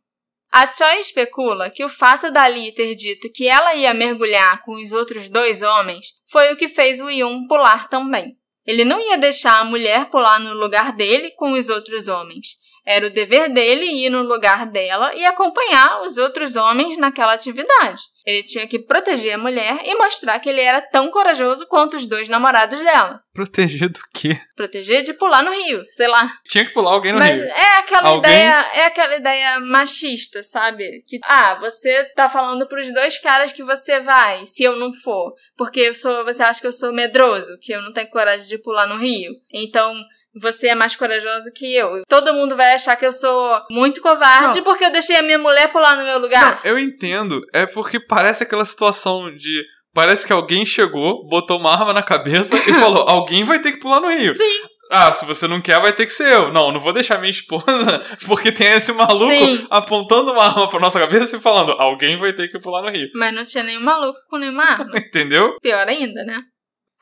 A 0.51 0.71
Choi 0.71 0.99
especula 0.99 1.71
que 1.71 1.83
o 1.83 1.89
fato 1.89 2.31
da 2.31 2.45
Lee 2.45 2.73
ter 2.73 2.93
dito 2.93 3.31
que 3.31 3.47
ela 3.47 3.73
ia 3.73 3.93
mergulhar 3.93 4.61
com 4.63 4.73
os 4.73 4.91
outros 4.91 5.29
dois 5.29 5.63
homens 5.63 6.07
foi 6.27 6.53
o 6.53 6.57
que 6.57 6.67
fez 6.67 7.01
o 7.01 7.09
Yun 7.09 7.47
pular 7.47 7.89
também. 7.89 8.38
Ele 8.69 8.85
não 8.85 8.99
ia 8.99 9.17
deixar 9.17 9.61
a 9.61 9.63
mulher 9.63 10.11
pular 10.11 10.39
no 10.39 10.53
lugar 10.53 10.93
dele 10.93 11.31
com 11.31 11.53
os 11.53 11.69
outros 11.69 12.07
homens. 12.07 12.55
Era 12.91 13.05
o 13.05 13.09
dever 13.11 13.53
dele 13.53 13.85
ir 13.85 14.09
no 14.09 14.23
lugar 14.23 14.65
dela 14.65 15.13
e 15.13 15.23
acompanhar 15.23 16.01
os 16.01 16.17
outros 16.17 16.55
homens 16.55 16.97
naquela 16.97 17.33
atividade. 17.33 18.01
Ele 18.25 18.41
tinha 18.41 18.65
que 18.65 18.79
proteger 18.79 19.33
a 19.35 19.37
mulher 19.37 19.79
e 19.85 19.93
mostrar 19.95 20.39
que 20.39 20.49
ele 20.49 20.61
era 20.61 20.81
tão 20.81 21.11
corajoso 21.11 21.67
quanto 21.67 21.95
os 21.97 22.07
dois 22.07 22.27
namorados 22.27 22.81
dela. 22.81 23.19
Proteger 23.31 23.89
do 23.89 23.99
quê? 24.11 24.39
Proteger 24.55 25.03
de 25.03 25.13
pular 25.13 25.43
no 25.43 25.51
rio, 25.51 25.83
sei 25.85 26.07
lá. 26.07 26.31
Tinha 26.47 26.65
que 26.65 26.73
pular 26.73 26.91
alguém 26.93 27.13
no 27.13 27.19
Mas 27.19 27.39
rio. 27.39 27.51
é 27.51 27.77
aquela 27.77 28.09
Alguém- 28.09 28.31
ideia, 28.31 28.71
é 28.73 28.83
aquela 28.85 29.15
ideia 29.15 29.59
machista, 29.59 30.41
sabe? 30.41 31.03
Que 31.07 31.19
ah, 31.25 31.55
você 31.55 32.03
tá 32.15 32.27
falando 32.27 32.67
pros 32.67 32.91
dois 32.91 33.19
caras 33.19 33.51
que 33.53 33.61
você 33.63 33.99
vai, 33.99 34.47
se 34.47 34.63
eu 34.63 34.75
não 34.75 34.91
for, 35.03 35.33
porque 35.55 35.79
eu 35.81 35.93
sou, 35.93 36.25
você 36.25 36.41
acha 36.41 36.59
que 36.59 36.65
eu 36.67 36.73
sou 36.73 36.91
medroso, 36.91 37.55
que 37.61 37.71
eu 37.71 37.83
não 37.83 37.93
tenho 37.93 38.09
coragem 38.09 38.47
de 38.47 38.57
pular 38.57 38.87
no 38.87 38.97
rio. 38.97 39.31
Então, 39.53 39.93
você 40.35 40.67
é 40.69 40.75
mais 40.75 40.95
corajoso 40.95 41.51
que 41.55 41.75
eu. 41.75 42.03
Todo 42.07 42.33
mundo 42.33 42.55
vai 42.55 42.73
achar 42.73 42.95
que 42.95 43.05
eu 43.05 43.11
sou 43.11 43.59
muito 43.71 44.01
covarde 44.01 44.57
Não. 44.57 44.63
porque 44.63 44.85
eu 44.85 44.91
deixei 44.91 45.15
a 45.17 45.21
minha 45.23 45.37
mulher 45.39 45.71
pular 45.71 45.95
no 45.97 46.03
meu 46.03 46.19
lugar. 46.19 46.59
Não, 46.63 46.71
eu 46.71 46.79
entendo. 46.79 47.41
É 47.53 47.65
porque 47.65 47.99
parece 47.99 48.43
aquela 48.43 48.65
situação 48.65 49.33
de. 49.35 49.63
Parece 49.93 50.25
que 50.25 50.31
alguém 50.31 50.65
chegou, 50.67 51.27
botou 51.27 51.57
uma 51.59 51.73
arma 51.73 51.91
na 51.93 52.03
cabeça 52.03 52.55
e 52.55 52.73
falou: 52.79 53.09
alguém 53.09 53.43
vai 53.43 53.59
ter 53.59 53.71
que 53.71 53.79
pular 53.79 53.99
no 53.99 54.07
rio. 54.09 54.35
Sim, 54.35 54.59
Ah, 54.91 55.11
se 55.11 55.25
você 55.25 55.47
não 55.47 55.59
quer, 55.59 55.79
vai 55.81 55.91
ter 55.93 56.05
que 56.05 56.13
ser 56.13 56.31
eu. 56.31 56.53
Não, 56.53 56.71
não 56.71 56.79
vou 56.79 56.93
deixar 56.93 57.17
minha 57.17 57.31
esposa, 57.31 57.65
porque 58.27 58.51
tem 58.51 58.67
esse 58.73 58.93
maluco 58.93 59.31
Sim. 59.31 59.65
apontando 59.69 60.31
uma 60.31 60.45
arma 60.45 60.69
pra 60.69 60.79
nossa 60.79 60.99
cabeça 60.99 61.37
e 61.37 61.39
falando: 61.41 61.71
alguém 61.71 62.19
vai 62.19 62.31
ter 62.33 62.47
que 62.49 62.59
pular 62.59 62.83
no 62.83 62.89
rio. 62.91 63.09
mas 63.15 63.33
não 63.33 63.43
tinha 63.43 63.63
nenhum 63.63 63.81
maluco 63.81 64.19
com 64.29 64.37
nenhuma 64.37 64.63
arma. 64.63 64.91
Entendeu? 64.97 65.57
Pior 65.59 65.87
ainda, 65.87 66.23
né? 66.23 66.39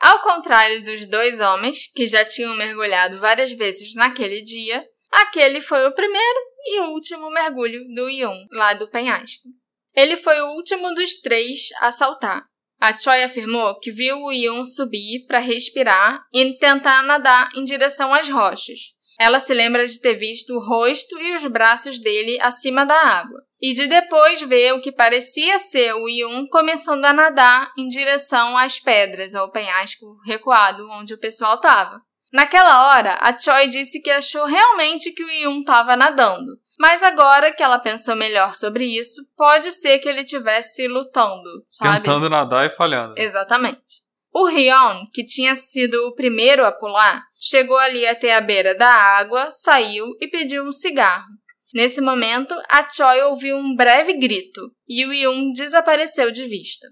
Ao 0.00 0.20
contrário 0.22 0.82
dos 0.84 1.06
dois 1.06 1.40
homens, 1.40 1.90
que 1.92 2.06
já 2.06 2.24
tinham 2.24 2.56
mergulhado 2.56 3.18
várias 3.18 3.50
vezes 3.52 3.94
naquele 3.94 4.40
dia, 4.40 4.84
aquele 5.10 5.60
foi 5.60 5.86
o 5.86 5.94
primeiro 5.94 6.38
e 6.64 6.80
último 6.80 7.30
mergulho 7.30 7.82
do 7.94 8.08
Yun, 8.08 8.46
lá 8.52 8.74
do 8.74 8.88
penhasco. 8.88 9.48
Ele 9.94 10.16
foi 10.16 10.40
o 10.40 10.52
último 10.52 10.94
dos 10.94 11.20
três 11.20 11.68
a 11.80 11.90
saltar. 11.90 12.44
A 12.80 12.96
Choi 12.96 13.24
afirmou 13.24 13.76
que 13.80 13.90
viu 13.90 14.18
o 14.18 14.32
Yun 14.32 14.64
subir 14.64 15.26
para 15.26 15.40
respirar 15.40 16.22
e 16.32 16.56
tentar 16.58 17.02
nadar 17.02 17.48
em 17.56 17.64
direção 17.64 18.14
às 18.14 18.28
rochas. 18.28 18.78
Ela 19.18 19.40
se 19.40 19.52
lembra 19.52 19.84
de 19.84 20.00
ter 20.00 20.14
visto 20.14 20.54
o 20.54 20.64
rosto 20.64 21.18
e 21.18 21.34
os 21.34 21.44
braços 21.46 21.98
dele 21.98 22.40
acima 22.40 22.86
da 22.86 22.94
água, 22.94 23.42
e 23.60 23.74
de 23.74 23.86
depois 23.86 24.40
ver 24.42 24.72
o 24.72 24.80
que 24.80 24.92
parecia 24.92 25.58
ser 25.58 25.94
o 25.94 26.08
Yun 26.08 26.46
começando 26.48 27.04
a 27.04 27.12
nadar 27.12 27.72
em 27.76 27.88
direção 27.88 28.56
às 28.56 28.78
pedras, 28.78 29.34
ao 29.34 29.50
penhasco 29.50 30.16
recuado 30.24 30.88
onde 30.90 31.14
o 31.14 31.18
pessoal 31.18 31.56
estava. 31.56 32.00
Naquela 32.32 32.88
hora, 32.88 33.18
a 33.20 33.36
Choi 33.38 33.68
disse 33.68 34.00
que 34.00 34.10
achou 34.10 34.44
realmente 34.44 35.12
que 35.12 35.24
o 35.24 35.30
Yun 35.30 35.60
estava 35.60 35.96
nadando, 35.96 36.58
mas 36.78 37.02
agora 37.02 37.52
que 37.52 37.62
ela 37.62 37.78
pensou 37.78 38.14
melhor 38.14 38.54
sobre 38.54 38.84
isso, 38.84 39.22
pode 39.36 39.72
ser 39.72 39.98
que 39.98 40.08
ele 40.08 40.20
estivesse 40.20 40.86
lutando, 40.86 41.64
sabe? 41.70 42.04
Tentando 42.04 42.30
nadar 42.30 42.66
e 42.66 42.70
falhando. 42.70 43.14
Exatamente. 43.16 44.06
O 44.32 44.44
Rion, 44.44 45.06
que 45.12 45.24
tinha 45.24 45.56
sido 45.56 46.06
o 46.06 46.14
primeiro 46.14 46.64
a 46.64 46.70
pular, 46.70 47.24
chegou 47.40 47.76
ali 47.76 48.06
até 48.06 48.34
a 48.34 48.40
beira 48.40 48.76
da 48.76 48.88
água, 48.88 49.50
saiu 49.50 50.06
e 50.20 50.28
pediu 50.28 50.64
um 50.64 50.70
cigarro. 50.70 51.26
Nesse 51.72 52.00
momento, 52.00 52.54
a 52.68 52.88
Choi 52.88 53.20
ouviu 53.22 53.56
um 53.56 53.74
breve 53.74 54.14
grito 54.14 54.72
e 54.88 55.04
o 55.04 55.12
Yun 55.12 55.52
desapareceu 55.52 56.30
de 56.30 56.46
vista. 56.46 56.88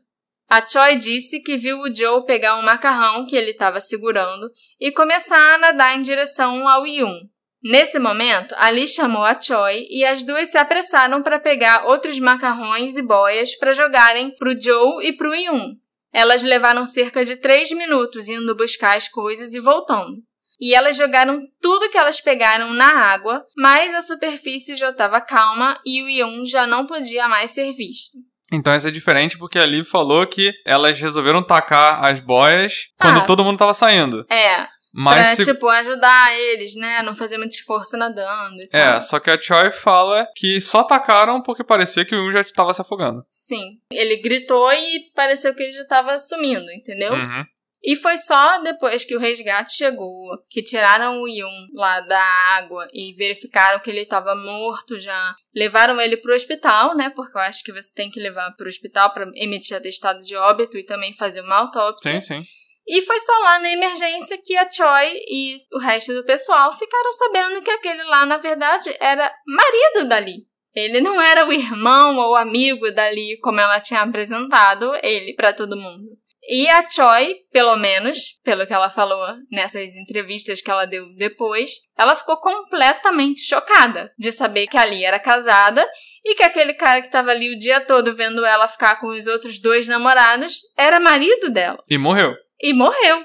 A 0.48 0.64
Choi 0.66 0.96
disse 0.96 1.40
que 1.40 1.56
viu 1.56 1.80
o 1.80 1.92
Joe 1.92 2.24
pegar 2.24 2.56
um 2.56 2.62
macarrão 2.62 3.24
que 3.26 3.34
ele 3.34 3.50
estava 3.50 3.80
segurando 3.80 4.50
e 4.78 4.92
começar 4.92 5.54
a 5.54 5.58
nadar 5.58 5.96
em 5.96 6.02
direção 6.02 6.68
ao 6.68 6.86
Yun. 6.86 7.20
Nesse 7.64 7.98
momento, 7.98 8.54
Ali 8.58 8.86
chamou 8.86 9.24
a 9.24 9.40
Choi 9.40 9.86
e 9.90 10.04
as 10.04 10.22
duas 10.22 10.50
se 10.50 10.58
apressaram 10.58 11.22
para 11.22 11.40
pegar 11.40 11.86
outros 11.86 12.18
macarrões 12.20 12.96
e 12.96 13.02
boias 13.02 13.56
para 13.56 13.72
jogarem 13.72 14.36
para 14.36 14.50
o 14.50 14.60
Joe 14.60 15.04
e 15.04 15.12
para 15.12 15.30
o 15.30 15.34
Yun. 15.34 15.74
Elas 16.12 16.42
levaram 16.42 16.86
cerca 16.86 17.24
de 17.24 17.36
três 17.36 17.70
minutos 17.72 18.28
indo 18.28 18.54
buscar 18.54 18.96
as 18.96 19.08
coisas 19.08 19.52
e 19.52 19.58
voltando. 19.58 20.22
E 20.60 20.74
elas 20.74 20.96
jogaram 20.96 21.38
tudo 21.60 21.90
que 21.90 21.98
elas 21.98 22.20
pegaram 22.20 22.72
na 22.72 22.88
água, 22.88 23.44
mas 23.56 23.94
a 23.94 24.00
superfície 24.02 24.74
já 24.76 24.90
estava 24.90 25.20
calma 25.20 25.78
e 25.84 26.02
o 26.02 26.08
Yun 26.08 26.44
já 26.46 26.66
não 26.66 26.86
podia 26.86 27.28
mais 27.28 27.50
ser 27.50 27.72
visto. 27.72 28.16
Então 28.52 28.74
isso 28.76 28.86
é 28.88 28.90
diferente 28.92 29.36
porque 29.36 29.58
ali 29.58 29.84
falou 29.84 30.26
que 30.26 30.52
elas 30.64 30.98
resolveram 31.00 31.42
tacar 31.44 32.04
as 32.04 32.20
boias 32.20 32.88
quando 32.98 33.18
Ah. 33.20 33.24
todo 33.26 33.44
mundo 33.44 33.58
tava 33.58 33.74
saindo. 33.74 34.24
É, 34.30 34.66
Mas 34.98 35.26
pra, 35.26 35.36
se 35.44 35.52
tipo, 35.52 35.68
ajudar 35.68 36.32
eles, 36.34 36.74
né? 36.74 37.02
Não 37.02 37.14
fazer 37.14 37.36
muito 37.36 37.52
esforço 37.52 37.98
nadando 37.98 38.62
e 38.62 38.68
É, 38.72 38.92
tal. 38.92 39.02
só 39.02 39.20
que 39.20 39.30
a 39.30 39.38
Choi 39.38 39.70
fala 39.70 40.26
que 40.34 40.58
só 40.58 40.80
atacaram 40.80 41.42
porque 41.42 41.62
parecia 41.62 42.02
que 42.04 42.14
o 42.14 42.18
Yun 42.24 42.32
já 42.32 42.40
estava 42.40 42.72
se 42.72 42.80
afogando. 42.80 43.22
Sim. 43.30 43.78
Ele 43.90 44.16
gritou 44.16 44.72
e 44.72 45.00
pareceu 45.14 45.54
que 45.54 45.64
ele 45.64 45.72
já 45.72 45.82
estava 45.82 46.18
sumindo, 46.18 46.70
entendeu? 46.72 47.12
Uhum. 47.12 47.44
E 47.82 47.94
foi 47.94 48.16
só 48.16 48.58
depois 48.62 49.04
que 49.04 49.14
o 49.14 49.18
resgate 49.18 49.76
chegou, 49.76 50.36
que 50.48 50.62
tiraram 50.62 51.20
o 51.20 51.28
Yun 51.28 51.68
lá 51.74 52.00
da 52.00 52.20
água 52.56 52.88
e 52.92 53.14
verificaram 53.14 53.80
que 53.80 53.90
ele 53.90 54.00
estava 54.00 54.34
morto 54.34 54.98
já. 54.98 55.34
Levaram 55.54 56.00
ele 56.00 56.16
pro 56.16 56.34
hospital, 56.34 56.96
né? 56.96 57.10
Porque 57.14 57.36
eu 57.36 57.42
acho 57.42 57.62
que 57.62 57.72
você 57.72 57.92
tem 57.94 58.10
que 58.10 58.20
levar 58.20 58.50
pro 58.56 58.68
hospital 58.68 59.12
para 59.12 59.30
emitir 59.34 59.76
atestado 59.76 60.20
de 60.20 60.34
óbito 60.36 60.76
e 60.76 60.84
também 60.84 61.12
fazer 61.12 61.42
uma 61.42 61.56
autópsia. 61.56 62.20
Sim, 62.20 62.42
sim. 62.42 62.42
E 62.88 63.02
foi 63.02 63.18
só 63.18 63.32
lá 63.40 63.58
na 63.58 63.70
emergência 63.70 64.38
que 64.42 64.56
a 64.56 64.70
Choi 64.70 65.20
e 65.28 65.60
o 65.72 65.78
resto 65.78 66.14
do 66.14 66.24
pessoal 66.24 66.72
ficaram 66.72 67.12
sabendo 67.12 67.60
que 67.60 67.70
aquele 67.70 68.04
lá, 68.04 68.24
na 68.24 68.36
verdade, 68.36 68.94
era 69.00 69.32
marido 69.44 70.08
dali. 70.08 70.46
Ele 70.72 71.00
não 71.00 71.20
era 71.20 71.46
o 71.46 71.52
irmão 71.52 72.16
ou 72.18 72.36
amigo 72.36 72.90
dali, 72.92 73.38
como 73.38 73.58
ela 73.58 73.80
tinha 73.80 74.02
apresentado 74.02 74.92
ele 75.02 75.34
para 75.34 75.52
todo 75.52 75.76
mundo. 75.76 76.16
E 76.48 76.68
a 76.68 76.86
Choi, 76.88 77.34
pelo 77.50 77.74
menos, 77.76 78.18
pelo 78.44 78.66
que 78.66 78.72
ela 78.72 78.88
falou 78.88 79.26
nessas 79.50 79.94
entrevistas 79.96 80.60
que 80.60 80.70
ela 80.70 80.86
deu 80.86 81.12
depois, 81.16 81.70
ela 81.98 82.14
ficou 82.14 82.36
completamente 82.36 83.40
chocada 83.42 84.12
de 84.16 84.30
saber 84.30 84.66
que 84.68 84.76
ali 84.78 85.04
era 85.04 85.18
casada 85.18 85.84
e 86.24 86.34
que 86.36 86.44
aquele 86.44 86.74
cara 86.74 87.00
que 87.00 87.08
estava 87.08 87.30
ali 87.32 87.52
o 87.52 87.58
dia 87.58 87.80
todo 87.80 88.14
vendo 88.14 88.44
ela 88.44 88.68
ficar 88.68 89.00
com 89.00 89.08
os 89.08 89.26
outros 89.26 89.58
dois 89.60 89.88
namorados 89.88 90.60
era 90.76 91.00
marido 91.00 91.50
dela 91.50 91.82
E 91.90 91.98
morreu. 91.98 92.34
e 92.62 92.72
morreu. 92.72 93.24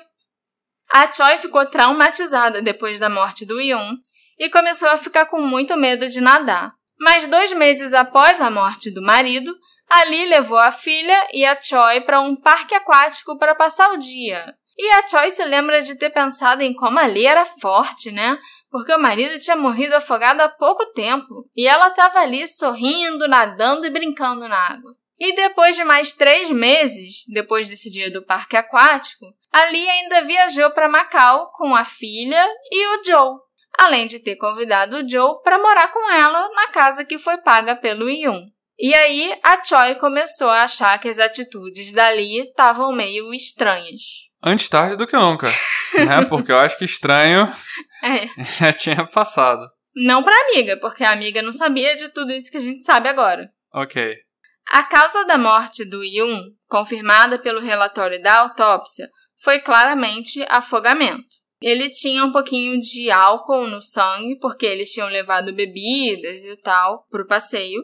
A 0.91 1.11
Choi 1.11 1.37
ficou 1.37 1.65
traumatizada 1.65 2.61
depois 2.61 2.99
da 2.99 3.09
morte 3.09 3.45
do 3.45 3.61
Yun 3.61 3.95
e 4.39 4.49
começou 4.49 4.89
a 4.89 4.97
ficar 4.97 5.27
com 5.27 5.39
muito 5.41 5.77
medo 5.77 6.09
de 6.09 6.19
nadar. 6.19 6.73
Mas 6.99 7.27
dois 7.27 7.53
meses 7.53 7.93
após 7.93 8.41
a 8.41 8.49
morte 8.51 8.91
do 8.93 9.01
marido, 9.01 9.55
Ali 9.93 10.25
levou 10.25 10.57
a 10.57 10.71
filha 10.71 11.27
e 11.33 11.43
a 11.45 11.61
Choi 11.61 11.99
para 11.99 12.21
um 12.21 12.33
parque 12.33 12.73
aquático 12.73 13.37
para 13.37 13.53
passar 13.53 13.91
o 13.91 13.97
dia. 13.97 14.55
E 14.77 14.89
a 14.93 15.05
Choi 15.05 15.29
se 15.31 15.43
lembra 15.43 15.81
de 15.81 15.99
ter 15.99 16.09
pensado 16.11 16.63
em 16.63 16.73
como 16.73 16.97
Ali 16.97 17.27
era 17.27 17.43
forte, 17.43 18.09
né? 18.09 18.39
Porque 18.69 18.93
o 18.93 18.97
marido 18.97 19.37
tinha 19.37 19.57
morrido 19.57 19.93
afogado 19.93 20.39
há 20.39 20.47
pouco 20.47 20.85
tempo 20.93 21.45
e 21.53 21.67
ela 21.67 21.89
estava 21.89 22.19
ali 22.19 22.47
sorrindo, 22.47 23.27
nadando 23.27 23.85
e 23.85 23.89
brincando 23.89 24.47
na 24.47 24.57
água. 24.57 24.95
E 25.19 25.35
depois 25.35 25.75
de 25.75 25.83
mais 25.83 26.13
três 26.13 26.49
meses, 26.49 27.25
depois 27.27 27.67
desse 27.67 27.91
dia 27.91 28.09
do 28.09 28.25
parque 28.25 28.55
aquático, 28.55 29.25
Ali 29.51 29.89
ainda 29.89 30.21
viajou 30.21 30.71
para 30.71 30.87
Macau 30.87 31.51
com 31.51 31.75
a 31.75 31.83
filha 31.83 32.47
e 32.71 32.87
o 32.95 33.03
Joe, 33.03 33.39
além 33.77 34.07
de 34.07 34.19
ter 34.19 34.37
convidado 34.37 34.99
o 34.99 35.09
Joe 35.09 35.41
para 35.43 35.59
morar 35.59 35.91
com 35.91 36.09
ela 36.09 36.47
na 36.55 36.67
casa 36.69 37.03
que 37.03 37.17
foi 37.17 37.39
paga 37.39 37.75
pelo 37.75 38.09
Yun. 38.09 38.45
E 38.81 38.93
aí 38.95 39.37
a 39.43 39.63
Choi 39.63 39.93
começou 39.95 40.49
a 40.49 40.63
achar 40.63 40.97
que 40.99 41.07
as 41.07 41.19
atitudes 41.19 41.91
da 41.91 42.09
Lee 42.09 42.39
estavam 42.47 42.91
meio 42.91 43.31
estranhas. 43.33 44.01
Antes 44.43 44.67
tarde 44.69 44.95
do 44.95 45.05
que 45.05 45.15
nunca. 45.15 45.47
né? 45.93 46.25
Porque 46.27 46.51
eu 46.51 46.57
acho 46.57 46.77
que 46.79 46.85
estranho 46.85 47.47
É, 48.03 48.27
já 48.57 48.73
tinha 48.73 49.05
passado. 49.05 49.67
não 49.95 50.23
pra 50.23 50.35
amiga, 50.47 50.77
porque 50.79 51.03
a 51.03 51.11
amiga 51.11 51.41
não 51.43 51.53
sabia 51.53 51.95
de 51.95 52.09
tudo 52.09 52.31
isso 52.31 52.49
que 52.49 52.57
a 52.57 52.61
gente 52.61 52.81
sabe 52.81 53.07
agora. 53.07 53.49
Ok. 53.73 54.15
A 54.71 54.83
causa 54.83 55.25
da 55.25 55.37
morte 55.37 55.85
do 55.85 56.03
Yun, 56.03 56.45
confirmada 56.67 57.37
pelo 57.37 57.59
relatório 57.61 58.19
da 58.21 58.39
autópsia, 58.39 59.07
foi 59.43 59.59
claramente 59.59 60.43
afogamento. 60.49 61.27
Ele 61.61 61.89
tinha 61.91 62.23
um 62.25 62.31
pouquinho 62.31 62.79
de 62.79 63.11
álcool 63.11 63.67
no 63.67 63.81
sangue, 63.81 64.39
porque 64.39 64.65
eles 64.65 64.91
tinham 64.91 65.09
levado 65.09 65.53
bebidas 65.53 66.41
e 66.41 66.55
tal 66.57 67.05
pro 67.11 67.27
passeio, 67.27 67.83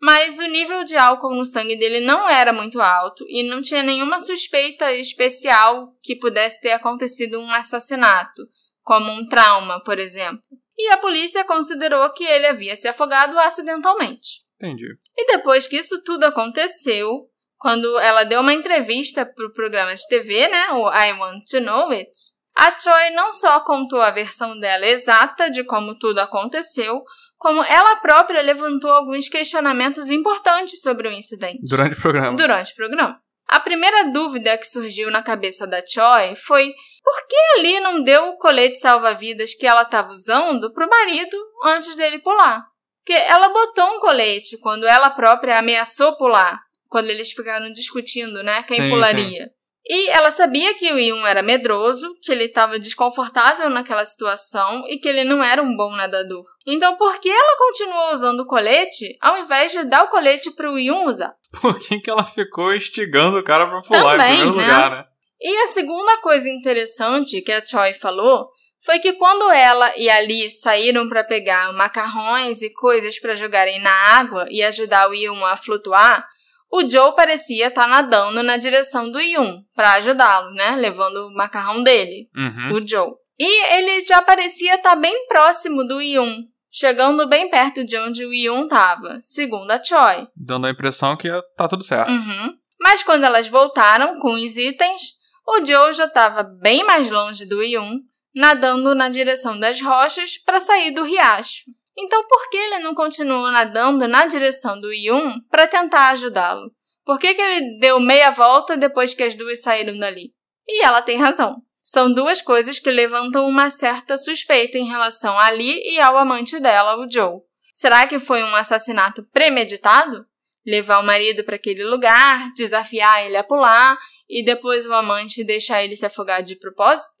mas 0.00 0.38
o 0.38 0.46
nível 0.46 0.84
de 0.84 0.96
álcool 0.96 1.34
no 1.34 1.44
sangue 1.44 1.76
dele 1.76 2.00
não 2.00 2.28
era 2.28 2.52
muito 2.52 2.80
alto 2.80 3.24
e 3.28 3.42
não 3.42 3.60
tinha 3.60 3.82
nenhuma 3.82 4.18
suspeita 4.18 4.92
especial 4.92 5.94
que 6.02 6.16
pudesse 6.16 6.60
ter 6.60 6.72
acontecido 6.72 7.38
um 7.40 7.50
assassinato, 7.50 8.42
como 8.82 9.10
um 9.10 9.26
trauma, 9.26 9.82
por 9.82 9.98
exemplo. 9.98 10.42
E 10.78 10.92
a 10.92 10.98
polícia 10.98 11.44
considerou 11.44 12.12
que 12.12 12.24
ele 12.24 12.46
havia 12.46 12.76
se 12.76 12.86
afogado 12.86 13.38
acidentalmente. 13.38 14.44
Entendi. 14.56 14.86
E 15.16 15.26
depois 15.26 15.66
que 15.66 15.76
isso 15.76 16.02
tudo 16.02 16.24
aconteceu, 16.24 17.16
quando 17.58 17.98
ela 17.98 18.24
deu 18.24 18.40
uma 18.40 18.52
entrevista 18.52 19.24
para 19.24 19.46
o 19.46 19.52
programa 19.52 19.94
de 19.94 20.06
TV, 20.06 20.48
né, 20.48 20.68
o 20.72 20.92
I 20.92 21.12
Want 21.12 21.44
to 21.50 21.60
Know 21.60 21.90
It, 21.90 22.10
a 22.56 22.76
Choi 22.76 23.10
não 23.10 23.34
só 23.34 23.60
contou 23.60 24.00
a 24.00 24.10
versão 24.10 24.58
dela 24.58 24.86
exata 24.86 25.50
de 25.50 25.62
como 25.62 25.98
tudo 25.98 26.20
aconteceu, 26.20 27.02
como 27.36 27.62
ela 27.64 27.96
própria 27.96 28.42
levantou 28.42 28.90
alguns 28.90 29.28
questionamentos 29.28 30.10
importantes 30.10 30.80
sobre 30.80 31.08
o 31.08 31.12
incidente 31.12 31.60
Durante 31.62 31.96
o 31.96 32.00
programa. 32.00 32.36
durante 32.36 32.72
o 32.72 32.76
programa. 32.76 33.20
A 33.48 33.60
primeira 33.60 34.10
dúvida 34.10 34.58
que 34.58 34.66
surgiu 34.66 35.10
na 35.10 35.22
cabeça 35.22 35.66
da 35.66 35.80
Choi 35.86 36.34
foi 36.34 36.74
por 37.04 37.26
que 37.28 37.36
ali 37.56 37.78
não 37.78 38.02
deu 38.02 38.30
o 38.30 38.38
colete 38.38 38.78
salva-vidas 38.78 39.54
que 39.54 39.66
ela 39.66 39.82
estava 39.82 40.10
usando 40.10 40.72
pro 40.72 40.88
marido 40.88 41.36
antes 41.64 41.94
dele 41.94 42.18
pular? 42.18 42.64
Porque 43.04 43.12
ela 43.12 43.48
botou 43.50 43.84
um 43.84 44.00
colete 44.00 44.58
quando 44.58 44.84
ela 44.84 45.10
própria 45.10 45.60
ameaçou 45.60 46.16
pular, 46.16 46.60
quando 46.88 47.08
eles 47.08 47.30
ficaram 47.30 47.70
discutindo, 47.70 48.42
né, 48.42 48.64
quem 48.64 48.80
Sim, 48.80 48.90
pularia. 48.90 49.48
E 49.88 50.10
ela 50.10 50.32
sabia 50.32 50.74
que 50.74 50.92
o 50.92 50.98
Yun 50.98 51.24
era 51.24 51.42
medroso, 51.42 52.16
que 52.20 52.32
ele 52.32 52.44
estava 52.44 52.78
desconfortável 52.78 53.70
naquela 53.70 54.04
situação 54.04 54.84
e 54.88 54.98
que 54.98 55.08
ele 55.08 55.22
não 55.22 55.44
era 55.44 55.62
um 55.62 55.76
bom 55.76 55.94
nadador. 55.94 56.44
Então, 56.66 56.96
por 56.96 57.20
que 57.20 57.28
ela 57.28 57.56
continuou 57.56 58.12
usando 58.12 58.40
o 58.40 58.46
colete 58.46 59.16
ao 59.20 59.38
invés 59.38 59.70
de 59.70 59.84
dar 59.84 60.02
o 60.02 60.08
colete 60.08 60.50
para 60.50 60.70
o 60.70 60.78
Yun 60.78 61.06
usar? 61.06 61.34
Por 61.60 61.78
que, 61.78 62.00
que 62.00 62.10
ela 62.10 62.24
ficou 62.24 62.74
instigando 62.74 63.38
o 63.38 63.44
cara 63.44 63.66
pra 63.66 63.80
pular 63.80 64.18
Também, 64.18 64.34
em 64.34 64.36
primeiro 64.38 64.56
né? 64.56 64.64
lugar, 64.64 64.90
né? 64.90 65.04
E 65.40 65.56
a 65.62 65.66
segunda 65.68 66.20
coisa 66.20 66.48
interessante 66.48 67.40
que 67.40 67.52
a 67.52 67.64
Choi 67.64 67.92
falou 67.92 68.48
foi 68.84 68.98
que 68.98 69.12
quando 69.14 69.50
ela 69.50 69.96
e 69.96 70.10
a 70.10 70.18
Lee 70.18 70.50
saíram 70.50 71.08
para 71.08 71.24
pegar 71.24 71.72
macarrões 71.72 72.62
e 72.62 72.72
coisas 72.72 73.18
para 73.18 73.36
jogarem 73.36 73.80
na 73.80 73.92
água 74.18 74.46
e 74.50 74.62
ajudar 74.62 75.08
o 75.08 75.14
Yun 75.14 75.44
a 75.44 75.56
flutuar, 75.56 76.26
o 76.70 76.88
Joe 76.88 77.14
parecia 77.14 77.68
estar 77.68 77.82
tá 77.82 77.88
nadando 77.88 78.42
na 78.42 78.56
direção 78.56 79.10
do 79.10 79.20
Yun 79.20 79.62
para 79.74 79.94
ajudá-lo, 79.94 80.50
né? 80.54 80.76
Levando 80.76 81.26
o 81.26 81.34
macarrão 81.34 81.82
dele, 81.82 82.28
Uhum. 82.36 82.76
o 82.76 82.86
Joe. 82.86 83.12
E 83.38 83.74
ele 83.74 84.00
já 84.00 84.22
parecia 84.22 84.76
estar 84.76 84.90
tá 84.90 84.96
bem 84.96 85.26
próximo 85.28 85.86
do 85.86 86.00
Yun, 86.00 86.44
chegando 86.70 87.28
bem 87.28 87.48
perto 87.50 87.84
de 87.84 87.96
onde 87.98 88.24
o 88.24 88.32
Yun 88.32 88.64
estava, 88.64 89.18
segundo 89.20 89.70
a 89.70 89.82
Choi. 89.82 90.26
Dando 90.36 90.66
a 90.66 90.70
impressão 90.70 91.16
que 91.16 91.28
tá 91.56 91.68
tudo 91.68 91.84
certo. 91.84 92.10
Uhum. 92.10 92.54
Mas 92.80 93.02
quando 93.02 93.24
elas 93.24 93.48
voltaram 93.48 94.18
com 94.20 94.34
os 94.34 94.56
itens, 94.56 95.02
o 95.46 95.64
Joe 95.64 95.92
já 95.92 96.06
estava 96.06 96.42
bem 96.42 96.84
mais 96.84 97.10
longe 97.10 97.46
do 97.46 97.62
Yun, 97.62 98.00
nadando 98.34 98.94
na 98.94 99.08
direção 99.08 99.58
das 99.58 99.80
rochas 99.80 100.36
para 100.38 100.60
sair 100.60 100.90
do 100.90 101.04
riacho. 101.04 101.62
Então 101.98 102.22
por 102.28 102.50
que 102.50 102.56
ele 102.56 102.80
não 102.80 102.94
continuou 102.94 103.50
nadando 103.50 104.06
na 104.06 104.26
direção 104.26 104.80
do 104.80 104.92
Yun 104.92 105.40
para 105.50 105.66
tentar 105.66 106.10
ajudá-lo? 106.10 106.70
Por 107.04 107.18
que, 107.18 107.34
que 107.34 107.40
ele 107.40 107.78
deu 107.78 108.00
meia 108.00 108.30
volta 108.30 108.76
depois 108.76 109.14
que 109.14 109.22
as 109.22 109.34
duas 109.34 109.62
saíram 109.62 109.96
dali? 109.96 110.32
E 110.66 110.84
ela 110.84 111.00
tem 111.00 111.16
razão. 111.16 111.62
São 111.82 112.12
duas 112.12 112.42
coisas 112.42 112.80
que 112.80 112.90
levantam 112.90 113.48
uma 113.48 113.70
certa 113.70 114.18
suspeita 114.18 114.76
em 114.76 114.88
relação 114.88 115.38
a 115.38 115.48
Lee 115.50 115.80
e 115.88 116.00
ao 116.00 116.18
amante 116.18 116.58
dela, 116.58 116.96
o 116.96 117.08
Joe. 117.08 117.40
Será 117.72 118.08
que 118.08 118.18
foi 118.18 118.42
um 118.42 118.56
assassinato 118.56 119.22
premeditado? 119.32 120.26
Levar 120.66 120.98
o 120.98 121.06
marido 121.06 121.44
para 121.44 121.54
aquele 121.54 121.84
lugar, 121.84 122.52
desafiar 122.56 123.24
ele 123.24 123.36
a 123.36 123.44
pular 123.44 123.96
e 124.28 124.44
depois 124.44 124.84
o 124.84 124.92
amante 124.92 125.44
deixar 125.44 125.84
ele 125.84 125.94
se 125.94 126.04
afogar 126.04 126.42
de 126.42 126.56
propósito? 126.56 127.15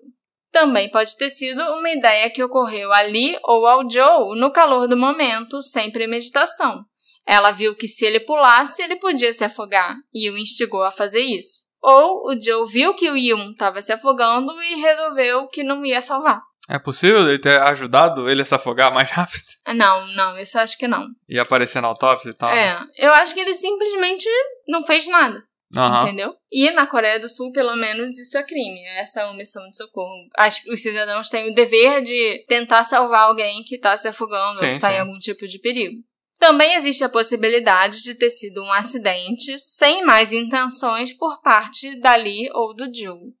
Também 0.50 0.90
pode 0.90 1.16
ter 1.16 1.28
sido 1.28 1.60
uma 1.60 1.90
ideia 1.90 2.30
que 2.30 2.42
ocorreu 2.42 2.92
ali 2.92 3.36
ou 3.42 3.66
ao 3.66 3.88
Joe 3.88 4.38
no 4.38 4.50
calor 4.50 4.88
do 4.88 4.96
momento, 4.96 5.62
sem 5.62 5.90
premeditação. 5.90 6.84
Ela 7.26 7.50
viu 7.50 7.74
que 7.74 7.88
se 7.88 8.04
ele 8.04 8.20
pulasse, 8.20 8.82
ele 8.82 8.96
podia 8.96 9.32
se 9.32 9.44
afogar 9.44 9.96
e 10.14 10.30
o 10.30 10.38
instigou 10.38 10.84
a 10.84 10.90
fazer 10.90 11.22
isso. 11.22 11.64
Ou 11.82 12.30
o 12.30 12.40
Joe 12.40 12.70
viu 12.70 12.94
que 12.94 13.10
o 13.10 13.16
Yun 13.16 13.50
estava 13.50 13.82
se 13.82 13.92
afogando 13.92 14.52
e 14.62 14.76
resolveu 14.76 15.46
que 15.48 15.62
não 15.62 15.84
ia 15.84 16.00
salvar. 16.00 16.40
É 16.68 16.78
possível 16.78 17.28
ele 17.28 17.38
ter 17.38 17.60
ajudado 17.60 18.28
ele 18.28 18.42
a 18.42 18.44
se 18.44 18.54
afogar 18.54 18.92
mais 18.92 19.10
rápido? 19.10 19.44
Não, 19.74 20.06
não, 20.08 20.38
isso 20.38 20.58
eu 20.58 20.62
acho 20.62 20.76
que 20.76 20.88
não. 20.88 21.06
E 21.28 21.38
aparecer 21.38 21.80
na 21.80 21.88
autópsia 21.88 22.30
e 22.30 22.34
tal? 22.34 22.50
É, 22.50 22.84
eu 22.96 23.12
acho 23.12 23.34
que 23.34 23.40
ele 23.40 23.54
simplesmente 23.54 24.28
não 24.66 24.82
fez 24.82 25.06
nada. 25.06 25.42
Aham. 25.74 26.04
Entendeu? 26.04 26.34
E 26.50 26.70
na 26.70 26.86
Coreia 26.86 27.18
do 27.18 27.28
Sul, 27.28 27.50
pelo 27.52 27.74
menos, 27.76 28.18
isso 28.18 28.38
é 28.38 28.42
crime. 28.42 28.84
Essa 28.96 29.28
omissão 29.30 29.68
de 29.68 29.76
socorro. 29.76 30.28
As- 30.36 30.64
os 30.66 30.80
cidadãos 30.80 31.28
têm 31.28 31.50
o 31.50 31.54
dever 31.54 32.02
de 32.02 32.44
tentar 32.46 32.84
salvar 32.84 33.22
alguém 33.22 33.62
que 33.62 33.74
está 33.76 33.96
se 33.96 34.06
afogando 34.08 34.50
ou 34.50 34.56
Sim, 34.56 34.70
que 34.70 34.76
está 34.76 34.92
em 34.92 35.00
algum 35.00 35.18
tipo 35.18 35.46
de 35.46 35.58
perigo. 35.58 36.02
Também 36.38 36.74
existe 36.74 37.02
a 37.02 37.08
possibilidade 37.08 38.02
de 38.02 38.14
ter 38.14 38.30
sido 38.30 38.62
um 38.62 38.70
acidente 38.70 39.58
sem 39.58 40.04
mais 40.04 40.32
intenções 40.32 41.12
por 41.12 41.40
parte 41.40 41.98
da 41.98 42.14
Lee 42.14 42.48
ou 42.52 42.74
do 42.74 42.84
Joe. 42.94 43.32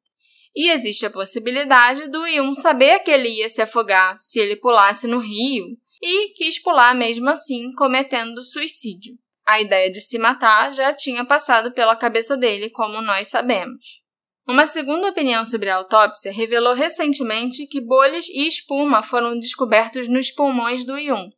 E 0.54 0.70
existe 0.70 1.04
a 1.04 1.10
possibilidade 1.10 2.08
do 2.08 2.26
Yun 2.26 2.54
saber 2.54 3.00
que 3.00 3.10
ele 3.10 3.28
ia 3.28 3.48
se 3.48 3.60
afogar 3.60 4.16
se 4.18 4.40
ele 4.40 4.56
pulasse 4.56 5.06
no 5.06 5.18
rio 5.18 5.66
e 6.02 6.30
quis 6.30 6.58
pular 6.60 6.94
mesmo 6.94 7.28
assim, 7.28 7.70
cometendo 7.74 8.42
suicídio. 8.42 9.14
A 9.46 9.60
ideia 9.60 9.90
de 9.90 10.00
se 10.00 10.18
matar 10.18 10.72
já 10.72 10.92
tinha 10.92 11.24
passado 11.24 11.72
pela 11.72 11.94
cabeça 11.94 12.36
dele, 12.36 12.68
como 12.68 13.00
nós 13.00 13.28
sabemos. 13.28 14.02
Uma 14.48 14.66
segunda 14.66 15.08
opinião 15.08 15.44
sobre 15.44 15.70
a 15.70 15.76
autópsia 15.76 16.32
revelou 16.32 16.74
recentemente 16.74 17.66
que 17.66 17.80
bolhas 17.80 18.28
e 18.28 18.46
espuma 18.46 19.02
foram 19.02 19.38
descobertos 19.38 20.08
nos 20.08 20.30
pulmões 20.30 20.84
do 20.84 20.98
Yun. 20.98 21.30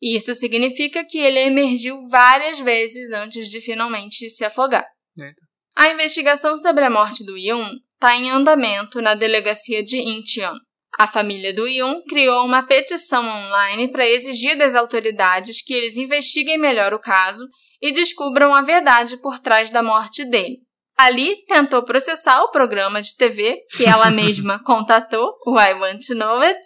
E 0.00 0.16
isso 0.16 0.34
significa 0.34 1.04
que 1.04 1.18
ele 1.18 1.38
emergiu 1.38 1.96
várias 2.08 2.58
vezes 2.58 3.12
antes 3.12 3.48
de 3.48 3.60
finalmente 3.60 4.28
se 4.28 4.44
afogar. 4.44 4.86
Eita. 5.16 5.42
A 5.76 5.90
investigação 5.90 6.56
sobre 6.56 6.84
a 6.84 6.90
morte 6.90 7.24
do 7.24 7.36
Yun 7.36 7.78
está 7.94 8.14
em 8.14 8.30
andamento 8.30 9.00
na 9.00 9.14
delegacia 9.14 9.82
de 9.82 9.98
Incheon. 9.98 10.54
A 10.98 11.06
família 11.06 11.52
do 11.52 11.66
Yun 11.66 12.02
criou 12.08 12.44
uma 12.44 12.62
petição 12.62 13.24
online 13.26 13.90
para 13.90 14.08
exigir 14.08 14.56
das 14.56 14.74
autoridades 14.74 15.62
que 15.62 15.74
eles 15.74 15.96
investiguem 15.96 16.58
melhor 16.58 16.94
o 16.94 17.00
caso 17.00 17.46
e 17.82 17.92
descubram 17.92 18.54
a 18.54 18.62
verdade 18.62 19.16
por 19.20 19.38
trás 19.38 19.70
da 19.70 19.82
morte 19.82 20.24
dele. 20.24 20.58
Ali 20.96 21.44
tentou 21.46 21.82
processar 21.82 22.42
o 22.42 22.50
programa 22.50 23.02
de 23.02 23.16
TV 23.16 23.58
que 23.76 23.84
ela 23.84 24.10
mesma 24.12 24.62
contatou, 24.62 25.34
o 25.44 25.58
I 25.58 25.74
Want 25.74 26.06
to 26.06 26.14
Know 26.14 26.40
It, 26.40 26.60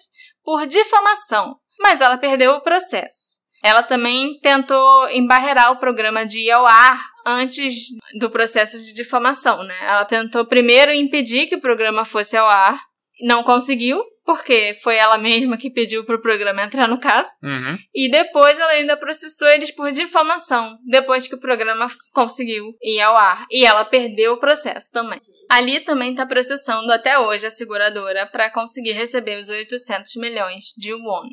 por 0.44 0.66
difamação, 0.66 1.56
mas 1.80 2.00
ela 2.00 2.18
perdeu 2.18 2.52
o 2.52 2.60
processo. 2.60 3.28
Ela 3.62 3.82
também 3.82 4.38
tentou 4.40 5.10
embarrear 5.10 5.72
o 5.72 5.78
programa 5.78 6.24
de 6.24 6.40
ir 6.40 6.50
ao 6.50 6.64
ar 6.64 7.00
antes 7.26 7.74
do 8.18 8.30
processo 8.30 8.78
de 8.78 8.92
difamação, 8.92 9.64
né? 9.64 9.74
Ela 9.82 10.04
tentou 10.04 10.46
primeiro 10.46 10.92
impedir 10.92 11.46
que 11.46 11.56
o 11.56 11.60
programa 11.60 12.04
fosse 12.04 12.36
ao 12.36 12.46
ar, 12.46 12.80
não 13.20 13.42
conseguiu, 13.42 14.00
porque 14.28 14.74
foi 14.82 14.96
ela 14.96 15.16
mesma 15.16 15.56
que 15.56 15.70
pediu 15.70 16.04
para 16.04 16.16
o 16.16 16.20
programa 16.20 16.62
entrar 16.62 16.86
no 16.86 17.00
caso. 17.00 17.30
Uhum. 17.42 17.78
E 17.94 18.10
depois 18.10 18.60
ela 18.60 18.72
ainda 18.72 18.94
processou 18.94 19.48
eles 19.48 19.70
por 19.70 19.90
difamação, 19.90 20.76
depois 20.86 21.26
que 21.26 21.34
o 21.34 21.40
programa 21.40 21.86
conseguiu 22.12 22.74
ir 22.82 23.00
ao 23.00 23.16
ar. 23.16 23.46
E 23.50 23.64
ela 23.64 23.86
perdeu 23.86 24.34
o 24.34 24.38
processo 24.38 24.90
também. 24.92 25.18
Ali 25.48 25.80
também 25.80 26.10
está 26.10 26.26
processando 26.26 26.92
até 26.92 27.18
hoje 27.18 27.46
a 27.46 27.50
seguradora 27.50 28.26
para 28.26 28.52
conseguir 28.52 28.92
receber 28.92 29.40
os 29.40 29.48
800 29.48 30.14
milhões 30.16 30.74
de 30.76 30.92
won. 30.92 31.26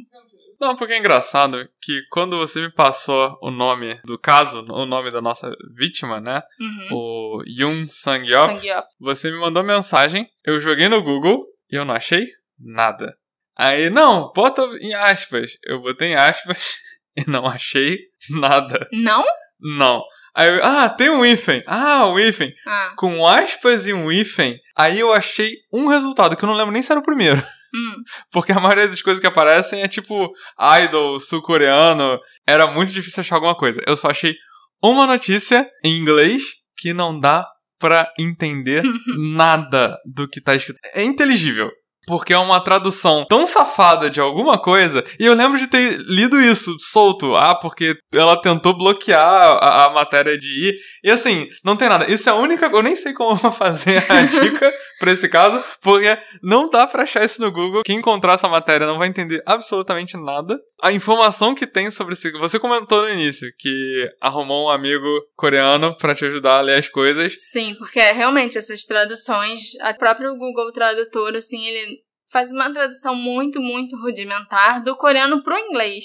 Não, 0.62 0.78
porque 0.78 0.93
é 0.93 0.98
engraçado 0.98 1.68
que 1.82 2.02
quando 2.10 2.38
você 2.38 2.62
me 2.62 2.72
passou 2.72 3.38
o 3.41 3.52
nome 3.52 4.00
do 4.06 4.18
caso, 4.18 4.66
o 4.70 4.86
nome 4.86 5.12
da 5.12 5.22
nossa 5.22 5.54
vítima, 5.76 6.22
né? 6.22 6.41
Uhum. 6.62 6.88
O 6.93 7.43
Yoon 7.46 7.88
Sang-yeop, 7.89 8.54
Sang-yeop. 8.54 8.88
você 9.02 9.30
me 9.30 9.38
mandou 9.38 9.62
mensagem, 9.66 10.30
eu 10.46 10.62
joguei 10.62 10.88
no 10.88 11.04
Google 11.04 11.43
e 11.70 11.76
eu 11.76 11.84
não 11.84 11.93
achei 11.93 12.26
nada. 12.60 13.16
Aí, 13.58 13.89
não, 13.89 14.32
bota 14.34 14.62
em 14.82 14.93
aspas. 14.93 15.51
Eu 15.64 15.82
botei 15.82 16.10
em 16.10 16.16
aspas 16.16 16.76
e 17.16 17.30
não 17.30 17.45
achei 17.45 17.97
nada. 18.30 18.88
Não? 18.91 19.24
Não. 19.60 20.03
Aí 20.36 20.49
eu, 20.49 20.64
ah, 20.64 20.89
tem 20.89 21.10
um 21.10 21.26
hífen. 21.26 21.64
Ah, 21.66 22.08
um 22.08 22.20
hífen. 22.20 22.53
Ah. 22.68 22.93
Com 22.97 23.26
aspas 23.26 23.88
e 23.88 23.93
um 23.93 24.12
hífen. 24.12 24.60
Aí 24.76 24.99
eu 24.99 25.14
achei 25.14 25.53
um 25.72 25.88
resultado, 25.88 26.36
que 26.36 26.43
eu 26.43 26.47
não 26.47 26.56
lembro 26.56 26.74
nem 26.74 26.84
se 26.84 26.91
era 26.91 26.99
o 26.99 27.06
primeiro. 27.06 27.43
Hum. 27.76 28.03
Porque 28.32 28.53
a 28.53 28.60
maioria 28.60 28.88
das 28.88 29.01
coisas 29.01 29.20
que 29.20 29.28
aparecem 29.28 29.82
é 29.82 29.88
tipo 29.89 30.32
idol, 30.82 31.20
sul-coreano. 31.20 32.18
Era 32.47 32.68
muito 32.68 32.93
difícil 32.93 33.20
achar 33.20 33.36
alguma 33.36 33.53
coisa. 33.53 33.82
Eu 33.86 33.97
só 33.97 34.12
achei 34.12 34.34
uma 34.82 35.06
notícia 35.06 35.70
em 35.84 35.97
inglês 35.97 36.41
que 36.78 36.93
não 36.93 37.20
dá 37.20 37.45
pra 37.78 38.10
entender 38.18 38.82
nada 39.20 39.97
do 40.06 40.26
que 40.26 40.39
tá 40.39 40.56
escrito. 40.56 40.80
É 40.93 41.03
inteligível. 41.03 41.70
Porque 42.06 42.34
é 42.34 42.38
uma 42.38 42.60
tradução 42.60 43.26
tão 43.28 43.47
safada 43.47 44.10
de 44.10 44.20
alguma 44.20 44.58
coisa. 44.58 45.03
E 45.20 45.26
eu 45.26 45.34
lembro 45.34 45.58
de 45.58 45.68
ter 45.68 45.97
lido 45.99 46.39
isso 46.39 46.76
solto. 46.80 47.36
Ah, 47.36 47.56
porque 47.56 47.95
ela 48.14 48.41
tentou 48.41 48.78
bloquear 48.78 49.20
a, 49.22 49.86
a 49.86 49.89
matéria 49.89 50.38
de 50.38 50.70
ir. 50.70 50.76
E 51.03 51.12
assim, 51.12 51.47
não 51.64 51.76
tem 51.76 51.89
nada. 51.89 52.12
Isso 52.12 52.30
é 52.30 52.32
a 52.32 52.36
única. 52.36 52.68
Eu 52.68 52.82
nem 52.82 52.95
sei 52.95 53.14
como 53.14 53.32
eu 53.32 53.36
vou 53.36 53.51
fazer 53.51 54.03
a 54.10 54.22
dica 54.26 54.74
pra 54.99 55.12
esse 55.12 55.30
caso. 55.30 55.64
Porque 55.82 56.18
não 56.41 56.70
dá 56.70 56.88
pra 56.88 57.03
achar 57.03 57.24
isso 57.24 57.41
no 57.41 57.51
Google. 57.51 57.84
Quem 57.84 57.97
encontrar 57.97 58.34
essa 58.34 58.47
matéria 58.47 58.88
não 58.88 58.97
vai 58.97 59.08
entender 59.08 59.41
absolutamente 59.45 60.18
nada. 60.18 60.60
A 60.82 60.91
informação 60.91 61.56
que 61.56 61.66
tem 61.66 61.89
sobre 61.89 62.14
esse. 62.14 62.32
Você 62.34 62.60
comentou 62.60 63.01
no 63.01 63.10
início 63.10 63.49
que 63.58 64.10
arrumou 64.22 64.68
um 64.68 64.70
amigo 64.70 65.08
coreano 65.36 65.95
pra 65.97 66.14
te 66.14 66.26
ajudar 66.26 66.58
a 66.58 66.62
ler 66.62 66.78
as 66.78 66.89
coisas. 66.89 67.34
Sim, 67.38 67.76
porque 67.76 67.99
realmente 67.99 68.58
essas 68.58 68.84
traduções, 68.84 69.62
a 69.82 69.93
próprio 69.93 70.36
Google 70.36 70.72
Tradutor, 70.72 71.36
assim, 71.36 71.66
ele 71.66 71.95
faz 72.36 72.52
uma 72.52 72.70
tradução 72.70 73.16
muito, 73.16 73.62
muito 73.62 73.96
rudimentar 73.96 74.84
do 74.84 74.94
coreano 74.98 75.42
pro 75.42 75.58
inglês. 75.58 76.04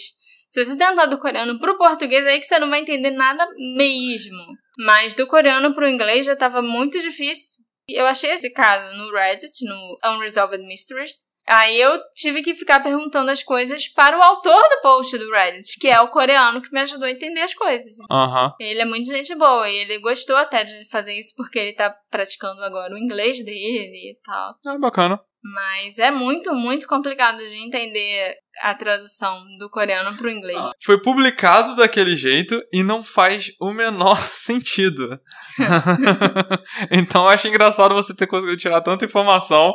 Se 0.48 0.64
você 0.64 0.76
tentar 0.76 1.06
do 1.06 1.18
coreano 1.18 1.58
pro 1.58 1.76
português, 1.76 2.24
é 2.24 2.30
aí 2.30 2.38
que 2.38 2.46
você 2.46 2.56
não 2.56 2.70
vai 2.70 2.82
entender 2.82 3.10
nada 3.10 3.44
mesmo. 3.76 4.38
Mas 4.78 5.12
do 5.12 5.26
coreano 5.26 5.74
pro 5.74 5.88
inglês 5.88 6.26
já 6.26 6.36
tava 6.36 6.62
muito 6.62 7.00
difícil. 7.00 7.64
Eu 7.88 8.06
achei 8.06 8.30
esse 8.30 8.48
caso 8.50 8.96
no 8.96 9.10
Reddit, 9.10 9.64
no 9.64 9.98
Unresolved 10.04 10.64
Mysteries. 10.64 11.28
Aí 11.50 11.80
eu 11.80 12.00
tive 12.14 12.42
que 12.42 12.54
ficar 12.54 12.80
perguntando 12.80 13.28
as 13.28 13.42
coisas 13.42 13.88
para 13.88 14.16
o 14.16 14.22
autor 14.22 14.62
do 14.70 14.82
post 14.82 15.18
do 15.18 15.30
Reddit, 15.32 15.80
que 15.80 15.88
é 15.88 16.00
o 16.00 16.08
coreano 16.08 16.62
que 16.62 16.72
me 16.72 16.80
ajudou 16.80 17.08
a 17.08 17.10
entender 17.10 17.40
as 17.40 17.52
coisas. 17.52 17.96
Aham. 18.08 18.54
Ele 18.60 18.80
é 18.80 18.84
muito 18.84 19.12
gente 19.12 19.34
boa 19.34 19.68
e 19.68 19.78
ele 19.78 19.98
gostou 19.98 20.36
até 20.36 20.62
de 20.62 20.88
fazer 20.88 21.12
isso 21.18 21.34
porque 21.36 21.58
ele 21.58 21.72
tá 21.72 21.92
praticando 22.08 22.62
agora 22.62 22.94
o 22.94 22.98
inglês 22.98 23.44
dele 23.44 24.12
e 24.12 24.18
tal. 24.24 24.54
É 24.64 24.78
bacana. 24.78 25.20
Mas 25.42 25.98
é 25.98 26.10
muito, 26.10 26.54
muito 26.54 26.86
complicado 26.86 27.38
de 27.38 27.56
entender 27.56 28.36
a 28.62 28.74
tradução 28.74 29.42
do 29.58 29.70
coreano 29.70 30.14
pro 30.16 30.30
inglês. 30.30 30.70
Foi 30.84 31.00
publicado 31.00 31.74
daquele 31.74 32.14
jeito 32.14 32.62
e 32.70 32.82
não 32.82 33.02
faz 33.02 33.50
o 33.58 33.72
menor 33.72 34.18
sentido. 34.30 35.18
então 36.92 37.22
eu 37.22 37.30
acho 37.30 37.48
engraçado 37.48 37.94
você 37.94 38.14
ter 38.14 38.26
conseguido 38.26 38.58
tirar 38.58 38.82
tanta 38.82 39.06
informação. 39.06 39.72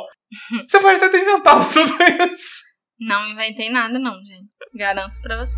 Você 0.68 0.80
pode 0.80 0.96
até 0.96 1.08
ter 1.08 1.22
inventado 1.22 1.64
tudo 1.72 1.92
isso. 2.32 2.66
Não 2.98 3.28
inventei 3.28 3.70
nada, 3.70 3.98
não, 3.98 4.14
gente. 4.24 4.48
Garanto 4.74 5.20
pra 5.20 5.36
você. 5.36 5.56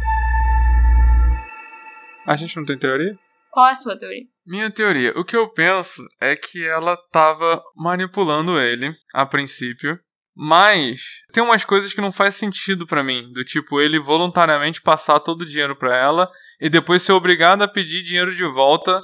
A 2.26 2.36
gente 2.36 2.56
não 2.56 2.64
tem 2.64 2.78
teoria? 2.78 3.18
Qual 3.50 3.66
é 3.66 3.70
a 3.70 3.74
sua 3.74 3.98
teoria? 3.98 4.24
Minha 4.46 4.70
teoria, 4.70 5.12
o 5.16 5.24
que 5.24 5.36
eu 5.36 5.48
penso 5.50 6.02
é 6.20 6.36
que 6.36 6.64
ela 6.64 6.96
tava 7.10 7.62
manipulando 7.76 8.60
ele 8.60 8.94
a 9.14 9.24
princípio, 9.24 9.98
mas 10.36 11.00
tem 11.32 11.42
umas 11.42 11.64
coisas 11.64 11.92
que 11.92 12.00
não 12.00 12.12
faz 12.12 12.34
sentido 12.34 12.86
para 12.86 13.02
mim, 13.02 13.32
do 13.32 13.44
tipo 13.44 13.80
ele 13.80 13.98
voluntariamente 13.98 14.82
passar 14.82 15.18
todo 15.20 15.42
o 15.42 15.46
dinheiro 15.46 15.76
para 15.76 15.96
ela 15.96 16.30
e 16.60 16.68
depois 16.68 17.02
ser 17.02 17.12
obrigado 17.12 17.62
a 17.62 17.68
pedir 17.68 18.02
dinheiro 18.02 18.34
de 18.34 18.44
volta 18.44 18.98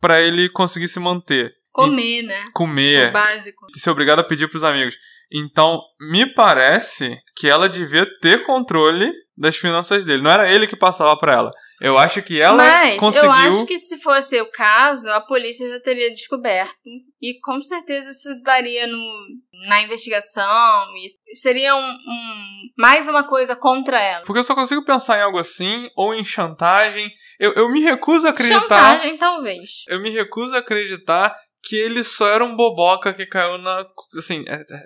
para 0.00 0.20
ele 0.20 0.48
conseguir 0.48 0.88
se 0.88 1.00
manter. 1.00 1.52
Comer, 1.76 2.20
e 2.20 2.22
né? 2.22 2.44
Comer. 2.52 3.10
O 3.10 3.12
básico. 3.12 3.66
Ser 3.76 3.90
obrigado 3.90 4.20
a 4.20 4.24
pedir 4.24 4.48
pros 4.48 4.64
amigos. 4.64 4.96
Então, 5.30 5.80
me 6.00 6.26
parece 6.26 7.20
que 7.36 7.48
ela 7.48 7.68
devia 7.68 8.06
ter 8.20 8.44
controle 8.44 9.12
das 9.36 9.56
finanças 9.56 10.04
dele. 10.04 10.22
Não 10.22 10.30
era 10.30 10.50
ele 10.50 10.66
que 10.66 10.76
passava 10.76 11.16
para 11.16 11.32
ela. 11.32 11.50
Eu 11.80 11.98
acho 11.98 12.22
que 12.22 12.40
ela 12.40 12.56
Mas 12.56 12.98
conseguiu... 12.98 13.28
eu 13.28 13.32
acho 13.32 13.66
que 13.66 13.76
se 13.76 13.98
fosse 13.98 14.40
o 14.40 14.50
caso, 14.50 15.10
a 15.10 15.20
polícia 15.20 15.68
já 15.68 15.78
teria 15.80 16.10
descoberto. 16.10 16.72
E 17.20 17.38
com 17.40 17.60
certeza 17.60 18.10
isso 18.10 18.30
daria 18.42 18.86
no, 18.86 19.26
na 19.68 19.82
investigação. 19.82 20.86
E 20.96 21.36
seria 21.36 21.76
um, 21.76 21.90
um, 21.90 22.70
mais 22.78 23.06
uma 23.08 23.24
coisa 23.24 23.54
contra 23.54 24.00
ela. 24.00 24.24
Porque 24.24 24.38
eu 24.38 24.44
só 24.44 24.54
consigo 24.54 24.84
pensar 24.86 25.18
em 25.18 25.22
algo 25.22 25.38
assim, 25.38 25.90
ou 25.94 26.14
em 26.14 26.24
chantagem. 26.24 27.12
Eu, 27.38 27.52
eu 27.52 27.68
me 27.68 27.80
recuso 27.80 28.26
a 28.26 28.30
acreditar... 28.30 28.60
Chantagem, 28.60 29.18
talvez. 29.18 29.84
Eu 29.88 30.00
me 30.00 30.08
recuso 30.08 30.56
a 30.56 30.60
acreditar 30.60 31.36
que 31.66 31.76
ele 31.76 32.04
só 32.04 32.28
era 32.28 32.44
um 32.44 32.54
boboca 32.54 33.12
que 33.12 33.26
caiu 33.26 33.58
na... 33.58 33.84
Assim, 34.16 34.44
é, 34.46 34.54
é 34.54 34.82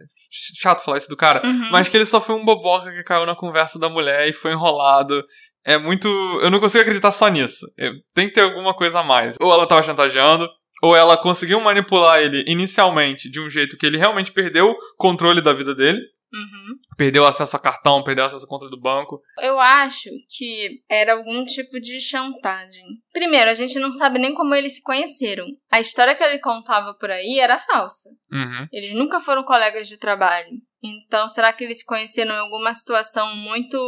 chato 0.59 0.85
falar 0.85 0.99
isso 0.99 1.09
do 1.09 1.17
cara, 1.17 1.45
uhum. 1.45 1.71
mas 1.73 1.89
que 1.89 1.97
ele 1.97 2.07
só 2.07 2.21
foi 2.21 2.35
um 2.37 2.45
boboca 2.45 2.91
que 2.93 3.03
caiu 3.03 3.27
na 3.27 3.35
conversa 3.35 3.79
da 3.79 3.89
mulher 3.89 4.29
e 4.29 4.33
foi 4.33 4.53
enrolado 4.53 5.25
é 5.65 5.77
muito. 5.77 6.09
Eu 6.43 6.51
não 6.51 6.61
consigo 6.61 6.83
acreditar 6.83 7.13
só 7.13 7.29
nisso. 7.29 7.67
Tem 8.15 8.29
que 8.29 8.35
ter 8.35 8.43
alguma 8.43 8.75
coisa 8.75 9.01
a 9.01 9.05
mais. 9.05 9.37
Ou 9.41 9.53
ela 9.53 9.67
tava 9.67 9.83
chantageando, 9.83 10.49
ou 10.83 10.97
ela 10.97 11.17
conseguiu 11.17 11.61
manipular 11.61 12.21
ele 12.21 12.45
inicialmente 12.47 13.31
de 13.31 13.41
um 13.41 13.49
jeito 13.49 13.77
que 13.77 13.87
ele 13.87 13.99
realmente 13.99 14.33
perdeu 14.33 14.71
o 14.71 14.77
controle 14.97 15.41
da 15.41 15.53
vida 15.53 15.75
dele. 15.75 16.01
Uhum. 16.33 16.77
Perdeu 17.01 17.25
acesso 17.25 17.57
a 17.57 17.59
cartão, 17.59 18.05
perdeu 18.05 18.27
acesso 18.27 18.45
à 18.45 18.47
conta 18.47 18.69
do 18.69 18.79
banco. 18.79 19.23
Eu 19.39 19.59
acho 19.59 20.11
que 20.29 20.83
era 20.87 21.15
algum 21.15 21.47
tipo 21.47 21.81
de 21.81 21.99
chantagem. 21.99 22.85
Primeiro, 23.11 23.49
a 23.49 23.55
gente 23.55 23.79
não 23.79 23.91
sabe 23.91 24.19
nem 24.19 24.35
como 24.35 24.55
eles 24.55 24.75
se 24.75 24.83
conheceram. 24.83 25.47
A 25.73 25.81
história 25.81 26.15
que 26.15 26.23
ele 26.23 26.39
contava 26.41 26.93
por 26.93 27.11
aí 27.11 27.39
era 27.41 27.59
falsa. 27.59 28.11
Uhum. 28.31 28.69
Eles 28.71 28.93
nunca 28.93 29.19
foram 29.19 29.45
colegas 29.45 29.89
de 29.89 29.97
trabalho. 29.97 30.51
Então, 30.83 31.27
será 31.27 31.55
que 31.55 31.65
eles 31.65 31.79
se 31.79 31.87
conheceram 31.87 32.35
em 32.35 32.39
alguma 32.39 32.75
situação 32.75 33.35
muito 33.35 33.79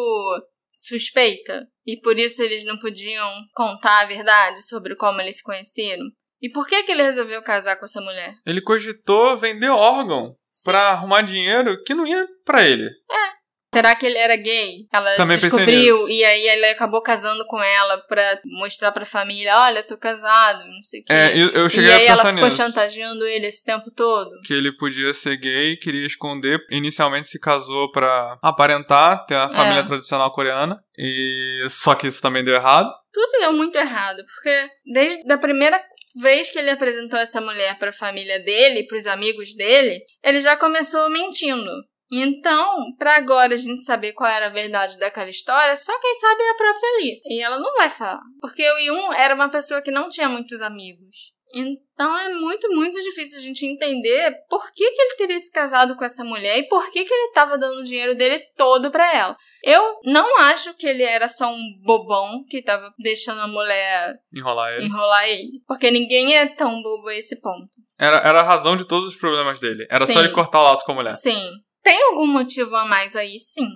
suspeita 0.75 1.69
e 1.85 2.01
por 2.01 2.19
isso 2.19 2.43
eles 2.43 2.65
não 2.65 2.79
podiam 2.79 3.31
contar 3.53 4.01
a 4.01 4.07
verdade 4.07 4.63
sobre 4.63 4.97
como 4.97 5.21
eles 5.21 5.37
se 5.37 5.43
conheceram? 5.43 6.07
E 6.41 6.49
por 6.49 6.67
que, 6.67 6.83
que 6.83 6.93
ele 6.93 7.03
resolveu 7.03 7.43
casar 7.43 7.77
com 7.77 7.85
essa 7.85 8.01
mulher? 8.01 8.33
Ele 8.47 8.63
cogitou 8.63 9.37
vender 9.37 9.69
órgão 9.69 10.35
para 10.65 10.91
arrumar 10.91 11.23
dinheiro 11.23 11.83
que 11.85 11.95
não 11.95 12.07
ia 12.07 12.25
para 12.45 12.63
ele. 12.67 12.85
É. 12.87 13.43
Será 13.75 13.95
que 13.95 14.05
ele 14.05 14.19
era 14.19 14.37
gay? 14.37 14.87
Ela 14.93 15.15
Também 15.17 15.39
descobriu 15.39 16.07
e 16.07 16.23
aí 16.23 16.47
ele 16.47 16.67
acabou 16.67 17.01
casando 17.01 17.43
com 17.47 17.59
ela 17.63 17.97
pra 18.07 18.39
mostrar 18.45 18.93
pra 18.93 19.07
família, 19.07 19.59
olha, 19.59 19.83
tô 19.83 19.97
casado, 19.97 20.59
não 20.67 20.83
sei 20.83 21.01
o 21.01 21.05
quê. 21.05 21.11
É, 21.15 21.35
eu, 21.35 21.49
eu 21.53 21.69
cheguei 21.71 21.89
e 21.89 21.93
aí 21.95 22.07
ela 22.07 22.27
ficou 22.27 22.45
nisso. 22.45 22.57
chantageando 22.59 23.25
ele 23.27 23.47
esse 23.47 23.65
tempo 23.65 23.91
todo. 23.91 24.29
Que 24.45 24.53
ele 24.53 24.73
podia 24.77 25.15
ser 25.15 25.39
gay, 25.39 25.79
queria 25.79 26.05
esconder. 26.07 26.61
Inicialmente 26.71 27.29
se 27.29 27.41
casou 27.41 27.91
pra 27.91 28.39
aparentar 28.43 29.25
ter 29.25 29.37
a 29.37 29.49
família 29.49 29.81
É. 29.81 29.85
tradicional 29.87 30.31
coreana. 30.35 30.79
E 30.99 31.67
só 31.71 31.95
que 31.95 32.07
isso 32.09 32.21
também 32.21 32.45
deu 32.45 32.55
errado. 32.55 32.91
Tudo 33.11 33.41
deu 33.41 33.55
muito 33.55 33.77
errado, 33.77 34.23
porque 34.27 34.69
desde 34.93 35.33
a 35.33 35.39
primeira 35.39 35.83
vez 36.15 36.51
que 36.51 36.59
ele 36.59 36.71
apresentou 36.71 37.19
essa 37.19 37.41
mulher 37.41 37.79
pra 37.79 37.93
família 37.93 38.39
dele, 38.41 38.87
pros 38.87 39.07
amigos 39.07 39.55
dele, 39.55 40.01
ele 40.23 40.41
já 40.41 40.57
começou 40.57 41.11
mentindo. 41.11 41.71
Então, 42.15 42.95
pra 42.99 43.17
agora 43.17 43.55
a 43.55 43.57
gente 43.57 43.83
saber 43.85 44.13
qual 44.13 44.31
era 44.31 44.47
a 44.47 44.51
verdade 44.51 44.99
daquela 44.99 45.31
história, 45.31 45.75
só 45.77 45.99
quem 45.99 46.15
sabe 46.17 46.43
é 46.43 46.51
a 46.51 46.57
própria 46.57 46.97
Lee. 46.99 47.21
E 47.25 47.43
ela 47.43 47.59
não 47.59 47.75
vai 47.75 47.89
falar. 47.89 48.21
Porque 48.39 48.71
o 48.71 48.79
Yun 48.79 49.13
era 49.15 49.35
uma 49.35 49.49
pessoa 49.49 49.81
que 49.81 49.91
não 49.91 50.11
tinha 50.11 50.29
muitos 50.29 50.61
amigos. 50.61 51.33
Então 51.55 52.19
é 52.19 52.29
muito, 52.35 52.69
muito 52.75 53.01
difícil 53.01 53.39
a 53.39 53.43
gente 53.43 53.67
entender 53.67 54.35
por 54.49 54.73
que, 54.73 54.91
que 54.91 55.03
ele 55.03 55.17
teria 55.17 55.39
se 55.39 55.51
casado 55.53 55.95
com 55.97 56.05
essa 56.05 56.25
mulher 56.25 56.59
e 56.59 56.69
por 56.69 56.91
que, 56.91 57.05
que 57.05 57.13
ele 57.15 57.29
estava 57.29 57.59
dando 57.59 57.81
o 57.81 57.85
dinheiro 57.85 58.15
dele 58.15 58.41
todo 58.57 58.91
pra 58.91 59.15
ela. 59.15 59.37
Eu 59.63 60.01
não 60.05 60.39
acho 60.41 60.75
que 60.75 60.87
ele 60.87 61.03
era 61.05 61.29
só 61.29 61.53
um 61.53 61.61
bobão 61.85 62.43
que 62.49 62.63
tava 62.63 62.93
deixando 62.99 63.41
a 63.43 63.47
mulher 63.47 64.15
Enrolar 64.35 64.73
ele. 64.73 64.87
enrolar 64.87 65.29
ele. 65.29 65.61
Porque 65.69 65.91
ninguém 65.91 66.35
é 66.37 66.47
tão 66.47 66.83
bobo 66.83 67.09
a 67.09 67.15
esse 67.15 67.41
ponto. 67.41 67.69
Era, 67.99 68.17
era 68.19 68.41
a 68.41 68.45
razão 68.45 68.77
de 68.77 68.85
todos 68.87 69.09
os 69.11 69.15
problemas 69.17 69.61
dele. 69.61 69.87
Era 69.91 70.07
Sim. 70.07 70.15
só 70.15 70.21
ele 70.21 70.31
cortar 70.31 70.61
o 70.61 70.65
laço 70.65 70.85
com 70.85 70.93
a 70.93 70.95
mulher. 70.97 71.15
Sim. 71.15 71.51
Tem 71.83 72.03
algum 72.03 72.27
motivo 72.27 72.75
a 72.75 72.85
mais 72.85 73.15
aí, 73.15 73.39
sim. 73.39 73.69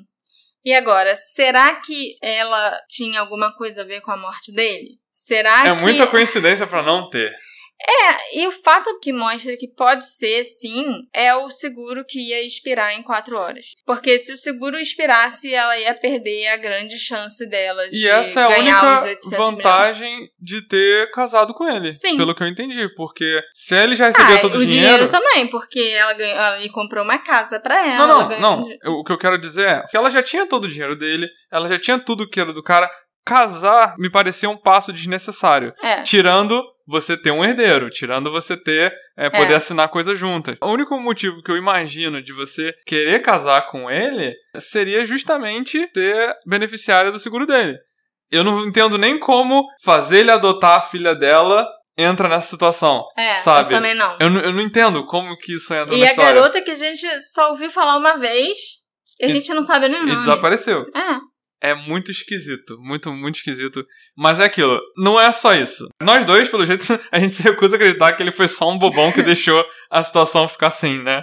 E 0.65 0.75
agora, 0.75 1.15
será 1.15 1.77
que 1.77 2.17
ela 2.21 2.77
tinha 2.89 3.21
alguma 3.21 3.55
coisa 3.55 3.83
a 3.83 3.85
ver 3.85 4.01
com 4.01 4.11
a 4.11 4.17
morte 4.17 4.53
dele? 4.53 4.99
Será 5.13 5.69
É 5.69 5.77
que. 5.77 5.83
muita 5.83 6.07
coincidência 6.09 6.67
pra 6.67 6.83
não 6.83 7.09
ter. 7.09 7.33
É, 7.79 8.39
e 8.41 8.47
o 8.47 8.51
fato 8.51 8.99
que 9.01 9.13
mostra 9.13 9.57
que 9.57 9.69
pode 9.69 10.07
ser, 10.07 10.43
sim, 10.45 11.03
é 11.13 11.35
o 11.35 11.51
seguro 11.51 12.05
que 12.09 12.19
ia 12.19 12.43
expirar 12.45 12.95
em 12.95 13.03
quatro 13.03 13.37
horas. 13.37 13.67
Porque 13.85 14.19
se 14.19 14.33
o 14.33 14.37
seguro 14.37 14.79
expirasse, 14.79 15.53
ela 15.53 15.79
ia 15.79 15.95
perder 15.95 16.49
a 16.49 16.57
grande 16.57 16.99
chance 16.99 17.47
dela 17.47 17.89
de 17.91 17.99
E 18.03 18.09
essa 18.09 18.41
é 18.41 18.45
a 18.45 18.49
única 18.49 19.03
800 19.03 19.31
milhões. 19.31 19.51
vantagem 19.51 20.29
de 20.41 20.67
ter 20.67 21.11
casado 21.11 21.53
com 21.53 21.69
ele. 21.69 21.93
Sim. 21.93 22.17
Pelo 22.17 22.35
que 22.35 22.43
eu 22.43 22.49
entendi. 22.49 22.89
Porque 22.97 23.43
se 23.53 23.75
ele 23.77 23.95
já 23.95 24.07
recebia 24.07 24.37
Ah, 24.37 24.41
todo 24.41 24.55
o 24.57 24.63
o 24.63 24.67
dinheiro. 24.67 25.09
também, 25.11 25.47
porque 25.49 25.81
ela, 25.81 26.15
ganhou, 26.15 26.35
ela 26.37 26.69
comprou 26.71 27.05
uma 27.05 27.19
casa 27.19 27.61
pra 27.61 27.75
ela. 27.87 28.07
Não, 28.07 28.11
ela 28.11 28.23
não, 28.23 28.29
ganhou 28.29 28.41
não. 28.43 28.59
um 28.59 28.63
dinheiro. 28.63 28.93
O 28.93 29.05
que 29.05 29.13
eu 29.13 29.19
quero 29.19 29.39
dizer 29.39 29.69
é 29.69 29.83
que 29.87 29.97
ela 29.97 30.11
já 30.11 30.23
tinha 30.23 30.47
todo 30.49 30.65
o 30.65 30.69
dinheiro 30.69 30.97
dele, 30.97 31.29
ela 31.53 31.69
já 31.69 31.79
tinha 31.79 31.99
tudo 31.99 32.29
que 32.29 32.41
era 32.41 32.53
do 32.55 32.63
cara. 32.63 32.91
Casar 33.25 33.97
me 33.99 34.09
parecia 34.09 34.49
um 34.49 34.57
passo 34.57 34.93
desnecessário. 34.93 35.75
É. 35.83 36.03
Tirando 36.03 36.63
você 36.87 37.17
ter 37.17 37.31
um 37.33 37.45
herdeiro, 37.45 37.91
tirando 37.91 38.31
você 38.31 38.57
ter 38.57 38.93
é, 39.19 39.29
poder 39.29 39.55
É. 39.55 39.57
assinar 39.57 39.89
coisas 39.89 40.19
juntas. 40.19 40.57
O 40.63 40.69
único 40.71 40.99
motivo 41.01 41.43
que 41.43 41.51
eu 41.51 41.57
imagino 41.57 42.23
de 42.23 42.33
você 42.33 42.73
querer 42.87 43.21
casar 43.23 43.63
com 43.71 43.91
ele 43.91 44.35
seria 44.59 45.05
justamente 45.05 45.89
ser 45.95 46.33
beneficiária 46.47 47.11
do 47.11 47.19
seguro 47.19 47.47
dele. 47.47 47.77
Eu 48.31 48.43
não 48.45 48.67
entendo 48.67 48.97
nem 48.99 49.19
como 49.19 49.65
fazer 49.85 50.19
ele 50.21 50.31
adotar 50.31 50.79
a 50.79 50.81
filha 50.81 51.15
dela 51.15 51.67
entra 51.99 52.29
nessa 52.29 52.49
situação. 52.49 53.05
É, 53.17 53.35
sabe? 53.35 53.73
eu 53.73 53.77
também 53.79 53.95
não. 53.95 54.17
Eu, 54.21 54.29
não- 54.31 54.41
eu 54.43 54.53
não 54.53 54.61
entendo 54.61 55.05
como 55.07 55.37
que 55.39 55.55
isso 55.55 55.73
entra 55.73 55.95
E 55.95 56.01
na 56.01 56.07
a 56.07 56.11
história. 56.11 56.35
garota 56.35 56.61
que 56.63 56.71
a 56.71 56.75
gente 56.75 57.07
só 57.33 57.49
ouviu 57.51 57.71
falar 57.71 57.97
uma 57.97 58.17
vez 58.17 58.57
e 59.19 59.25
a 59.25 59.29
E- 59.29 59.33
gente 59.33 59.53
não 59.55 59.63
sabe 59.63 59.89
nem 59.89 60.01
o 60.01 60.03
E 60.05 60.07
nome. 60.07 60.19
desapareceu. 60.21 60.83
É. 60.95 61.17
É 61.61 61.75
muito 61.75 62.11
esquisito. 62.11 62.79
Muito, 62.79 63.13
muito 63.13 63.37
esquisito. 63.37 63.87
Mas 64.17 64.41
é 64.41 64.45
aquilo. 64.45 64.81
Não 64.97 65.21
é 65.21 65.33
só 65.33 65.55
isso. 65.55 65.89
Nós 66.03 66.25
dois, 66.27 66.49
pelo 66.49 66.65
jeito, 66.65 66.85
a 67.11 67.19
gente 67.19 67.35
se 67.35 67.43
recusa 67.43 67.75
a 67.75 67.79
acreditar 67.79 68.13
que 68.13 68.23
ele 68.23 68.33
foi 68.33 68.49
só 68.49 68.71
um 68.71 68.79
bobão 68.79 69.13
que 69.13 69.23
deixou 69.25 69.65
a 69.91 70.03
situação 70.03 70.49
ficar 70.49 70.69
assim, 70.69 71.03
né? 71.03 71.23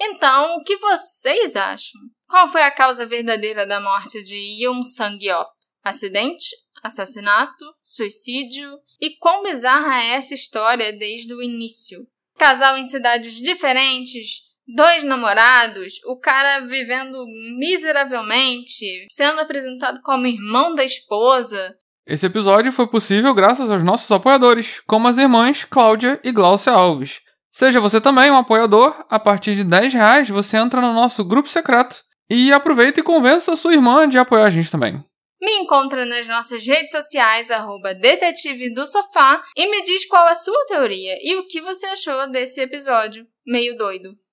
Então, 0.00 0.56
o 0.56 0.64
que 0.64 0.76
vocês 0.76 1.54
acham? 1.54 2.00
Qual 2.26 2.48
foi 2.48 2.62
a 2.62 2.70
causa 2.70 3.06
verdadeira 3.06 3.66
da 3.66 3.80
morte 3.80 4.22
de 4.22 4.36
Yoon 4.62 4.82
Sang-yeop? 4.82 5.48
Acidente? 5.84 6.46
Assassinato? 6.82 7.64
Suicídio? 7.84 8.78
E 9.00 9.16
quão 9.18 9.42
bizarra 9.42 10.02
é 10.02 10.14
essa 10.16 10.34
história 10.34 10.92
desde 10.92 11.32
o 11.32 11.42
início? 11.42 12.06
Casal 12.36 12.76
em 12.76 12.86
cidades 12.86 13.34
diferentes? 13.34 14.51
Dois 14.66 15.02
namorados? 15.02 15.94
O 16.06 16.18
cara 16.18 16.60
vivendo 16.60 17.24
miseravelmente? 17.58 19.06
Sendo 19.10 19.40
apresentado 19.40 20.00
como 20.02 20.26
irmão 20.26 20.74
da 20.74 20.84
esposa? 20.84 21.74
Esse 22.06 22.26
episódio 22.26 22.72
foi 22.72 22.86
possível 22.86 23.34
graças 23.34 23.70
aos 23.70 23.82
nossos 23.82 24.10
apoiadores, 24.10 24.80
como 24.86 25.08
as 25.08 25.18
irmãs 25.18 25.64
Cláudia 25.64 26.20
e 26.22 26.32
Glaucia 26.32 26.72
Alves. 26.72 27.20
Seja 27.52 27.80
você 27.80 28.00
também 28.00 28.30
um 28.30 28.36
apoiador, 28.36 29.04
a 29.10 29.18
partir 29.20 29.54
de 29.54 29.64
10 29.64 29.94
reais 29.94 30.28
você 30.28 30.56
entra 30.56 30.80
no 30.80 30.94
nosso 30.94 31.24
grupo 31.24 31.48
secreto. 31.48 32.02
E 32.30 32.52
aproveita 32.52 33.00
e 33.00 33.02
convença 33.02 33.52
a 33.52 33.56
sua 33.56 33.74
irmã 33.74 34.08
de 34.08 34.16
apoiar 34.16 34.46
a 34.46 34.50
gente 34.50 34.70
também. 34.70 34.98
Me 35.40 35.52
encontra 35.58 36.06
nas 36.06 36.26
nossas 36.26 36.64
redes 36.64 36.92
sociais, 36.92 37.50
arroba 37.50 37.92
detetive 37.92 38.72
do 38.72 38.86
sofá, 38.86 39.42
e 39.56 39.68
me 39.68 39.82
diz 39.82 40.06
qual 40.06 40.26
a 40.28 40.36
sua 40.36 40.66
teoria 40.66 41.18
e 41.20 41.36
o 41.36 41.46
que 41.48 41.60
você 41.60 41.84
achou 41.86 42.30
desse 42.30 42.60
episódio 42.60 43.26
meio 43.44 43.76
doido. 43.76 44.14